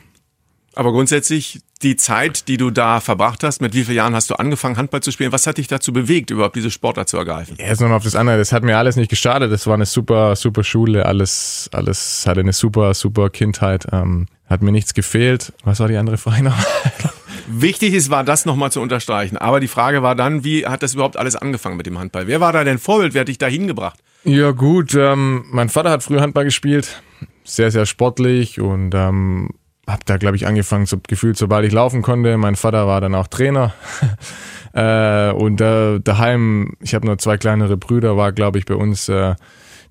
Aber 0.75 0.91
grundsätzlich 0.91 1.61
die 1.81 1.95
Zeit, 1.95 2.47
die 2.47 2.57
du 2.57 2.71
da 2.71 2.99
verbracht 2.99 3.43
hast, 3.43 3.61
mit 3.61 3.73
wie 3.73 3.83
vielen 3.83 3.97
Jahren 3.97 4.15
hast 4.15 4.29
du 4.29 4.35
angefangen, 4.35 4.77
Handball 4.77 5.01
zu 5.01 5.11
spielen? 5.11 5.31
Was 5.31 5.45
hat 5.45 5.57
dich 5.57 5.67
dazu 5.67 5.91
bewegt, 5.91 6.31
überhaupt 6.31 6.55
diese 6.55 6.71
Sportart 6.71 7.09
zu 7.09 7.17
ergreifen? 7.17 7.55
Erst 7.57 7.81
noch 7.81 7.89
mal 7.89 7.95
auf 7.95 8.03
das 8.03 8.15
andere, 8.15 8.37
das 8.37 8.51
hat 8.51 8.63
mir 8.63 8.77
alles 8.77 8.95
nicht 8.95 9.09
geschadet. 9.09 9.51
Das 9.51 9.67
war 9.67 9.73
eine 9.73 9.85
super, 9.85 10.35
super 10.35 10.63
Schule, 10.63 11.05
alles, 11.05 11.69
alles 11.73 12.25
hatte 12.25 12.39
eine 12.39 12.53
super, 12.53 12.93
super 12.93 13.29
Kindheit. 13.29 13.87
Ähm, 13.91 14.27
hat 14.47 14.61
mir 14.61 14.71
nichts 14.71 14.93
gefehlt. 14.93 15.53
Was 15.63 15.79
war 15.79 15.87
die 15.87 15.97
andere 15.97 16.17
Frage 16.17 16.43
noch? 16.43 16.57
Wichtig 17.47 17.93
ist, 17.93 18.09
war 18.09 18.23
das 18.23 18.45
nochmal 18.45 18.71
zu 18.71 18.81
unterstreichen. 18.81 19.37
Aber 19.37 19.59
die 19.59 19.67
Frage 19.67 20.01
war 20.01 20.15
dann, 20.15 20.43
wie 20.43 20.65
hat 20.65 20.81
das 20.81 20.93
überhaupt 20.93 21.17
alles 21.17 21.35
angefangen 21.35 21.77
mit 21.77 21.85
dem 21.85 21.99
Handball? 21.99 22.27
Wer 22.27 22.41
war 22.41 22.53
da 22.53 22.63
dein 22.63 22.79
Vorbild? 22.79 23.13
Wer 23.13 23.21
hat 23.21 23.27
dich 23.27 23.37
da 23.37 23.47
hingebracht? 23.47 23.99
Ja 24.23 24.51
gut, 24.51 24.95
ähm, 24.95 25.45
mein 25.51 25.69
Vater 25.69 25.91
hat 25.91 26.01
früher 26.01 26.21
Handball 26.21 26.45
gespielt, 26.45 27.03
sehr, 27.43 27.69
sehr 27.69 27.85
sportlich 27.85 28.59
und 28.59 28.95
ähm, 28.95 29.51
habe 29.87 30.01
da, 30.05 30.17
glaube 30.17 30.35
ich, 30.35 30.47
angefangen, 30.47 30.85
so 30.85 30.97
gefühlt, 31.07 31.37
sobald 31.37 31.65
ich 31.65 31.73
laufen 31.73 32.01
konnte. 32.01 32.37
Mein 32.37 32.55
Vater 32.55 32.87
war 32.87 33.01
dann 33.01 33.15
auch 33.15 33.27
Trainer 33.27 33.73
äh, 34.73 35.31
und 35.31 35.61
äh, 35.61 35.99
daheim, 35.99 36.73
ich 36.81 36.95
habe 36.95 37.05
nur 37.05 37.17
zwei 37.17 37.37
kleinere 37.37 37.77
Brüder, 37.77 38.17
war, 38.17 38.31
glaube 38.31 38.57
ich, 38.57 38.65
bei 38.65 38.75
uns, 38.75 39.09
äh, 39.09 39.35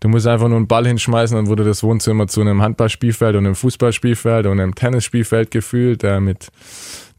du 0.00 0.08
musst 0.08 0.26
einfach 0.26 0.48
nur 0.48 0.56
einen 0.56 0.66
Ball 0.66 0.86
hinschmeißen, 0.86 1.36
dann 1.36 1.46
wurde 1.46 1.64
das 1.64 1.82
Wohnzimmer 1.82 2.26
zu 2.26 2.40
einem 2.40 2.60
Handballspielfeld 2.60 3.36
und 3.36 3.46
einem 3.46 3.54
Fußballspielfeld 3.54 4.46
und 4.46 4.60
einem 4.60 4.74
Tennisspielfeld 4.74 5.50
gefühlt, 5.50 6.02
äh, 6.02 6.18
mit 6.18 6.48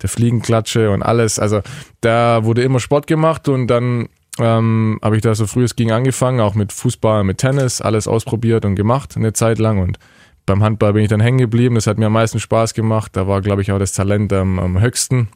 der 0.02 0.10
Fliegenklatsche 0.10 0.92
und 0.92 1.02
alles. 1.02 1.40
Also 1.40 1.62
da 2.02 2.44
wurde 2.44 2.62
immer 2.62 2.82
Sport 2.82 3.08
gemacht 3.08 3.48
und 3.48 3.68
dann 3.68 4.10
ähm, 4.38 5.00
habe 5.02 5.16
ich 5.16 5.22
da 5.22 5.34
so 5.34 5.48
früh 5.48 5.64
es 5.64 5.78
ging 5.78 5.92
angefangen, 5.92 6.42
auch 6.42 6.56
mit 6.56 6.74
Fußball, 6.74 7.24
mit 7.24 7.38
Tennis, 7.38 7.80
alles 7.80 8.08
ausprobiert 8.08 8.66
und 8.66 8.76
gemacht 8.76 9.16
eine 9.16 9.32
Zeit 9.32 9.60
lang 9.60 9.80
und 9.80 9.98
beim 10.46 10.64
Handball 10.64 10.94
bin 10.94 11.04
ich 11.04 11.10
dann 11.10 11.20
hängen 11.20 11.38
geblieben, 11.38 11.76
das 11.76 11.88
hat 11.88 11.98
mir 11.98 12.08
am 12.08 12.14
meisten 12.14 12.40
Spaß 12.40 12.74
gemacht, 12.74 13.16
da 13.16 13.28
war 13.28 13.42
glaube 13.42 13.62
ich 13.62 13.72
auch 13.72 13.80
das 13.80 13.94
Talent 13.94 14.32
am, 14.34 14.60
am 14.60 14.80
höchsten 14.80 15.30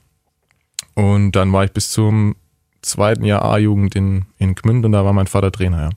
und 0.95 1.31
dann 1.31 1.51
war 1.53 1.63
ich 1.63 1.71
bis 1.71 1.91
zum 1.91 2.35
zweiten 2.81 3.25
Jahr 3.25 3.43
A-Jugend 3.43 3.95
in, 3.95 4.25
in 4.37 4.55
Gmünd 4.55 4.85
und 4.85 4.91
da 4.91 5.05
war 5.05 5.13
mein 5.13 5.27
Vater 5.27 5.51
Trainer, 5.51 5.81
ja. 5.81 5.89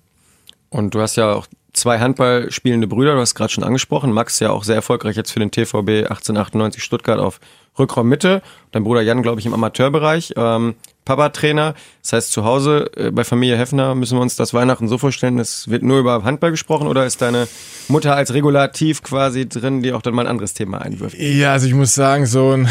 Und 0.70 0.94
du 0.94 1.00
hast 1.00 1.16
ja 1.16 1.32
auch 1.32 1.46
zwei 1.72 1.98
Handball 1.98 2.50
spielende 2.50 2.86
Brüder, 2.86 3.14
du 3.14 3.20
hast 3.20 3.34
gerade 3.34 3.52
schon 3.52 3.64
angesprochen. 3.64 4.12
Max 4.12 4.40
ja 4.40 4.50
auch 4.50 4.64
sehr 4.64 4.76
erfolgreich 4.76 5.16
jetzt 5.16 5.30
für 5.30 5.40
den 5.40 5.50
TVB 5.50 6.08
1898 6.08 6.82
Stuttgart 6.82 7.18
auf 7.18 7.40
Rückraum 7.78 8.08
Mitte. 8.08 8.42
Dein 8.70 8.84
Bruder 8.84 9.02
Jan, 9.02 9.22
glaube 9.22 9.40
ich, 9.40 9.46
im 9.46 9.54
Amateurbereich. 9.54 10.34
Ähm, 10.36 10.74
Papa-Trainer. 11.04 11.74
Das 12.02 12.12
heißt, 12.12 12.32
zu 12.32 12.44
Hause 12.44 12.90
äh, 12.96 13.10
bei 13.10 13.24
Familie 13.24 13.56
Heffner 13.56 13.94
müssen 13.94 14.16
wir 14.18 14.22
uns 14.22 14.36
das 14.36 14.54
Weihnachten 14.54 14.88
so 14.88 14.98
vorstellen, 14.98 15.38
es 15.38 15.68
wird 15.68 15.82
nur 15.82 15.98
über 15.98 16.22
Handball 16.24 16.50
gesprochen 16.50 16.86
oder 16.86 17.06
ist 17.06 17.22
deine 17.22 17.48
Mutter 17.88 18.14
als 18.14 18.34
Regulativ 18.34 19.02
quasi 19.02 19.48
drin, 19.48 19.82
die 19.82 19.92
auch 19.92 20.02
dann 20.02 20.14
mal 20.14 20.22
ein 20.22 20.28
anderes 20.28 20.54
Thema 20.54 20.80
einwirft? 20.80 21.16
Ja, 21.18 21.52
also 21.52 21.66
ich 21.66 21.74
muss 21.74 21.94
sagen, 21.94 22.26
so 22.26 22.52
ein 22.52 22.68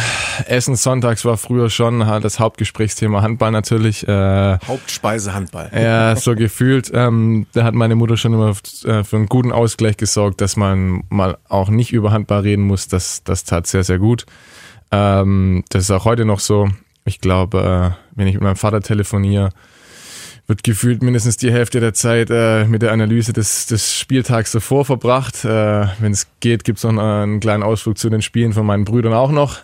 Essen 0.48 0.76
sonntags 0.76 1.26
war 1.26 1.38
früher 1.38 1.70
schon 1.70 2.06
halt 2.06 2.24
das 2.24 2.40
Hauptgesprächsthema 2.40 3.22
Handball 3.22 3.52
natürlich. 3.52 4.08
Äh, 4.08 4.58
Hauptspeise 4.68 5.34
Handball. 5.34 5.70
Ja, 5.74 6.16
so 6.16 6.36
gefühlt. 6.36 6.92
Ähm, 6.94 7.48
da 7.54 7.64
hat 7.64 7.74
meine 7.74 7.96
Mutter 7.96 8.18
schon 8.18 8.34
immer 8.34 8.52
äh, 8.86 9.04
für 9.04 9.16
einen 9.16 9.28
guten 9.28 9.52
Ausgleich 9.52 9.98
gesorgt, 9.98 10.42
dass 10.42 10.56
man 10.56 11.04
mal 11.10 11.38
auch 11.50 11.70
nicht 11.70 11.92
über 11.92 12.12
Handball 12.12 12.42
reden 12.42 12.64
muss. 12.64 12.88
Das, 12.88 13.24
das 13.24 13.44
tat 13.44 13.68
sehr, 13.68 13.84
sehr 13.84 14.00
gut. 14.00 14.26
Ähm, 14.92 15.64
das 15.70 15.84
ist 15.84 15.92
auch 15.92 16.06
heute 16.06 16.26
noch 16.26 16.40
so. 16.40 16.70
Ich 17.06 17.20
glaube, 17.20 17.96
äh, 17.96 18.16
wenn 18.16 18.28
ich 18.28 18.36
mit 18.36 18.44
meinem 18.44 18.56
Vater 18.56 18.82
telefoniere, 18.82 19.50
wird 20.48 20.64
gefühlt 20.64 21.02
mindestens 21.02 21.38
die 21.38 21.52
Hälfte 21.52 21.80
der 21.80 21.94
Zeit 21.94 22.30
äh, 22.30 22.66
mit 22.66 22.82
der 22.82 22.92
Analyse 22.92 23.32
des, 23.32 23.68
des 23.68 23.96
Spieltags 23.98 24.52
davor 24.52 24.86
verbracht. 24.86 25.46
Äh, 25.46 25.88
wenn 26.00 26.12
es 26.12 26.28
geht, 26.42 26.64
gibt 26.64 26.78
es 26.78 26.84
noch 26.84 26.98
einen 26.98 27.40
kleinen 27.40 27.64
Ausflug 27.64 27.98
zu 27.98 28.10
den 28.10 28.22
Spielen 28.22 28.54
von 28.54 28.66
meinen 28.66 28.84
Brüdern 28.84 29.14
auch 29.14 29.32
noch. 29.32 29.60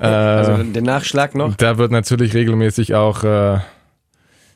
Äh, 0.00 0.06
Also 0.06 0.62
den 0.62 0.84
Nachschlag 0.84 1.34
noch? 1.34 1.54
da 1.56 1.78
wird 1.78 1.92
natürlich 1.92 2.34
regelmäßig 2.34 2.94
auch 2.94 3.22
äh, 3.24 3.58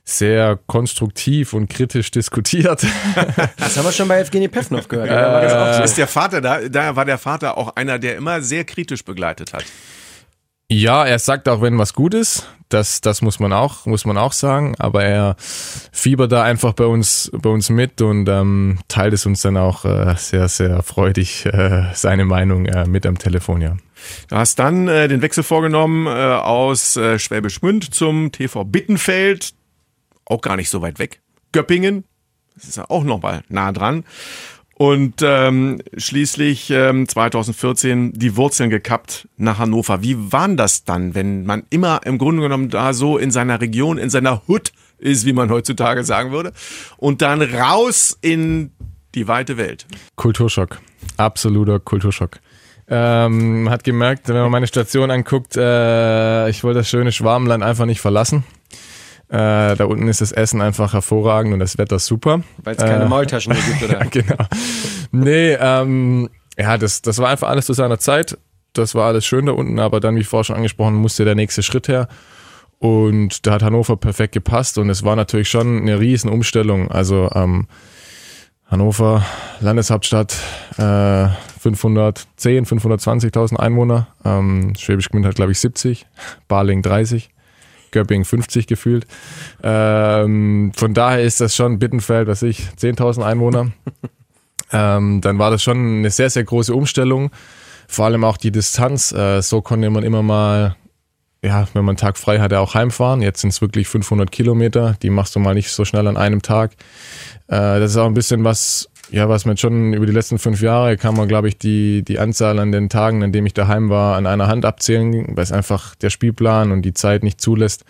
sehr 0.04 0.59
konstruktiv 0.66 1.52
und 1.52 1.68
kritisch 1.70 2.11
diskutiert. 2.11 2.85
Das 3.56 3.76
haben 3.76 3.85
wir 3.85 3.92
schon 3.92 4.09
bei 4.09 4.20
Evgeny 4.20 4.48
Pevnov 4.48 4.88
gehört. 4.88 5.76
So. 5.76 5.83
Ist 5.85 5.98
der 5.98 6.09
Vater 6.09 6.40
da? 6.40 6.68
Da 6.68 6.96
war 6.96 7.04
der 7.04 7.18
Vater 7.18 7.56
auch 7.56 7.76
einer, 7.76 7.98
der 7.98 8.16
immer 8.16 8.42
sehr 8.42 8.64
kritisch 8.64 9.04
begleitet 9.04 9.52
hat. 9.52 9.64
Ja, 10.70 11.04
er 11.04 11.18
sagt 11.18 11.48
auch, 11.48 11.61
wenn 11.62 11.78
was 11.78 11.94
gut 11.94 12.14
ist, 12.14 12.48
das, 12.68 13.00
das 13.00 13.22
muss 13.22 13.40
man 13.40 13.52
auch, 13.52 13.87
muss 13.87 14.04
man 14.04 14.16
auch 14.16 14.33
sagen, 14.33 14.76
aber 14.78 15.04
er 15.04 15.35
fiebert 15.40 16.30
da 16.30 16.44
einfach 16.44 16.72
bei 16.74 16.87
uns, 16.87 17.28
bei 17.35 17.50
uns 17.50 17.70
mit 17.70 18.00
und 18.00 18.28
ähm, 18.28 18.78
teilt 18.87 19.12
es 19.12 19.26
uns 19.26 19.42
dann 19.42 19.56
auch 19.56 19.85
äh, 19.85 20.14
sehr, 20.16 20.48
sehr 20.48 20.83
freudig 20.85 21.44
äh, 21.46 21.87
seine 21.94 22.24
Meinung 22.24 22.66
äh, 22.66 22.87
mit 22.87 23.04
am 23.04 23.18
Telefon, 23.18 23.61
ja. 23.61 23.76
Du 24.28 24.37
hast 24.37 24.61
dann 24.61 24.87
äh, 24.87 25.09
den 25.09 25.22
Wechsel 25.22 25.42
vorgenommen 25.42 26.06
äh, 26.06 26.11
aus 26.11 26.96
äh, 26.96 27.18
Schwäbisch 27.18 27.61
Gmünd 27.61 27.92
zum 27.92 28.30
TV 28.30 28.64
Bittenfeld, 28.64 29.52
auch 30.24 30.40
gar 30.40 30.54
nicht 30.54 30.70
so 30.70 30.80
weit 30.80 31.00
weg. 31.00 31.20
Göppingen, 31.50 32.04
das 32.54 32.68
ist 32.68 32.76
ja 32.76 32.88
auch 32.88 33.02
noch 33.02 33.20
mal 33.20 33.42
nah 33.48 33.72
dran. 33.72 34.04
Und 34.80 35.16
ähm, 35.20 35.82
schließlich 35.94 36.70
ähm, 36.70 37.06
2014 37.06 38.14
die 38.14 38.34
Wurzeln 38.36 38.70
gekappt 38.70 39.28
nach 39.36 39.58
Hannover. 39.58 40.02
Wie 40.02 40.32
waren 40.32 40.56
das 40.56 40.84
dann, 40.84 41.14
wenn 41.14 41.44
man 41.44 41.64
immer 41.68 42.00
im 42.06 42.16
Grunde 42.16 42.40
genommen 42.40 42.70
da 42.70 42.94
so 42.94 43.18
in 43.18 43.30
seiner 43.30 43.60
Region, 43.60 43.98
in 43.98 44.08
seiner 44.08 44.40
Hut 44.48 44.72
ist, 44.96 45.26
wie 45.26 45.34
man 45.34 45.50
heutzutage 45.50 46.02
sagen 46.02 46.32
würde, 46.32 46.54
und 46.96 47.20
dann 47.20 47.42
raus 47.42 48.16
in 48.22 48.70
die 49.14 49.28
weite 49.28 49.58
Welt? 49.58 49.86
Kulturschock. 50.16 50.80
Absoluter 51.18 51.78
Kulturschock. 51.78 52.38
Ähm, 52.88 53.68
hat 53.68 53.84
gemerkt, 53.84 54.28
wenn 54.28 54.36
man 54.36 54.50
meine 54.50 54.66
Station 54.66 55.10
anguckt, 55.10 55.58
äh, 55.58 56.48
ich 56.48 56.64
wollte 56.64 56.78
das 56.78 56.88
schöne 56.88 57.12
Schwabenland 57.12 57.62
einfach 57.62 57.84
nicht 57.84 58.00
verlassen. 58.00 58.44
Äh, 59.30 59.76
da 59.76 59.84
unten 59.84 60.08
ist 60.08 60.20
das 60.20 60.32
Essen 60.32 60.60
einfach 60.60 60.92
hervorragend 60.92 61.52
und 61.52 61.60
das 61.60 61.78
Wetter 61.78 62.00
super. 62.00 62.42
Weil 62.64 62.74
es 62.74 62.82
keine 62.82 63.06
Maultaschen 63.06 63.52
mehr 63.52 63.62
gibt, 63.62 63.82
oder? 63.82 64.00
Ja, 64.04 64.06
genau. 64.10 64.44
Nee, 65.12 65.56
ähm, 65.60 66.28
ja, 66.58 66.76
das, 66.76 67.00
das 67.00 67.18
war 67.18 67.28
einfach 67.28 67.48
alles 67.48 67.66
zu 67.66 67.72
seiner 67.72 67.98
Zeit. 67.98 68.36
Das 68.72 68.94
war 68.94 69.06
alles 69.06 69.24
schön 69.24 69.46
da 69.46 69.52
unten, 69.52 69.78
aber 69.78 70.00
dann, 70.00 70.16
wie 70.16 70.24
vorher 70.24 70.44
schon 70.44 70.56
angesprochen, 70.56 70.94
musste 70.94 71.24
der 71.24 71.36
nächste 71.36 71.62
Schritt 71.62 71.86
her. 71.86 72.08
Und 72.78 73.46
da 73.46 73.52
hat 73.52 73.62
Hannover 73.62 73.96
perfekt 73.96 74.32
gepasst 74.32 74.78
und 74.78 74.90
es 74.90 75.04
war 75.04 75.14
natürlich 75.14 75.48
schon 75.48 75.82
eine 75.82 76.00
riesen 76.00 76.30
Umstellung. 76.30 76.90
Also 76.90 77.30
ähm, 77.34 77.68
Hannover, 78.66 79.24
Landeshauptstadt, 79.60 80.36
äh, 80.78 81.28
510, 81.60 82.66
520.000 82.66 83.56
Einwohner. 83.56 84.08
Ähm, 84.24 84.72
Schwäbisch 84.78 85.08
Gmünd 85.10 85.26
hat, 85.26 85.34
glaube 85.34 85.52
ich, 85.52 85.60
70, 85.60 86.06
Baling 86.48 86.82
30, 86.82 87.30
Göppingen 87.90 88.24
50 88.24 88.66
gefühlt. 88.66 89.07
Ähm, 89.62 90.72
von 90.74 90.94
daher 90.94 91.22
ist 91.22 91.40
das 91.40 91.55
schon 91.55 91.79
Bittenfeld, 91.79 92.29
was 92.29 92.42
ich, 92.42 92.61
10.000 92.79 93.22
Einwohner. 93.22 93.72
ähm, 94.72 95.20
dann 95.20 95.38
war 95.38 95.50
das 95.50 95.62
schon 95.62 95.98
eine 95.98 96.11
sehr, 96.11 96.31
sehr 96.31 96.44
große 96.44 96.74
Umstellung. 96.74 97.31
Vor 97.88 98.05
allem 98.05 98.24
auch 98.24 98.37
die 98.37 98.53
Distanz. 98.53 99.12
Äh, 99.12 99.42
so 99.42 99.62
konnte 99.62 99.90
man 99.90 100.05
immer 100.05 100.22
mal, 100.22 100.76
ja, 101.42 101.66
wenn 101.72 101.85
man 101.85 101.94
einen 101.94 101.96
Tag 101.96 102.18
frei 102.18 102.38
hatte, 102.38 102.61
auch 102.61 102.74
heimfahren. 102.74 103.22
Jetzt 103.22 103.40
sind 103.40 103.50
es 103.50 103.61
wirklich 103.61 103.88
500 103.88 104.31
Kilometer. 104.31 104.96
Die 105.03 105.11
machst 105.11 105.35
du 105.35 105.40
mal 105.40 105.55
nicht 105.55 105.70
so 105.70 105.85
schnell 105.85 106.07
an 106.07 106.16
einem 106.16 106.42
Tag. 106.42 106.72
Äh, 107.48 107.81
das 107.81 107.92
ist 107.92 107.96
auch 107.96 108.07
ein 108.07 108.14
bisschen 108.14 108.44
was, 108.44 108.88
ja, 109.11 109.29
was 109.29 109.44
man 109.44 109.57
schon 109.57 109.92
über 109.92 110.07
die 110.07 110.12
letzten 110.12 110.38
fünf 110.38 110.62
Jahre 110.62 110.96
kann 110.96 111.16
man, 111.16 111.29
glaube 111.29 111.49
ich, 111.49 111.59
die, 111.59 112.03
die 112.03 112.18
Anzahl 112.18 112.59
an 112.59 112.73
den 112.73 112.88
Tagen, 112.88 113.23
an 113.23 113.33
denen 113.33 113.46
ich 113.46 113.55
daheim 113.55 113.90
war, 113.90 114.16
an 114.16 114.27
einer 114.27 114.46
Hand 114.46 114.64
abzählen, 114.64 115.37
weil 115.37 115.42
es 115.42 115.53
einfach 115.53 115.94
der 115.96 116.11
Spielplan 116.11 116.70
und 116.70 116.83
die 116.83 116.94
Zeit 116.94 117.23
nicht 117.23 117.40
zulässt, 117.40 117.85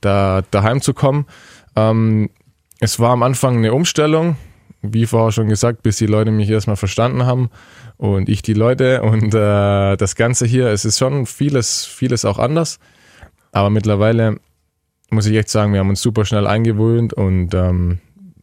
da 0.00 0.42
daheim 0.50 0.80
zu 0.80 0.94
kommen. 0.94 1.26
Ähm, 1.76 2.30
es 2.78 3.00
war 3.00 3.10
am 3.10 3.22
Anfang 3.22 3.56
eine 3.56 3.72
Umstellung, 3.72 4.36
wie 4.82 5.06
vorher 5.06 5.32
schon 5.32 5.48
gesagt, 5.48 5.82
bis 5.82 5.98
die 5.98 6.06
Leute 6.06 6.30
mich 6.30 6.48
erstmal 6.48 6.76
verstanden 6.76 7.26
haben 7.26 7.50
und 7.96 8.28
ich 8.28 8.42
die 8.42 8.54
Leute 8.54 9.02
und 9.02 9.34
äh, 9.34 9.96
das 9.96 10.14
Ganze 10.14 10.46
hier, 10.46 10.68
es 10.68 10.84
ist 10.84 10.98
schon 10.98 11.26
vieles, 11.26 11.84
vieles 11.84 12.24
auch 12.24 12.38
anders, 12.38 12.78
aber 13.52 13.70
mittlerweile 13.70 14.38
muss 15.10 15.26
ich 15.26 15.36
echt 15.36 15.48
sagen, 15.48 15.72
wir 15.72 15.80
haben 15.80 15.90
uns 15.90 16.00
super 16.00 16.24
schnell 16.24 16.46
eingewöhnt 16.46 17.12
und 17.12 17.52
ähm, 17.54 17.98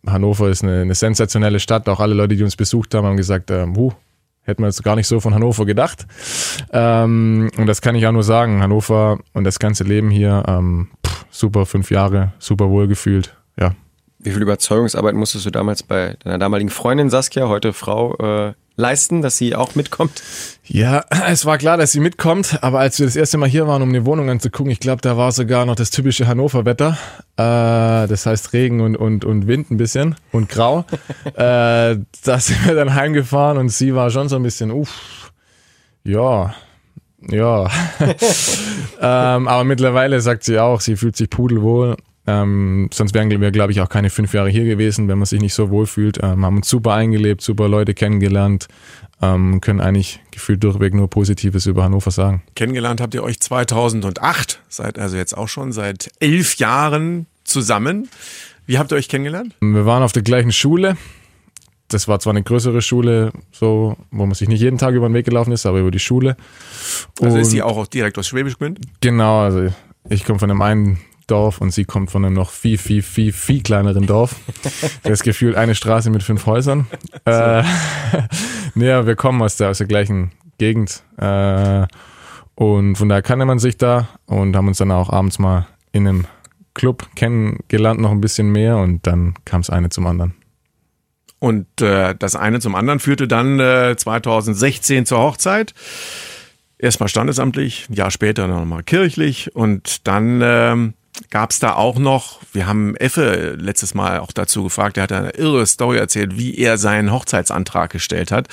Hannover 0.08 0.50
ist 0.50 0.63
eine, 0.63 0.82
eine 0.82 0.96
sensationelle 0.96 1.60
Stadt. 1.60 1.88
Auch 1.89 2.00
alle 2.00 2.13
Leute, 2.13 2.36
die 2.36 2.43
uns 2.43 2.56
besucht 2.56 2.93
haben, 2.96 3.06
haben 3.06 3.17
gesagt, 3.17 3.52
ähm, 3.52 3.76
huh, 3.76 3.91
hätten 4.43 4.63
wir 4.63 4.67
jetzt 4.67 4.84
gar 4.84 4.96
nicht 4.96 5.08
so 5.08 5.20
von 5.20 5.34
Hannover 5.34 5.65
gedacht. 5.65 6.08
Ähm, 6.72 7.52
und 7.58 7.67
das 7.67 7.82
kann 7.82 7.96
ich 7.96 8.08
auch 8.08 8.12
nur 8.12 8.24
sagen. 8.24 8.62
Hannover 8.62 9.20
und 9.34 9.43
das 9.43 9.60
ganze 9.60 9.84
Leben 9.84 10.10
hier, 10.10 10.43
ähm, 10.48 10.89
pff, 11.06 11.26
super 11.30 11.65
fünf 11.65 11.91
Jahre, 11.91 12.34
super 12.39 12.70
wohlgefühlt. 12.70 13.36
Ja, 13.60 13.74
Wie 14.20 14.32
viel 14.32 14.41
Überzeugungsarbeit 14.41 15.15
musstest 15.15 15.46
du 15.46 15.52
damals 15.52 15.84
bei 15.84 16.15
deiner 16.24 16.38
damaligen 16.38 16.70
Freundin 16.70 17.10
Saskia, 17.10 17.48
heute 17.48 17.74
Frau, 17.74 18.15
äh, 18.17 18.54
leisten, 18.78 19.22
dass 19.22 19.38
sie 19.38 19.56
auch 19.56 19.76
mitkommt? 19.76 20.24
Ja, 20.63 21.04
es 21.28 21.46
war 21.46 21.58
klar, 21.58 21.76
dass 21.76 21.92
sie 21.92 22.00
mitkommt, 22.00 22.60
aber 22.63 22.80
als 22.80 22.98
wir 23.00 23.06
das 23.06 23.18
erste 23.18 23.38
Mal 23.38 23.50
hier 23.50 23.68
waren, 23.68 23.82
um 23.82 23.90
eine 23.90 24.06
Wohnung 24.06 24.30
anzugucken, 24.30 24.72
ich 24.72 24.80
glaube, 24.80 25.02
da 25.02 25.18
war 25.18 25.34
sogar 25.34 25.66
noch 25.66 25.76
das 25.76 25.90
typische 25.90 26.28
Hannover-Wetter. 26.28 26.98
Äh, 27.36 28.08
das 28.08 28.26
heißt 28.26 28.54
Regen 28.54 28.80
und, 28.80 28.96
und, 28.96 29.26
und 29.26 29.48
Wind 29.48 29.72
ein 29.72 29.78
bisschen 29.78 30.16
und 30.32 30.48
grau. 30.48 30.86
äh, 31.26 31.98
da 32.24 32.40
sind 32.40 32.66
wir 32.66 32.76
dann 32.76 32.94
heimgefahren 32.94 33.58
und 33.58 33.70
sie 33.70 33.94
war 33.94 34.10
schon 34.12 34.30
so 34.30 34.38
ein 34.38 34.44
bisschen, 34.44 34.72
uff, 34.72 35.34
ja, 36.04 36.54
ja. 37.22 37.66
ähm, 39.02 39.48
aber 39.48 39.63
mittlerweile 39.63 40.22
sagt 40.22 40.44
sie 40.44 40.60
auch, 40.60 40.82
sie 40.82 40.96
fühlt 40.96 41.16
sich 41.16 41.30
pudelwohl. 41.30 41.98
Ähm, 42.28 42.90
sonst 42.94 43.13
wären 43.13 43.30
wir, 43.30 43.52
glaube 43.52 43.72
ich, 43.72 43.80
auch 43.82 43.88
keine 43.90 44.10
fünf 44.10 44.34
Jahre 44.34 44.50
hier 44.50 44.66
gewesen, 44.66 45.08
wenn 45.08 45.18
man 45.18 45.26
sich 45.26 45.40
nicht 45.42 45.54
so 45.54 45.70
wohl 45.70 45.88
fühlt. 45.88 46.20
Ähm, 46.22 46.46
haben 46.46 46.58
uns 46.58 46.68
super 46.70 46.94
eingelebt, 46.94 47.42
super 47.42 47.70
Leute 47.70 47.94
kennengelernt, 47.94 48.68
ähm, 49.22 49.62
können 49.62 49.80
eigentlich 49.80 50.20
gefühlt 50.32 50.62
durchweg 50.63 50.94
nur 50.94 51.10
Positives 51.10 51.66
über 51.66 51.84
Hannover 51.86 52.12
sagen. 52.12 52.44
Kennengelernt 52.56 53.00
habt 53.02 53.13
ihr 53.13 53.24
euch 53.24 53.40
2008, 53.40 54.62
seid 54.68 55.00
also 55.00 55.16
jetzt 55.16 55.38
auch 55.38 55.48
schon 55.48 55.72
seit 55.72 56.12
elf 56.20 56.56
Jahren 56.58 57.28
zusammen. 57.46 58.10
Wie 58.66 58.78
habt 58.78 58.92
ihr 58.92 58.96
euch 58.98 59.08
kennengelernt? 59.08 59.56
Wir 59.62 59.86
waren 59.86 60.04
auf 60.04 60.12
der 60.12 60.24
gleichen 60.24 60.52
Schule. 60.52 60.98
Das 61.88 62.10
war 62.10 62.20
zwar 62.20 62.32
eine 62.34 62.44
größere 62.44 62.82
Schule, 62.82 63.32
so, 63.54 63.96
wo 64.12 64.26
man 64.26 64.34
sich 64.36 64.50
nicht 64.50 64.60
jeden 64.60 64.78
Tag 64.78 64.94
über 64.94 65.08
den 65.08 65.13
Weg 65.13 65.24
gelaufen 65.26 65.54
ist, 65.54 65.66
aber 65.66 65.80
über 65.80 65.92
die 65.92 66.00
Schule. 66.00 66.36
Also 67.22 67.38
ist 67.38 67.46
Und- 67.46 67.52
sie 67.52 67.62
auch 67.63 67.88
direkt 67.88 68.18
aus 68.18 68.28
Schwäbisch 68.28 68.58
Gmünd? 68.58 68.82
Genau, 69.00 69.40
also 69.44 69.70
ich 70.10 70.26
komme 70.26 70.38
von 70.40 70.52
einem 70.52 70.62
einen 70.62 71.00
Dorf 71.28 71.60
und 71.60 71.72
sie 71.72 71.86
kommt 71.86 72.10
von 72.12 72.26
einem 72.26 72.34
noch 72.34 72.52
viel, 72.52 72.78
viel, 72.78 73.02
viel, 73.02 73.32
viel 73.32 73.62
kleineren 73.62 74.08
Dorf. 74.08 74.36
Das 75.04 75.24
gefühlt 75.24 75.56
eine 75.56 75.76
Straße 75.76 76.10
mit 76.10 76.24
fünf 76.24 76.46
Häusern. 76.46 76.88
Äh, 77.26 77.32
aber 78.76 79.08
wir 79.08 79.16
kommen 79.16 79.42
aus 79.42 79.58
der, 79.58 79.70
aus 79.70 79.78
der 79.78 79.88
gleichen 79.88 80.32
Gegend. 80.58 81.04
Äh, 81.18 81.88
und 82.56 82.96
von 82.96 83.10
daher 83.10 83.22
kannte 83.22 83.46
man 83.46 83.60
sich 83.60 83.78
da 83.78 84.08
und 84.26 84.56
haben 84.56 84.68
uns 84.68 84.80
dann 84.80 84.92
auch 84.92 85.10
abends 85.10 85.40
mal 85.40 85.68
in 85.92 86.08
einem 86.08 86.26
Club 86.74 87.08
kennengelernt, 87.16 88.00
noch 88.00 88.12
ein 88.12 88.22
bisschen 88.22 88.52
mehr 88.52 88.78
und 88.78 89.06
dann 89.06 89.36
kam 89.46 89.62
es 89.62 89.70
eine 89.70 89.90
zum 89.90 90.06
anderen. 90.08 90.34
Und 91.40 91.82
äh, 91.82 92.16
das 92.18 92.36
eine 92.36 92.60
zum 92.60 92.76
anderen 92.76 93.00
führte 93.00 93.28
dann 93.28 93.60
äh, 93.60 93.96
2016 93.96 95.06
zur 95.06 95.20
Hochzeit. 95.20 95.74
Erstmal 96.80 97.10
standesamtlich, 97.10 97.88
ein 97.90 97.94
Jahr 97.94 98.12
später 98.12 98.48
nochmal 98.48 98.84
kirchlich 98.84 99.56
und 99.56 100.08
dann 100.08 100.42
ähm, 100.44 100.94
gab 101.30 101.51
es 101.51 101.60
da 101.60 101.73
auch 101.73 101.97
noch, 101.97 102.39
wir 102.53 102.67
haben 102.67 102.95
Effe 102.95 103.56
letztes 103.60 103.93
Mal 103.93 104.19
auch 104.19 104.32
dazu 104.32 104.63
gefragt, 104.63 104.97
der 104.97 105.03
hat 105.03 105.12
eine 105.12 105.32
irre 105.32 105.65
Story 105.65 105.97
erzählt, 105.97 106.38
wie 106.38 106.58
er 106.58 106.77
seinen 106.77 107.12
Hochzeitsantrag 107.12 107.91
gestellt 107.91 108.32
hat. 108.32 108.47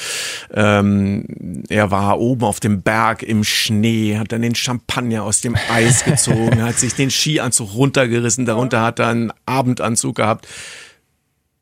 Ähm, 0.52 1.64
er 1.68 1.90
war 1.90 2.18
oben 2.18 2.44
auf 2.44 2.60
dem 2.60 2.82
Berg 2.82 3.22
im 3.22 3.44
Schnee, 3.44 4.18
hat 4.18 4.32
dann 4.32 4.42
den 4.42 4.54
Champagner 4.54 5.22
aus 5.22 5.40
dem 5.40 5.56
Eis 5.70 6.04
gezogen, 6.04 6.62
hat 6.62 6.78
sich 6.78 6.94
den 6.94 7.10
Skianzug 7.10 7.74
runtergerissen, 7.74 8.46
darunter 8.46 8.82
hat 8.82 8.98
er 8.98 9.08
einen 9.08 9.32
Abendanzug 9.46 10.16
gehabt. 10.16 10.48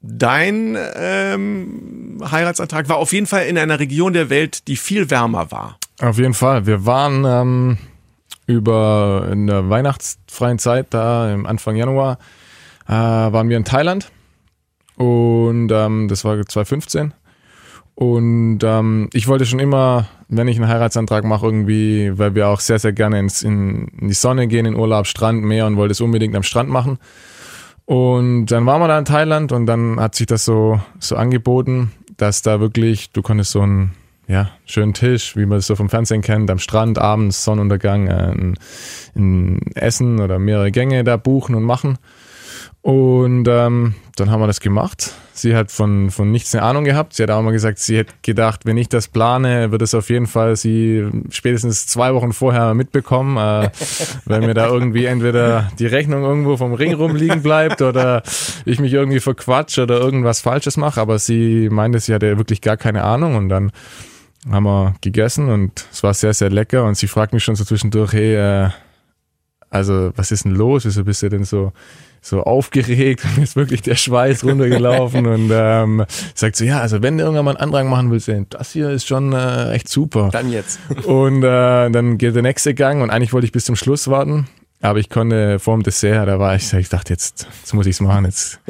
Dein 0.00 0.76
ähm, 0.96 2.20
Heiratsantrag 2.28 2.88
war 2.88 2.96
auf 2.96 3.12
jeden 3.12 3.26
Fall 3.26 3.46
in 3.46 3.56
einer 3.56 3.78
Region 3.78 4.12
der 4.12 4.30
Welt, 4.30 4.66
die 4.66 4.76
viel 4.76 5.10
wärmer 5.10 5.52
war. 5.52 5.78
Auf 6.00 6.18
jeden 6.18 6.34
Fall. 6.34 6.66
Wir 6.66 6.84
waren 6.84 7.24
ähm, 7.24 7.78
über 8.46 9.28
in 9.30 9.46
der 9.46 9.68
weihnachtsfreien 9.70 10.58
Zeit, 10.58 10.88
da 10.90 11.32
im 11.32 11.46
Anfang 11.46 11.76
Januar, 11.76 12.18
äh, 12.86 12.92
waren 12.92 13.48
wir 13.48 13.56
in 13.56 13.64
Thailand. 13.64 14.10
Und 14.96 15.70
ähm, 15.72 16.08
das 16.08 16.24
war 16.24 16.36
2015. 16.44 17.14
Und 17.94 18.60
ähm, 18.62 19.10
ich 19.12 19.28
wollte 19.28 19.46
schon 19.46 19.58
immer, 19.58 20.06
wenn 20.28 20.48
ich 20.48 20.56
einen 20.56 20.68
Heiratsantrag 20.68 21.24
mache, 21.24 21.46
irgendwie, 21.46 22.18
weil 22.18 22.34
wir 22.34 22.48
auch 22.48 22.60
sehr, 22.60 22.78
sehr 22.78 22.92
gerne 22.92 23.18
ins, 23.18 23.42
in, 23.42 23.88
in 24.00 24.08
die 24.08 24.14
Sonne 24.14 24.48
gehen, 24.48 24.66
in 24.66 24.76
Urlaub, 24.76 25.06
Strand, 25.06 25.42
Meer 25.42 25.66
und 25.66 25.76
wollte 25.76 25.92
es 25.92 26.00
unbedingt 26.00 26.34
am 26.34 26.42
Strand 26.42 26.70
machen. 26.70 26.98
Und 27.84 28.46
dann 28.46 28.64
waren 28.64 28.80
wir 28.80 28.88
da 28.88 28.98
in 28.98 29.04
Thailand 29.04 29.52
und 29.52 29.66
dann 29.66 30.00
hat 30.00 30.14
sich 30.14 30.26
das 30.26 30.44
so, 30.44 30.80
so 30.98 31.16
angeboten, 31.16 31.92
dass 32.16 32.42
da 32.42 32.60
wirklich, 32.60 33.10
du 33.10 33.22
konntest 33.22 33.50
so 33.50 33.60
einen 33.60 33.92
ja, 34.32 34.48
schönen 34.64 34.94
Tisch, 34.94 35.36
wie 35.36 35.44
man 35.44 35.58
es 35.58 35.66
so 35.66 35.76
vom 35.76 35.90
Fernsehen 35.90 36.22
kennt, 36.22 36.50
am 36.50 36.58
Strand, 36.58 36.98
abends, 36.98 37.44
Sonnenuntergang, 37.44 38.06
äh, 38.06 38.32
ein, 38.32 38.54
ein 39.14 39.60
Essen 39.74 40.20
oder 40.20 40.38
mehrere 40.38 40.70
Gänge 40.70 41.04
da 41.04 41.18
buchen 41.18 41.54
und 41.54 41.64
machen. 41.64 41.98
Und 42.80 43.46
ähm, 43.46 43.94
dann 44.16 44.30
haben 44.30 44.40
wir 44.40 44.46
das 44.46 44.60
gemacht. 44.60 45.12
Sie 45.34 45.54
hat 45.54 45.70
von, 45.70 46.10
von 46.10 46.32
nichts 46.32 46.54
eine 46.54 46.64
Ahnung 46.64 46.84
gehabt. 46.84 47.12
Sie 47.12 47.22
hat 47.22 47.30
auch 47.30 47.42
mal 47.42 47.52
gesagt, 47.52 47.78
sie 47.78 47.98
hätte 47.98 48.14
gedacht, 48.22 48.64
wenn 48.64 48.78
ich 48.78 48.88
das 48.88 49.06
plane, 49.06 49.70
wird 49.70 49.82
es 49.82 49.94
auf 49.94 50.08
jeden 50.08 50.26
Fall 50.26 50.56
sie 50.56 51.08
spätestens 51.28 51.86
zwei 51.86 52.14
Wochen 52.14 52.32
vorher 52.32 52.72
mitbekommen, 52.72 53.36
äh, 53.36 53.70
weil 54.24 54.40
mir 54.40 54.54
da 54.54 54.66
irgendwie 54.66 55.04
entweder 55.04 55.70
die 55.78 55.86
Rechnung 55.86 56.22
irgendwo 56.22 56.56
vom 56.56 56.72
Ring 56.72 56.94
rumliegen 56.94 57.42
bleibt 57.42 57.82
oder 57.82 58.22
ich 58.64 58.80
mich 58.80 58.94
irgendwie 58.94 59.20
verquatsch 59.20 59.78
oder 59.78 60.00
irgendwas 60.00 60.40
Falsches 60.40 60.78
mache. 60.78 61.00
Aber 61.02 61.18
sie 61.18 61.68
meinte, 61.70 62.00
sie 62.00 62.14
hatte 62.14 62.38
wirklich 62.38 62.62
gar 62.62 62.78
keine 62.78 63.04
Ahnung 63.04 63.36
und 63.36 63.50
dann 63.50 63.72
haben 64.50 64.64
wir 64.64 64.94
gegessen 65.00 65.48
und 65.48 65.86
es 65.92 66.02
war 66.02 66.14
sehr, 66.14 66.34
sehr 66.34 66.50
lecker 66.50 66.84
und 66.84 66.96
sie 66.96 67.06
fragt 67.06 67.32
mich 67.32 67.44
schon 67.44 67.54
so 67.54 67.64
zwischendurch, 67.64 68.12
hey, 68.12 68.34
äh, 68.34 68.70
also 69.72 70.12
was 70.16 70.30
ist 70.30 70.44
denn 70.44 70.54
los? 70.54 70.84
Wieso 70.84 71.02
bist 71.04 71.22
du 71.22 71.30
denn 71.30 71.44
so, 71.44 71.72
so 72.20 72.42
aufgeregt? 72.42 73.24
Mir 73.36 73.44
ist 73.44 73.56
wirklich 73.56 73.80
der 73.80 73.94
Schweiß 73.94 74.44
runtergelaufen 74.44 75.26
und 75.26 75.50
ähm, 75.52 76.04
sagt 76.34 76.56
so, 76.56 76.64
ja, 76.64 76.80
also 76.80 77.02
wenn 77.02 77.16
du 77.16 77.24
irgendwann 77.24 77.46
mal 77.46 77.50
einen 77.52 77.60
Antrag 77.60 77.86
machen 77.86 78.10
willst, 78.10 78.28
ey, 78.28 78.44
das 78.50 78.72
hier 78.72 78.90
ist 78.90 79.06
schon 79.06 79.32
äh, 79.32 79.72
echt 79.72 79.88
super. 79.88 80.28
Dann 80.30 80.50
jetzt. 80.50 80.78
Und 81.04 81.42
äh, 81.42 81.90
dann 81.90 82.18
geht 82.18 82.34
der 82.34 82.42
nächste 82.42 82.74
Gang 82.74 83.02
und 83.02 83.10
eigentlich 83.10 83.32
wollte 83.32 83.46
ich 83.46 83.52
bis 83.52 83.64
zum 83.64 83.76
Schluss 83.76 84.08
warten, 84.08 84.46
aber 84.82 84.98
ich 84.98 85.08
konnte 85.08 85.58
vor 85.58 85.76
dem 85.76 85.82
Dessert, 85.82 86.28
da 86.28 86.38
war 86.38 86.54
ich, 86.54 86.72
ich 86.72 86.88
dachte, 86.88 87.12
jetzt, 87.12 87.46
jetzt 87.60 87.72
muss 87.72 87.86
ich 87.86 87.96
es 87.96 88.00
machen, 88.00 88.26
jetzt 88.26 88.60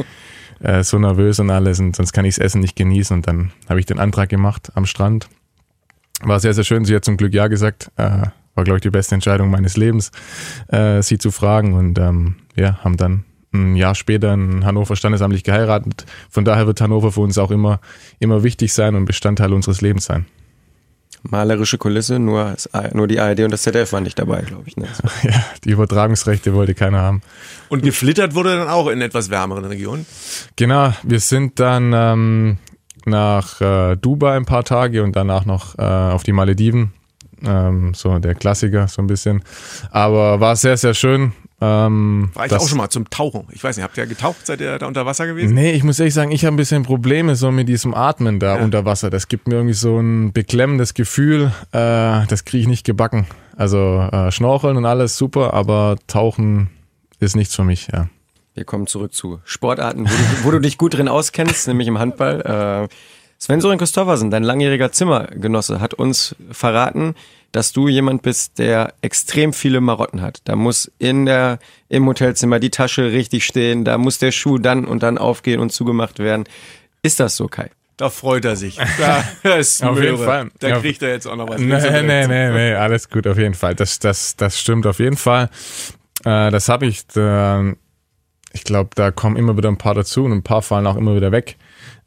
äh, 0.61 0.83
so 0.85 0.99
nervös 0.99 1.41
und 1.41 1.51
alles 1.51 1.81
und 1.81 1.97
sonst 1.97 2.13
kann 2.13 2.25
ich 2.25 2.37
das 2.37 2.45
Essen 2.45 2.61
nicht 2.61 2.77
genießen 2.77 3.17
und 3.17 3.27
dann 3.27 3.51
habe 3.69 3.81
ich 3.81 3.87
den 3.87 3.99
Antrag 3.99 4.29
gemacht 4.29 4.71
am 4.75 4.87
Strand. 4.87 5.29
War 6.23 6.41
sehr, 6.41 6.55
sehr 6.55 6.65
schön, 6.65 6.85
sie 6.85 6.95
hat 6.95 7.05
zum 7.05 7.17
Glück 7.17 7.35
Ja 7.35 7.49
gesagt, 7.49 7.91
äh, 7.97 8.27
war 8.55 8.65
glaube 8.65 8.77
ich 8.77 8.83
die 8.83 8.91
beste 8.91 9.15
Entscheidung 9.15 9.51
meines 9.51 9.77
Lebens, 9.77 10.13
äh, 10.69 11.03
sie 11.03 11.19
zu 11.19 11.31
fragen 11.31 11.75
und 11.75 11.99
ähm, 11.99 12.37
ja, 12.55 12.79
haben 12.85 12.97
dann 12.97 13.25
ein 13.53 13.77
Jahr 13.77 13.95
später 13.95 14.33
in 14.33 14.65
Hannover 14.65 14.97
standesamtlich 14.97 15.45
geheiratet. 15.45 16.07
Von 16.31 16.45
daher 16.45 16.67
wird 16.67 16.81
Hannover 16.81 17.13
für 17.13 17.21
uns 17.21 17.39
auch 17.39 17.51
immer, 17.51 17.81
immer 18.19 18.43
wichtig 18.43 18.73
sein 18.73 18.95
und 18.95 19.05
Bestandteil 19.05 19.53
unseres 19.53 19.81
Lebens 19.81 20.07
sein. 20.07 20.27
Malerische 21.25 21.79
Kulisse, 21.79 22.19
nur, 22.19 22.57
nur 22.95 23.07
die 23.07 23.21
ARD 23.21 23.41
und 23.41 23.53
das 23.53 23.63
ZDF 23.63 23.93
waren 23.93 24.03
nicht 24.03 24.19
dabei, 24.19 24.43
glaube 24.43 24.65
ich. 24.67 24.77
Ne? 24.77 24.89
Ja, 25.23 25.45
die 25.65 25.71
Übertragungsrechte 25.71 26.53
wollte 26.53 26.75
keiner 26.75 27.01
haben. 27.01 27.23
Und 27.69 27.83
geflittert 27.83 28.35
wurde 28.35 28.57
dann 28.57 28.69
auch 28.69 28.89
in 28.89 29.01
etwas 29.01 29.31
wärmeren 29.31 29.65
Regionen. 29.65 30.05
Genau, 30.57 30.93
wir 31.05 31.21
sind 31.21 31.61
dann 31.61 31.93
ähm, 31.95 32.59
nach 33.07 33.61
äh, 33.61 33.97
Dubai 33.97 34.37
ein 34.37 34.45
paar 34.45 34.65
Tage 34.65 35.03
und 35.03 35.15
danach 35.17 35.45
noch 35.45 35.79
äh, 35.79 35.83
auf 35.83 36.23
die 36.23 36.33
Malediven. 36.33 36.93
Ähm, 37.45 37.93
so 37.95 38.19
der 38.21 38.35
Klassiker, 38.37 38.87
so 38.88 39.03
ein 39.03 39.09
bisschen. 39.09 39.43
Aber 39.91 40.38
war 40.41 40.55
sehr, 40.55 40.77
sehr 40.77 40.95
schön. 40.95 41.33
Ähm, 41.61 42.31
War 42.35 42.47
ich 42.47 42.53
auch 42.55 42.67
schon 42.69 42.79
mal 42.79 42.88
zum 42.91 43.09
Tauchen. 43.11 43.45
Ich 43.53 43.62
weiß 43.62 43.77
nicht, 43.77 43.85
habt 43.85 43.97
ihr 43.97 44.07
getaucht? 44.07 44.47
Seid 44.47 44.61
ihr 44.61 44.79
da 44.79 44.87
unter 44.87 45.07
Wasser 45.07 45.27
gewesen? 45.27 45.55
Nee, 45.55 45.73
ich 45.73 45.85
muss 45.85 45.99
ehrlich 46.01 46.15
sagen, 46.15 46.33
ich 46.33 46.45
habe 46.45 46.55
ein 46.55 46.57
bisschen 46.57 46.83
Probleme 46.83 47.37
so 47.37 47.51
mit 47.53 47.69
diesem 47.69 47.95
Atmen 47.95 48.38
da 48.41 48.57
Ja. 48.59 48.65
unter 48.65 48.85
Wasser. 48.85 49.11
Das 49.11 49.29
gibt 49.29 49.47
mir 49.49 49.55
irgendwie 49.57 49.75
so 49.75 49.99
ein 49.99 50.33
beklemmendes 50.33 50.95
Gefühl. 50.95 51.53
Äh, 51.73 52.27
das 52.27 52.45
kriege 52.45 52.62
ich 52.62 52.69
nicht 52.69 52.85
gebacken. 52.85 53.27
Also 53.57 54.09
äh, 54.12 54.31
Schnorcheln 54.33 54.77
und 54.77 54.87
alles 54.87 55.17
super, 55.17 55.53
aber 55.55 55.97
Tauchen 56.09 56.71
ist 57.21 57.37
nichts 57.37 57.55
für 57.55 57.65
mich, 57.65 57.88
ja. 57.93 58.09
Wir 58.55 58.65
kommen 58.65 58.87
zurück 58.87 59.15
zu 59.15 59.41
Sportarten, 59.45 60.05
wo 60.07 60.11
du, 60.11 60.45
wo 60.45 60.51
du 60.51 60.61
dich 60.61 60.77
gut 60.79 60.95
drin 60.95 61.09
auskennst, 61.09 61.69
nämlich 61.69 61.88
im 61.88 61.99
Handball. 61.99 62.88
Äh, 62.91 62.95
Sven 63.38 63.61
Soren 63.61 63.79
Christoffersen, 63.79 64.31
dein 64.31 64.43
langjähriger 64.45 64.93
Zimmergenosse, 64.93 65.81
hat 65.81 65.95
uns 65.95 66.37
verraten, 66.51 67.15
dass 67.51 67.73
du 67.73 67.88
jemand 67.88 68.23
bist, 68.23 68.59
der 68.59 68.95
extrem 69.03 69.53
viele 69.53 69.81
Marotten 69.81 70.21
hat. 70.23 70.43
Da 70.45 70.55
muss 70.55 70.91
in 70.99 71.27
der, 71.27 71.59
im 71.88 72.07
Hotelzimmer 72.07 72.61
die 72.61 72.71
Tasche 72.71 73.11
richtig 73.11 73.44
stehen, 73.44 73.85
da 73.85 73.98
muss 73.98 74.19
der 74.19 74.31
Schuh 74.33 74.59
dann 74.59 74.85
und 74.85 75.03
dann 75.03 75.19
aufgehen 75.19 75.59
und 75.61 75.73
zugemacht 75.73 76.19
werden. 76.19 76.44
Ist 77.03 77.19
das 77.21 77.37
so, 77.37 77.48
Kai? 77.48 77.71
Da 77.96 78.11
freut 78.11 78.44
er 78.44 78.57
sich. 78.57 78.79
Da 79.44 79.55
ist 79.57 79.83
Auf 79.83 79.96
jeden 80.00 80.15
Möhre. 80.17 80.25
Fall. 80.25 80.50
Da 80.61 80.69
Ja. 80.69 80.79
kriegt 80.81 81.03
er 81.03 81.11
jetzt 81.11 81.27
auch 81.27 81.37
noch 81.37 81.48
was. 81.48 81.61
Nee, 81.61 82.03
nee, 82.03 82.27
nee, 82.27 82.50
nee, 82.50 82.75
alles 82.75 83.11
gut, 83.11 83.27
auf 83.27 83.38
jeden 83.38 83.55
Fall. 83.55 83.75
Das, 83.75 83.98
das, 83.98 84.37
das 84.37 84.59
stimmt 84.59 84.87
auf 84.87 84.98
jeden 84.98 85.17
Fall. 85.17 85.50
Äh, 86.25 86.50
das 86.50 86.69
habe 86.69 86.87
ich, 86.87 87.07
da, 87.09 87.73
ich 88.53 88.65
glaube, 88.65 88.90
da 88.94 89.11
kommen 89.11 89.37
immer 89.37 89.57
wieder 89.57 89.69
ein 89.69 89.79
paar 89.79 89.94
dazu 89.94 90.25
und 90.25 90.33
ein 90.33 90.42
paar 90.42 90.63
fallen 90.63 90.87
auch 90.87 90.96
immer 90.96 91.17
wieder 91.17 91.33
weg. 91.33 91.57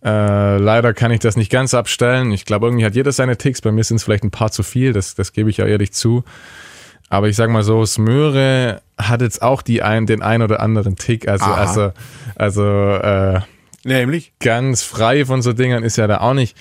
Äh, 0.04 0.58
leider 0.58 0.94
kann 0.94 1.12
ich 1.12 1.20
das 1.20 1.36
nicht 1.36 1.52
ganz 1.52 1.74
abstellen. 1.74 2.32
Ich 2.32 2.46
glaube, 2.46 2.68
irgendwie 2.68 2.86
hat 2.86 2.96
jeder 2.96 3.12
seine 3.12 3.38
Ticks. 3.38 3.62
Bei 3.62 3.72
mir 3.72 3.84
sind 3.84 3.98
es 3.98 4.04
vielleicht 4.04 4.24
ein 4.24 4.32
paar 4.32 4.52
zu 4.52 4.62
viel, 4.62 4.94
das, 4.94 5.16
das 5.16 5.34
gebe 5.34 5.50
ich 5.50 5.58
ja 5.58 5.66
ehrlich 5.66 5.94
zu. 5.94 6.24
Aber 7.10 7.28
ich 7.28 7.36
sag 7.36 7.50
mal 7.50 7.64
so, 7.64 7.86
Smöre 7.86 8.82
hat 8.98 9.22
jetzt 9.22 9.42
auch 9.42 9.62
die 9.62 9.82
ein, 9.82 10.06
den 10.06 10.22
ein 10.22 10.42
oder 10.42 10.60
anderen 10.60 10.96
Tick. 10.96 11.28
Also, 11.28 11.46
Aha. 11.46 11.56
also, 11.56 11.92
also 12.36 12.64
äh, 12.64 13.42
Nämlich? 13.84 14.34
ganz 14.40 14.84
frei 14.84 15.26
von 15.26 15.42
so 15.42 15.54
Dingern 15.54 15.84
ist 15.84 15.98
ja 15.98 16.08
da 16.08 16.22
auch 16.22 16.34
nicht. 16.34 16.58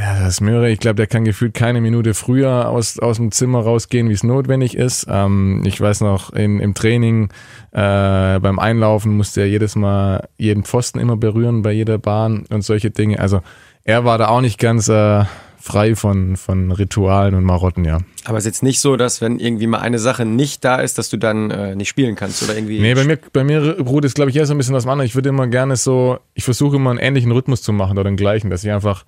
Ja, 0.00 0.18
das 0.18 0.40
Möhre, 0.40 0.70
ich 0.70 0.80
glaube, 0.80 0.94
der 0.94 1.06
kann 1.06 1.26
gefühlt 1.26 1.52
keine 1.52 1.82
Minute 1.82 2.14
früher 2.14 2.70
aus, 2.70 2.98
aus 2.98 3.18
dem 3.18 3.32
Zimmer 3.32 3.60
rausgehen, 3.60 4.08
wie 4.08 4.14
es 4.14 4.22
notwendig 4.22 4.74
ist. 4.74 5.06
Ähm, 5.10 5.62
ich 5.66 5.78
weiß 5.78 6.00
noch, 6.00 6.32
in, 6.32 6.58
im 6.58 6.72
Training 6.72 7.24
äh, 7.72 8.38
beim 8.40 8.58
Einlaufen 8.58 9.14
musste 9.14 9.42
er 9.42 9.48
jedes 9.48 9.76
Mal 9.76 10.26
jeden 10.38 10.64
Pfosten 10.64 11.00
immer 11.00 11.18
berühren 11.18 11.60
bei 11.60 11.72
jeder 11.72 11.98
Bahn 11.98 12.46
und 12.48 12.62
solche 12.62 12.90
Dinge. 12.90 13.20
Also 13.20 13.42
er 13.84 14.06
war 14.06 14.16
da 14.16 14.28
auch 14.28 14.40
nicht 14.40 14.58
ganz 14.58 14.88
äh, 14.88 15.24
frei 15.58 15.94
von, 15.94 16.38
von 16.38 16.72
Ritualen 16.72 17.34
und 17.34 17.44
Marotten, 17.44 17.84
ja. 17.84 17.98
Aber 18.24 18.38
es 18.38 18.44
ist 18.44 18.52
jetzt 18.52 18.62
nicht 18.62 18.80
so, 18.80 18.96
dass 18.96 19.20
wenn 19.20 19.38
irgendwie 19.38 19.66
mal 19.66 19.80
eine 19.80 19.98
Sache 19.98 20.24
nicht 20.24 20.64
da 20.64 20.76
ist, 20.76 20.96
dass 20.96 21.10
du 21.10 21.18
dann 21.18 21.50
äh, 21.50 21.76
nicht 21.76 21.90
spielen 21.90 22.14
kannst 22.16 22.42
oder 22.42 22.54
irgendwie. 22.56 22.80
Nee, 22.80 22.94
bei 22.94 23.04
mir, 23.04 23.18
bei 23.34 23.44
mir 23.44 23.78
ruht 23.78 24.06
es, 24.06 24.14
glaube 24.14 24.30
ich, 24.30 24.36
eher 24.36 24.46
so 24.46 24.54
ein 24.54 24.56
bisschen 24.56 24.74
aus 24.74 24.84
dem 24.84 24.90
anderen. 24.92 25.06
Ich 25.06 25.14
würde 25.14 25.28
immer 25.28 25.46
gerne 25.46 25.76
so, 25.76 26.20
ich 26.32 26.44
versuche 26.44 26.76
immer 26.76 26.88
einen 26.88 26.98
ähnlichen 26.98 27.32
Rhythmus 27.32 27.60
zu 27.60 27.74
machen 27.74 27.98
oder 27.98 28.08
den 28.08 28.16
gleichen, 28.16 28.48
dass 28.48 28.64
ich 28.64 28.70
einfach 28.70 29.04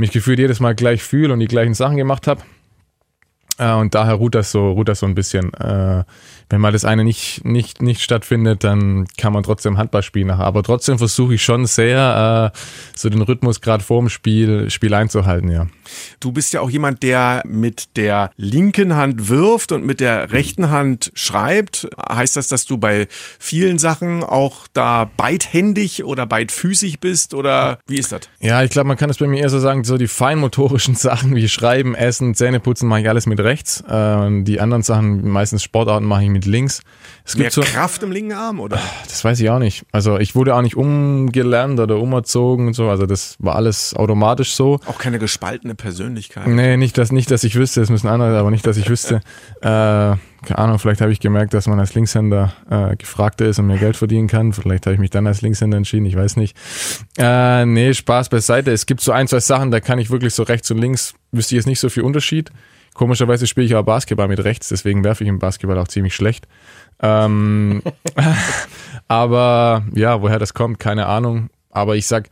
mich 0.00 0.10
gefühlt 0.10 0.38
jedes 0.38 0.60
Mal 0.60 0.74
gleich 0.74 1.02
fühle 1.02 1.32
und 1.32 1.40
die 1.40 1.46
gleichen 1.46 1.74
Sachen 1.74 1.96
gemacht 1.96 2.26
habe. 2.26 2.42
Äh, 3.60 3.74
und 3.74 3.94
daher 3.94 4.14
ruht 4.14 4.34
das 4.34 4.50
so, 4.50 4.72
ruht 4.72 4.88
das 4.88 5.00
so 5.00 5.06
ein 5.06 5.14
bisschen. 5.14 5.52
Äh, 5.54 6.04
wenn 6.48 6.60
mal 6.60 6.72
das 6.72 6.84
eine 6.84 7.04
nicht, 7.04 7.44
nicht, 7.44 7.80
nicht 7.80 8.02
stattfindet, 8.02 8.64
dann 8.64 9.06
kann 9.16 9.32
man 9.32 9.44
trotzdem 9.44 9.78
Handball 9.78 10.02
spielen 10.02 10.26
nachher. 10.28 10.44
Aber 10.44 10.62
trotzdem 10.62 10.98
versuche 10.98 11.34
ich 11.34 11.44
schon 11.44 11.66
sehr, 11.66 12.52
äh, 12.52 12.58
so 12.96 13.08
den 13.08 13.22
Rhythmus 13.22 13.60
gerade 13.60 13.84
vor 13.84 14.00
dem 14.00 14.08
Spiel, 14.08 14.68
Spiel 14.68 14.92
einzuhalten, 14.94 15.50
ja. 15.50 15.66
Du 16.18 16.32
bist 16.32 16.52
ja 16.52 16.60
auch 16.60 16.70
jemand, 16.70 17.02
der 17.02 17.42
mit 17.46 17.96
der 17.96 18.30
linken 18.36 18.96
Hand 18.96 19.28
wirft 19.28 19.72
und 19.72 19.84
mit 19.84 20.00
der 20.00 20.32
rechten 20.32 20.70
Hand 20.70 21.12
schreibt. 21.14 21.88
Heißt 22.08 22.36
das, 22.36 22.48
dass 22.48 22.64
du 22.64 22.78
bei 22.78 23.06
vielen 23.38 23.78
Sachen 23.78 24.24
auch 24.24 24.66
da 24.72 25.10
beidhändig 25.16 26.04
oder 26.04 26.26
beidfüßig 26.26 27.00
bist 27.00 27.34
oder 27.34 27.78
wie 27.86 27.98
ist 27.98 28.12
das? 28.12 28.22
Ja, 28.40 28.62
ich 28.62 28.70
glaube, 28.70 28.88
man 28.88 28.96
kann 28.96 29.10
es 29.10 29.18
bei 29.18 29.26
mir 29.26 29.40
eher 29.40 29.50
so 29.50 29.60
sagen, 29.60 29.84
so 29.84 29.98
die 29.98 30.08
feinmotorischen 30.08 30.94
Sachen 30.96 31.34
wie 31.34 31.48
Schreiben, 31.48 31.94
Essen, 31.94 32.34
Zähneputzen 32.34 32.88
mache 32.88 33.02
ich 33.02 33.08
alles 33.08 33.26
mit 33.26 33.40
rechts. 33.40 33.49
Äh, 33.88 34.14
und 34.14 34.44
die 34.44 34.60
anderen 34.60 34.82
Sachen, 34.82 35.28
meistens 35.28 35.62
Sportarten, 35.62 36.06
mache 36.06 36.24
ich 36.24 36.30
mit 36.30 36.46
links. 36.46 36.82
Es 37.24 37.36
Mehr 37.36 37.44
gibt 37.44 37.54
so, 37.54 37.60
Kraft 37.62 38.02
im 38.02 38.12
linken 38.12 38.32
Arm 38.32 38.60
oder? 38.60 38.78
das 39.04 39.24
weiß 39.24 39.40
ich 39.40 39.50
auch 39.50 39.58
nicht. 39.58 39.84
Also 39.92 40.18
ich 40.18 40.34
wurde 40.34 40.54
auch 40.54 40.62
nicht 40.62 40.76
umgelernt 40.76 41.78
oder 41.80 41.98
umerzogen 41.98 42.68
und 42.68 42.74
so. 42.74 42.88
Also 42.88 43.06
das 43.06 43.36
war 43.38 43.56
alles 43.56 43.94
automatisch 43.94 44.54
so. 44.54 44.80
Auch 44.86 44.98
keine 44.98 45.18
gespaltene 45.18 45.74
Persönlichkeit. 45.74 46.46
Nee, 46.46 46.76
nicht, 46.76 46.96
dass, 46.98 47.12
nicht, 47.12 47.30
dass 47.30 47.44
ich 47.44 47.54
wüsste, 47.56 47.80
das 47.80 47.90
müssen 47.90 48.08
andere, 48.08 48.38
aber 48.38 48.50
nicht, 48.50 48.66
dass 48.66 48.76
ich 48.76 48.88
wüsste. 48.88 49.20
Äh, 49.60 50.16
keine 50.42 50.58
Ahnung, 50.58 50.78
vielleicht 50.78 51.02
habe 51.02 51.12
ich 51.12 51.20
gemerkt, 51.20 51.52
dass 51.52 51.66
man 51.66 51.78
als 51.78 51.94
Linkshänder 51.94 52.52
äh, 52.70 52.96
gefragter 52.96 53.46
ist 53.46 53.58
und 53.58 53.66
mehr 53.66 53.76
Geld 53.76 53.96
verdienen 53.96 54.26
kann. 54.26 54.54
Vielleicht 54.54 54.86
habe 54.86 54.94
ich 54.94 55.00
mich 55.00 55.10
dann 55.10 55.26
als 55.26 55.42
Linkshänder 55.42 55.76
entschieden, 55.76 56.06
ich 56.06 56.16
weiß 56.16 56.36
nicht. 56.36 56.56
Äh, 57.18 57.66
nee, 57.66 57.92
Spaß 57.92 58.30
beiseite. 58.30 58.72
Es 58.72 58.86
gibt 58.86 59.02
so 59.02 59.12
ein, 59.12 59.28
zwei 59.28 59.40
Sachen, 59.40 59.70
da 59.70 59.80
kann 59.80 59.98
ich 59.98 60.10
wirklich 60.10 60.34
so 60.34 60.44
rechts 60.44 60.70
und 60.70 60.78
links, 60.78 61.14
wüsste 61.32 61.54
ich 61.54 61.56
jetzt 61.58 61.66
nicht 61.66 61.80
so 61.80 61.90
viel 61.90 62.04
Unterschied. 62.04 62.50
Komischerweise 62.94 63.46
spiele 63.46 63.66
ich 63.66 63.74
aber 63.74 63.84
Basketball 63.84 64.28
mit 64.28 64.42
rechts, 64.44 64.68
deswegen 64.68 65.04
werfe 65.04 65.24
ich 65.24 65.28
im 65.28 65.38
Basketball 65.38 65.78
auch 65.78 65.88
ziemlich 65.88 66.14
schlecht. 66.14 66.46
Ähm, 67.00 67.82
aber 69.08 69.84
ja, 69.94 70.20
woher 70.22 70.38
das 70.38 70.54
kommt, 70.54 70.78
keine 70.78 71.06
Ahnung. 71.06 71.50
Aber 71.70 71.96
ich 71.96 72.06
sag, 72.06 72.28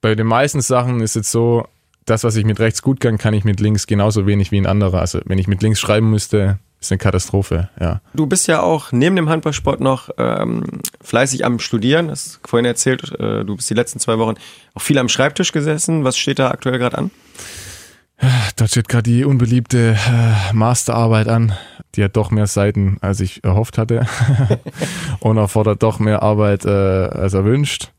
bei 0.00 0.14
den 0.14 0.26
meisten 0.26 0.60
Sachen 0.60 1.00
ist 1.00 1.16
es 1.16 1.30
so, 1.30 1.66
das, 2.04 2.24
was 2.24 2.36
ich 2.36 2.44
mit 2.44 2.60
rechts 2.60 2.82
gut 2.82 3.00
kann, 3.00 3.18
kann 3.18 3.34
ich 3.34 3.44
mit 3.44 3.60
links 3.60 3.86
genauso 3.86 4.26
wenig 4.26 4.50
wie 4.50 4.60
ein 4.60 4.66
anderer. 4.66 5.00
Also 5.00 5.20
wenn 5.24 5.38
ich 5.38 5.48
mit 5.48 5.62
links 5.62 5.80
schreiben 5.80 6.10
müsste, 6.10 6.58
ist 6.80 6.92
eine 6.92 6.98
Katastrophe, 6.98 7.70
ja. 7.80 8.02
Du 8.12 8.26
bist 8.26 8.46
ja 8.46 8.60
auch 8.60 8.92
neben 8.92 9.16
dem 9.16 9.30
Handballsport 9.30 9.80
noch 9.80 10.10
ähm, 10.18 10.64
fleißig 11.00 11.44
am 11.44 11.58
Studieren. 11.58 12.10
Hast 12.10 12.40
vorhin 12.44 12.66
erzählt, 12.66 13.10
äh, 13.18 13.44
du 13.44 13.56
bist 13.56 13.70
die 13.70 13.74
letzten 13.74 14.00
zwei 14.00 14.18
Wochen 14.18 14.34
auch 14.74 14.82
viel 14.82 14.98
am 14.98 15.08
Schreibtisch 15.08 15.52
gesessen. 15.52 16.04
Was 16.04 16.18
steht 16.18 16.38
da 16.38 16.50
aktuell 16.50 16.78
gerade 16.78 16.98
an? 16.98 17.10
Da 18.56 18.66
steht 18.68 18.88
gerade 18.88 19.04
die 19.04 19.24
unbeliebte 19.24 19.96
äh, 19.96 20.52
Masterarbeit 20.52 21.28
an. 21.28 21.52
Die 21.94 22.04
hat 22.04 22.16
doch 22.16 22.30
mehr 22.30 22.46
Seiten, 22.46 22.98
als 23.00 23.20
ich 23.20 23.42
erhofft 23.44 23.78
hatte. 23.78 24.06
Und 25.20 25.36
erfordert 25.36 25.82
doch 25.82 25.98
mehr 25.98 26.22
Arbeit 26.22 26.64
äh, 26.64 26.68
als 26.68 27.34
erwünscht. 27.34 27.92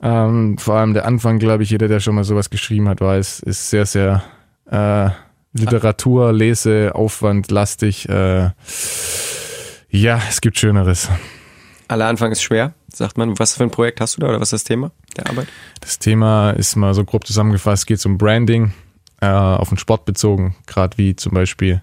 Ähm, 0.00 0.58
vor 0.58 0.74
allem 0.74 0.94
der 0.94 1.06
Anfang, 1.06 1.38
glaube 1.38 1.62
ich, 1.62 1.70
jeder, 1.70 1.88
der 1.88 2.00
schon 2.00 2.14
mal 2.14 2.24
sowas 2.24 2.50
geschrieben 2.50 2.88
hat, 2.88 3.00
weiß, 3.00 3.40
ist 3.40 3.70
sehr, 3.70 3.86
sehr 3.86 4.22
äh, 4.70 5.10
Literatur, 5.52 6.32
Lese, 6.32 6.92
Aufwand, 6.94 7.50
lastig. 7.50 8.08
Äh, 8.08 8.50
ja, 9.90 10.20
es 10.28 10.40
gibt 10.40 10.58
Schöneres. 10.58 11.08
Aller 11.88 12.06
Anfang 12.06 12.30
ist 12.32 12.42
schwer, 12.42 12.74
sagt 12.92 13.16
man. 13.16 13.38
Was 13.38 13.56
für 13.56 13.64
ein 13.64 13.70
Projekt 13.70 14.00
hast 14.00 14.16
du 14.16 14.20
da 14.20 14.28
oder 14.28 14.40
was 14.40 14.48
ist 14.48 14.52
das 14.52 14.64
Thema 14.64 14.92
der 15.16 15.28
Arbeit? 15.28 15.48
Das 15.80 15.98
Thema 15.98 16.50
ist 16.50 16.76
mal 16.76 16.92
so 16.94 17.04
grob 17.04 17.26
zusammengefasst, 17.26 17.86
geht 17.86 18.04
um 18.04 18.18
Branding, 18.18 18.72
äh, 19.20 19.26
auf 19.26 19.68
den 19.68 19.78
Sport 19.78 20.04
bezogen, 20.04 20.56
gerade 20.66 20.98
wie 20.98 21.16
zum 21.16 21.32
Beispiel 21.32 21.82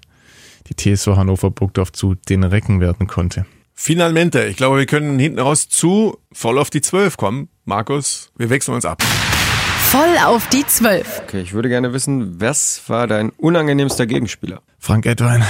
die 0.67 0.75
TSV 0.75 1.07
Hannover 1.15 1.51
Burgdorf 1.51 1.91
zu 1.91 2.15
den 2.15 2.43
Recken 2.43 2.79
werden 2.79 3.07
konnte. 3.07 3.45
Finalmente. 3.73 4.45
Ich 4.45 4.55
glaube, 4.55 4.77
wir 4.77 4.85
können 4.85 5.19
hinten 5.19 5.39
raus 5.39 5.67
zu 5.67 6.17
voll 6.31 6.57
auf 6.57 6.69
die 6.69 6.81
12 6.81 7.17
kommen. 7.17 7.49
Markus, 7.65 8.31
wir 8.37 8.49
wechseln 8.49 8.73
uns 8.73 8.85
ab. 8.85 9.03
Voll 9.03 10.17
auf 10.25 10.47
die 10.49 10.65
Zwölf. 10.65 11.21
Okay, 11.23 11.41
ich 11.41 11.53
würde 11.53 11.69
gerne 11.69 11.93
wissen, 11.93 12.39
was 12.41 12.81
war 12.87 13.05
dein 13.07 13.29
unangenehmster 13.31 14.07
Gegenspieler? 14.07 14.61
Frank 14.79 15.05
Edwein. 15.05 15.43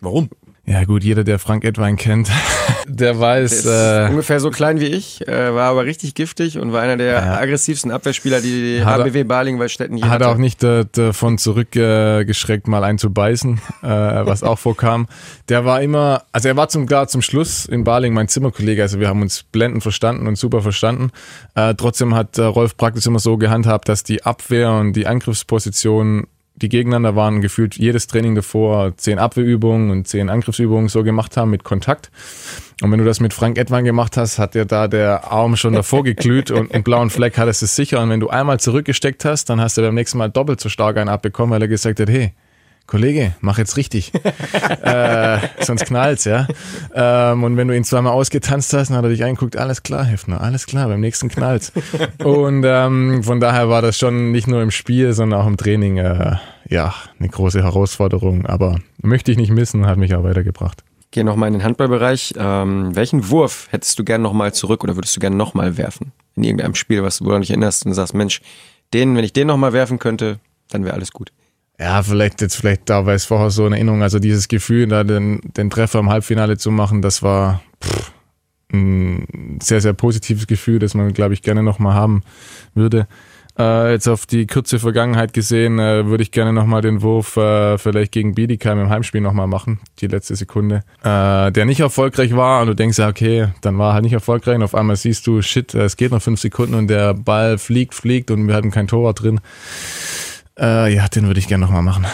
Warum? 0.00 0.30
Ja 0.70 0.84
gut, 0.84 1.02
jeder, 1.02 1.24
der 1.24 1.40
Frank 1.40 1.64
Edwein 1.64 1.96
kennt, 1.96 2.30
der 2.86 3.18
weiß, 3.18 3.50
Ist 3.52 3.66
äh, 3.66 4.06
ungefähr 4.08 4.38
so 4.38 4.50
klein 4.50 4.78
wie 4.78 4.86
ich, 4.86 5.26
äh, 5.26 5.52
war 5.52 5.68
aber 5.68 5.84
richtig 5.84 6.14
giftig 6.14 6.58
und 6.60 6.72
war 6.72 6.80
einer 6.80 6.96
der 6.96 7.12
Ja. 7.14 7.38
aggressivsten 7.38 7.90
Abwehrspieler, 7.90 8.40
die 8.40 8.78
die 8.78 8.84
Hat 8.84 9.00
HBW 9.00 9.24
Balingen-Waldstätten 9.24 9.96
je 9.96 10.04
hat 10.04 10.10
hatte. 10.12 10.28
auch 10.28 10.36
nicht 10.36 10.62
äh, 10.62 10.84
davon 10.92 11.38
zurückgeschreckt, 11.38 12.68
mal 12.68 12.84
einen 12.84 12.98
zu 12.98 13.12
beißen, 13.12 13.60
äh, 13.82 13.86
was 13.88 14.44
auch 14.44 14.60
vorkam. 14.60 15.08
Der 15.48 15.64
war 15.64 15.82
immer, 15.82 16.22
also 16.30 16.46
er 16.46 16.56
war 16.56 16.68
zum 16.68 16.86
klar 16.86 17.08
zum 17.08 17.20
Schluss 17.22 17.66
in 17.66 17.82
Baling 17.82 18.14
mein 18.14 18.28
Zimmerkollege, 18.28 18.80
also 18.80 19.00
wir 19.00 19.08
haben 19.08 19.22
uns 19.22 19.42
blendend 19.42 19.82
verstanden 19.82 20.28
und 20.28 20.36
super 20.36 20.62
verstanden. 20.62 21.10
Äh, 21.56 21.74
trotzdem 21.74 22.14
hat 22.14 22.38
äh, 22.38 22.42
Rolf 22.42 22.76
praktisch 22.76 23.06
immer 23.06 23.18
so 23.18 23.38
gehandhabt, 23.38 23.88
dass 23.88 24.04
die 24.04 24.22
Abwehr 24.24 24.70
und 24.70 24.92
die 24.92 25.08
Angriffsposition 25.08 26.28
die 26.62 26.68
gegeneinander 26.68 27.16
waren, 27.16 27.40
gefühlt 27.40 27.76
jedes 27.76 28.06
Training 28.06 28.34
davor 28.34 28.96
zehn 28.96 29.18
Abwehrübungen 29.18 29.90
und 29.90 30.06
zehn 30.06 30.28
Angriffsübungen 30.28 30.88
so 30.88 31.02
gemacht 31.02 31.36
haben 31.36 31.50
mit 31.50 31.64
Kontakt. 31.64 32.10
Und 32.82 32.90
wenn 32.90 32.98
du 32.98 33.04
das 33.04 33.20
mit 33.20 33.34
Frank 33.34 33.58
Edwein 33.58 33.84
gemacht 33.84 34.16
hast, 34.16 34.38
hat 34.38 34.54
dir 34.54 34.64
da 34.64 34.88
der 34.88 35.30
Arm 35.30 35.56
schon 35.56 35.74
davor 35.74 36.02
geglüht 36.04 36.50
und 36.50 36.72
einen 36.72 36.82
blauen 36.82 37.10
Fleck 37.10 37.36
hattest 37.38 37.62
es 37.62 37.76
sicher. 37.76 38.00
Und 38.02 38.10
wenn 38.10 38.20
du 38.20 38.28
einmal 38.28 38.60
zurückgesteckt 38.60 39.24
hast, 39.24 39.50
dann 39.50 39.60
hast 39.60 39.76
du 39.76 39.82
beim 39.82 39.94
nächsten 39.94 40.18
Mal 40.18 40.30
doppelt 40.30 40.60
so 40.60 40.68
stark 40.68 40.96
einen 40.96 41.08
abbekommen, 41.08 41.52
weil 41.52 41.62
er 41.62 41.68
gesagt 41.68 42.00
hat, 42.00 42.08
hey, 42.08 42.32
Kollege, 42.90 43.36
mach 43.40 43.56
jetzt 43.56 43.76
richtig. 43.76 44.10
äh, 44.82 45.38
sonst 45.60 45.86
knallt's, 45.86 46.24
ja. 46.24 46.48
Ähm, 46.92 47.44
und 47.44 47.56
wenn 47.56 47.68
du 47.68 47.76
ihn 47.76 47.84
zweimal 47.84 48.12
ausgetanzt 48.12 48.72
hast, 48.72 48.88
dann 48.88 48.96
hat 48.96 49.04
er 49.04 49.10
dich 49.10 49.22
eingeguckt, 49.22 49.56
alles 49.56 49.84
klar, 49.84 50.04
Hefner, 50.04 50.40
alles 50.40 50.66
klar, 50.66 50.88
beim 50.88 50.98
nächsten 50.98 51.28
knallt's. 51.28 51.72
und 52.24 52.64
ähm, 52.66 53.22
von 53.22 53.38
daher 53.38 53.68
war 53.68 53.80
das 53.80 53.96
schon 53.96 54.32
nicht 54.32 54.48
nur 54.48 54.60
im 54.60 54.72
Spiel, 54.72 55.12
sondern 55.12 55.40
auch 55.40 55.46
im 55.46 55.56
Training, 55.56 55.98
äh, 55.98 56.34
ja, 56.68 56.92
eine 57.20 57.28
große 57.28 57.62
Herausforderung. 57.62 58.46
Aber 58.46 58.80
möchte 59.00 59.30
ich 59.30 59.38
nicht 59.38 59.52
missen, 59.52 59.86
hat 59.86 59.96
mich 59.96 60.12
auch 60.16 60.24
weitergebracht. 60.24 60.82
Geh 61.12 61.22
nochmal 61.22 61.46
in 61.46 61.54
den 61.54 61.64
Handballbereich. 61.64 62.34
Ähm, 62.36 62.96
welchen 62.96 63.30
Wurf 63.30 63.68
hättest 63.70 64.00
du 64.00 64.04
gern 64.04 64.20
nochmal 64.20 64.52
zurück 64.52 64.82
oder 64.82 64.96
würdest 64.96 65.14
du 65.14 65.20
gern 65.20 65.36
nochmal 65.36 65.76
werfen? 65.76 66.10
In 66.34 66.42
irgendeinem 66.42 66.74
Spiel, 66.74 67.04
was 67.04 67.18
du 67.18 67.26
woran 67.26 67.42
dich 67.42 67.50
erinnerst 67.50 67.86
und 67.86 67.94
sagst, 67.94 68.14
Mensch, 68.14 68.40
den, 68.92 69.16
wenn 69.16 69.22
ich 69.22 69.32
den 69.32 69.46
nochmal 69.46 69.72
werfen 69.72 70.00
könnte, 70.00 70.40
dann 70.70 70.84
wäre 70.84 70.94
alles 70.94 71.12
gut. 71.12 71.30
Ja, 71.80 72.02
vielleicht 72.02 72.42
jetzt, 72.42 72.56
vielleicht 72.56 72.90
da 72.90 73.06
war 73.06 73.14
es 73.14 73.24
vorher 73.24 73.50
so 73.50 73.66
in 73.66 73.72
Erinnerung. 73.72 74.02
Also 74.02 74.18
dieses 74.18 74.48
Gefühl, 74.48 74.86
da 74.86 75.02
den, 75.02 75.40
den 75.56 75.70
Treffer 75.70 75.98
im 75.98 76.10
Halbfinale 76.10 76.58
zu 76.58 76.70
machen, 76.70 77.00
das 77.00 77.22
war 77.22 77.62
pff, 77.82 78.12
ein 78.72 79.58
sehr, 79.62 79.80
sehr 79.80 79.94
positives 79.94 80.46
Gefühl, 80.46 80.78
das 80.78 80.92
man, 80.92 81.12
glaube 81.14 81.32
ich, 81.32 81.42
gerne 81.42 81.62
nochmal 81.62 81.94
haben 81.94 82.22
würde. 82.74 83.08
Äh, 83.58 83.92
jetzt 83.92 84.08
auf 84.08 84.26
die 84.26 84.46
kurze 84.46 84.78
Vergangenheit 84.78 85.32
gesehen, 85.32 85.78
äh, 85.78 86.06
würde 86.06 86.22
ich 86.22 86.30
gerne 86.30 86.52
nochmal 86.52 86.82
den 86.82 87.02
Wurf 87.02 87.36
äh, 87.36 87.78
vielleicht 87.78 88.12
gegen 88.12 88.34
Bietigheim 88.34 88.78
im 88.78 88.90
Heimspiel 88.90 89.20
nochmal 89.20 89.48
machen, 89.48 89.80
die 90.00 90.06
letzte 90.06 90.36
Sekunde, 90.36 90.84
äh, 91.02 91.50
der 91.50 91.64
nicht 91.64 91.80
erfolgreich 91.80 92.36
war 92.36 92.60
und 92.60 92.68
du 92.68 92.74
denkst 92.74 92.98
ja, 92.98 93.08
okay, 93.08 93.48
dann 93.62 93.76
war 93.76 93.90
er 93.90 93.94
halt 93.94 94.04
nicht 94.04 94.12
erfolgreich 94.12 94.56
und 94.56 94.62
auf 94.62 94.74
einmal 94.74 94.96
siehst 94.96 95.26
du, 95.26 95.42
shit, 95.42 95.74
äh, 95.74 95.84
es 95.84 95.96
geht 95.96 96.12
noch 96.12 96.22
fünf 96.22 96.40
Sekunden 96.40 96.74
und 96.74 96.88
der 96.88 97.14
Ball 97.14 97.58
fliegt, 97.58 97.94
fliegt 97.94 98.30
und 98.30 98.46
wir 98.46 98.54
hatten 98.54 98.70
kein 98.70 98.86
Torwart 98.86 99.22
drin. 99.22 99.40
Äh, 100.60 100.94
ja, 100.94 101.08
den 101.08 101.26
würde 101.26 101.40
ich 101.40 101.48
gerne 101.48 101.64
nochmal 101.64 101.82
machen. 101.82 102.06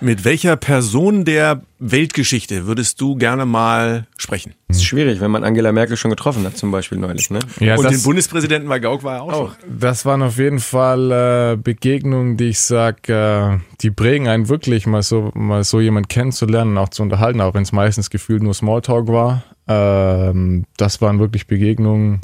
Mit 0.00 0.24
welcher 0.24 0.54
Person 0.54 1.24
der 1.24 1.62
Weltgeschichte 1.80 2.66
würdest 2.66 3.00
du 3.00 3.16
gerne 3.16 3.46
mal 3.46 4.06
sprechen? 4.16 4.54
Das 4.68 4.76
ist 4.76 4.84
schwierig, 4.84 5.20
wenn 5.20 5.32
man 5.32 5.42
Angela 5.42 5.72
Merkel 5.72 5.96
schon 5.96 6.10
getroffen 6.10 6.44
hat, 6.44 6.56
zum 6.56 6.70
Beispiel 6.70 6.98
neulich. 6.98 7.30
Ne? 7.30 7.40
Ja, 7.58 7.74
Und 7.74 7.82
das, 7.82 7.94
den 7.94 8.02
Bundespräsidenten 8.04 8.68
bei 8.68 8.78
Gauck 8.78 9.02
war 9.02 9.16
er 9.16 9.22
auch, 9.22 9.56
schon. 9.58 9.80
das 9.80 10.04
waren 10.04 10.22
auf 10.22 10.38
jeden 10.38 10.60
Fall 10.60 11.10
äh, 11.10 11.56
Begegnungen, 11.56 12.36
die 12.36 12.50
ich 12.50 12.60
sag, 12.60 13.08
äh, 13.08 13.58
die 13.80 13.90
prägen 13.90 14.28
einen 14.28 14.48
wirklich, 14.48 14.86
mal 14.86 15.02
so, 15.02 15.32
mal 15.34 15.64
so 15.64 15.80
jemand 15.80 16.08
kennenzulernen 16.08 16.72
und 16.72 16.78
auch 16.78 16.90
zu 16.90 17.02
unterhalten, 17.02 17.40
auch 17.40 17.54
wenn 17.54 17.64
es 17.64 17.72
meistens 17.72 18.08
gefühlt 18.08 18.42
nur 18.42 18.54
Smalltalk 18.54 19.08
war. 19.08 19.42
Ähm, 19.66 20.64
das 20.76 21.00
waren 21.00 21.18
wirklich 21.18 21.48
Begegnungen, 21.48 22.20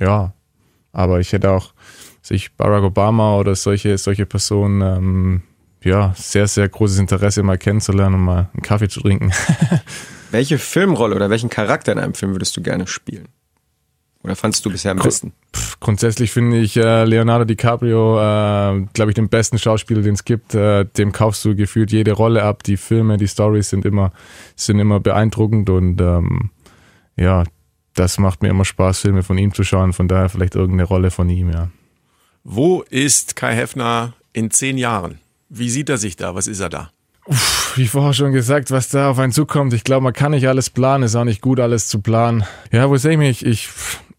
ja. 0.00 0.32
Aber 0.92 1.20
ich 1.20 1.30
hätte 1.34 1.50
auch 1.50 1.74
sich 2.26 2.54
Barack 2.54 2.82
Obama 2.82 3.36
oder 3.36 3.54
solche, 3.54 3.96
solche 3.98 4.26
Personen, 4.26 4.82
ähm, 4.82 5.42
ja, 5.82 6.12
sehr, 6.16 6.48
sehr 6.48 6.68
großes 6.68 6.98
Interesse 6.98 7.42
mal 7.42 7.58
kennenzulernen 7.58 8.16
und 8.16 8.22
mal 8.22 8.50
einen 8.52 8.62
Kaffee 8.62 8.88
zu 8.88 9.00
trinken. 9.00 9.32
Welche 10.32 10.58
Filmrolle 10.58 11.14
oder 11.14 11.30
welchen 11.30 11.50
Charakter 11.50 11.92
in 11.92 12.00
einem 12.00 12.14
Film 12.14 12.32
würdest 12.32 12.56
du 12.56 12.62
gerne 12.62 12.88
spielen? 12.88 13.28
Oder 14.24 14.34
fandst 14.34 14.66
du 14.66 14.72
bisher 14.72 14.90
am 14.90 14.98
besten? 14.98 15.32
Pff, 15.54 15.78
grundsätzlich 15.78 16.32
finde 16.32 16.58
ich 16.58 16.76
äh, 16.76 17.04
Leonardo 17.04 17.44
DiCaprio, 17.44 18.18
äh, 18.18 18.86
glaube 18.92 19.12
ich, 19.12 19.14
den 19.14 19.28
besten 19.28 19.56
Schauspieler, 19.56 20.02
den 20.02 20.14
es 20.14 20.24
gibt. 20.24 20.52
Äh, 20.52 20.84
dem 20.84 21.12
kaufst 21.12 21.44
du 21.44 21.54
gefühlt 21.54 21.92
jede 21.92 22.10
Rolle 22.10 22.42
ab. 22.42 22.64
Die 22.64 22.76
Filme, 22.76 23.18
die 23.18 23.28
Stories 23.28 23.70
sind 23.70 23.84
immer, 23.84 24.12
sind 24.56 24.80
immer 24.80 24.98
beeindruckend 24.98 25.70
und 25.70 26.00
ähm, 26.00 26.50
ja, 27.16 27.44
das 27.94 28.18
macht 28.18 28.42
mir 28.42 28.48
immer 28.48 28.64
Spaß, 28.64 28.98
Filme 28.98 29.22
von 29.22 29.38
ihm 29.38 29.54
zu 29.54 29.62
schauen. 29.62 29.92
Von 29.92 30.08
daher 30.08 30.28
vielleicht 30.28 30.56
irgendeine 30.56 30.88
Rolle 30.88 31.12
von 31.12 31.30
ihm, 31.30 31.50
ja. 31.50 31.68
Wo 32.48 32.84
ist 32.90 33.34
Kai 33.34 33.56
Heffner 33.56 34.12
in 34.32 34.52
zehn 34.52 34.78
Jahren? 34.78 35.18
Wie 35.48 35.68
sieht 35.68 35.88
er 35.88 35.98
sich 35.98 36.14
da? 36.14 36.36
Was 36.36 36.46
ist 36.46 36.60
er 36.60 36.68
da? 36.68 36.90
Wie 37.74 37.88
vorher 37.88 38.12
schon 38.12 38.30
gesagt, 38.30 38.70
was 38.70 38.88
da 38.88 39.10
auf 39.10 39.18
einen 39.18 39.32
zukommt, 39.32 39.74
ich 39.74 39.82
glaube, 39.82 40.04
man 40.04 40.12
kann 40.12 40.30
nicht 40.30 40.46
alles 40.46 40.70
planen, 40.70 41.02
ist 41.02 41.16
auch 41.16 41.24
nicht 41.24 41.42
gut, 41.42 41.58
alles 41.58 41.88
zu 41.88 42.00
planen. 42.00 42.44
Ja, 42.70 42.88
wo 42.88 42.96
sehe 42.98 43.10
ich 43.10 43.18
mich? 43.18 43.44
Ich 43.44 43.68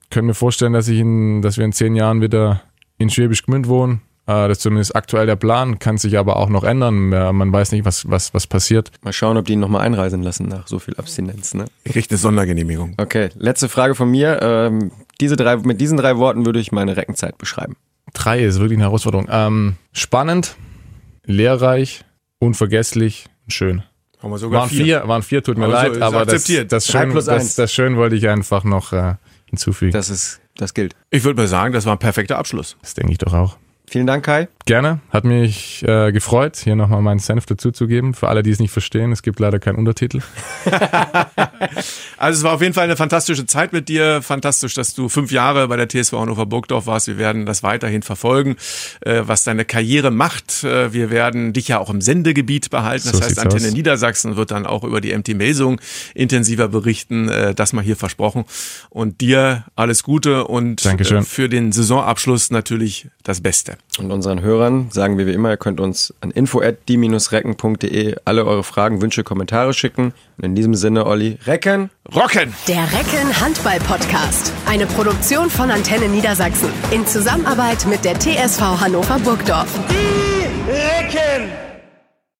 könnte 0.10 0.28
mir 0.28 0.34
vorstellen, 0.34 0.74
dass 0.74 0.90
ich 0.90 1.00
in, 1.00 1.42
dass 1.42 1.56
wir 1.56 1.64
in 1.64 1.72
zehn 1.72 1.96
Jahren 1.96 2.20
wieder 2.20 2.64
in 2.98 3.10
Schwäbisch 3.10 3.44
Gmünd 3.44 3.70
wohnen. 3.70 4.02
Äh, 4.26 4.50
das 4.50 4.58
ist 4.58 4.64
zumindest 4.64 4.94
aktuell 4.98 5.26
der 5.26 5.38
Plan, 5.38 5.80
kann 5.80 5.98
sich 5.98 6.18
aber 6.18 6.36
auch 6.36 6.50
noch 6.50 6.66
ändern. 6.66 7.08
Man 7.08 7.54
weiß 7.54 7.72
nicht, 7.72 7.86
was, 7.86 8.10
was, 8.10 8.34
was 8.34 8.46
passiert. 8.46 8.92
Mal 9.04 9.14
schauen, 9.14 9.38
ob 9.38 9.46
die 9.46 9.54
ihn 9.54 9.62
nochmal 9.62 9.86
einreisen 9.86 10.22
lassen 10.22 10.50
nach 10.50 10.68
so 10.68 10.80
viel 10.80 10.98
Abstinenz. 10.98 11.54
Ne? 11.54 11.64
Er 11.86 11.94
kriegt 11.94 12.12
eine 12.12 12.18
Sondergenehmigung. 12.18 12.96
Okay, 12.98 13.30
letzte 13.38 13.70
Frage 13.70 13.96
von 13.96 14.12
mir. 14.12 14.40
Ähm, 14.42 14.92
diese 15.22 15.38
drei, 15.38 15.56
mit 15.56 15.80
diesen 15.80 15.96
drei 15.98 16.18
Worten 16.18 16.46
würde 16.46 16.60
ich 16.60 16.74
meine 16.74 16.98
Reckenzeit 16.98 17.38
beschreiben. 17.38 17.78
Drei 18.18 18.44
ist 18.44 18.60
wirklich 18.60 18.78
eine 18.78 18.86
Herausforderung. 18.86 19.28
Ähm, 19.30 19.76
spannend, 19.94 20.56
lehrreich, 21.26 22.04
unvergesslich 22.40 23.26
und 23.46 23.54
schön. 23.54 23.84
Haben 24.20 24.32
wir 24.32 24.40
sogar 24.40 24.62
Waren 24.62 24.70
vier, 24.70 25.08
waren 25.08 25.22
vier, 25.22 25.44
tut 25.44 25.58
mir 25.58 25.66
Also 25.66 25.76
leid, 25.76 25.92
ist 25.92 26.02
aber 26.02 26.26
das, 26.26 26.34
akzeptiert. 26.34 26.72
das, 26.72 26.88
schön, 26.88 27.12
plus 27.12 27.26
das, 27.26 27.42
eins. 27.42 27.56
das 27.56 27.72
schön 27.72 27.96
wollte 27.98 28.16
ich 28.16 28.28
einfach 28.28 28.64
noch 28.64 28.92
äh, 28.92 29.14
hinzufügen. 29.46 29.92
Das, 29.92 30.08
Das 30.08 30.16
ist, 30.18 30.42
das 30.56 30.74
gilt. 30.74 30.96
Ich 31.12 31.24
würde 31.24 31.40
mal 31.40 31.48
sagen, 31.48 31.74
das 31.74 31.86
war 31.86 31.94
ein 31.96 32.00
perfekter 32.00 32.40
Abschluss. 32.40 32.76
denke 32.98 33.12
ich 33.12 33.20
doch 33.20 33.34
auch. 33.34 33.58
Vielen 33.90 34.06
Dank, 34.06 34.26
Kai. 34.26 34.50
Gerne, 34.66 35.00
hat 35.12 35.24
mich 35.24 35.82
äh, 35.88 36.12
gefreut, 36.12 36.58
hier 36.58 36.76
nochmal 36.76 37.02
meinen 37.02 37.20
Senf 37.20 37.46
dazuzugeben. 37.46 38.14
Für 38.14 38.28
alle, 38.28 38.44
die 38.44 38.52
es 38.52 38.60
nicht 38.60 38.72
verstehen, 38.72 39.14
es 39.14 39.22
gibt 39.22 39.40
leider 39.40 39.60
keinen 39.60 39.78
Untertitel. 39.78 40.22
Also 42.18 42.40
es 42.40 42.44
war 42.44 42.54
auf 42.54 42.62
jeden 42.62 42.74
Fall 42.74 42.86
eine 42.86 42.96
fantastische 42.98 43.46
Zeit 43.46 43.74
mit 43.74 43.90
dir. 43.90 44.22
Fantastisch, 44.22 44.74
dass 44.74 44.96
du 44.96 45.08
fünf 45.08 45.32
Jahre 45.32 45.68
bei 45.68 45.78
der 45.78 45.88
TSV 45.88 46.14
Hannover 46.14 46.46
Burgdorf 46.48 46.88
warst. 46.88 47.08
Wir 47.08 47.18
werden 47.18 47.46
das 47.46 47.62
weiterhin 47.62 48.02
verfolgen, 48.02 48.56
äh, 49.02 49.22
was 49.26 49.44
deine 49.44 49.66
Karriere 49.66 50.10
macht. 50.10 50.64
Äh, 50.64 50.94
wir 50.94 51.12
werden 51.12 51.54
dich 51.54 51.68
ja 51.68 51.80
auch 51.80 51.90
im 51.90 52.02
Sendegebiet 52.02 52.70
behalten. 52.70 53.10
Das 53.12 53.18
So 53.18 53.24
heißt, 53.24 53.40
Antenne 53.40 53.68
aus. 53.68 53.74
Niedersachsen 53.74 54.36
wird 54.36 54.52
dann 54.52 54.66
auch 54.66 54.84
über 54.84 55.00
die 55.00 55.16
MT 55.16 55.36
Melsung 55.36 55.80
intensiver 56.16 56.68
berichten. 56.68 57.30
Äh, 57.30 57.54
das 57.54 57.74
mal 57.74 57.84
hier 57.84 57.96
versprochen. 57.96 58.46
Und 58.90 59.22
dir 59.22 59.66
alles 59.76 60.02
Gute 60.02 60.46
und 60.46 60.86
äh, 60.86 61.22
für 61.22 61.50
den 61.50 61.72
Saisonabschluss 61.72 62.50
natürlich 62.50 63.10
das 63.24 63.42
Beste. 63.42 63.77
Und 64.00 64.12
unseren 64.12 64.42
Hörern 64.42 64.90
sagen 64.92 65.18
wir 65.18 65.26
wie 65.26 65.34
immer, 65.34 65.50
ihr 65.50 65.58
könnt 65.58 65.80
uns 65.80 66.14
an 66.22 66.32
info@die-recken.de 66.32 68.16
alle 68.26 68.46
eure 68.46 68.64
Fragen, 68.64 69.02
Wünsche, 69.02 69.24
Kommentare 69.24 69.74
schicken. 69.74 70.14
Und 70.38 70.44
in 70.44 70.56
diesem 70.56 70.76
Sinne, 70.76 71.06
Olli, 71.06 71.38
Recken. 71.46 71.90
Rocken! 72.14 72.54
Der 72.68 72.84
Recken 72.84 73.42
Handball 73.42 73.80
Podcast. 73.80 74.54
Eine 74.68 74.86
Produktion 74.86 75.50
von 75.50 75.72
Antenne 75.72 76.08
Niedersachsen. 76.10 76.70
In 76.92 77.06
Zusammenarbeit 77.08 77.86
mit 77.88 78.06
der 78.06 78.20
TSV 78.20 78.62
Hannover 78.80 79.20
Burgdorf. 79.20 79.68
Die 79.90 80.72
Recken! 80.72 81.67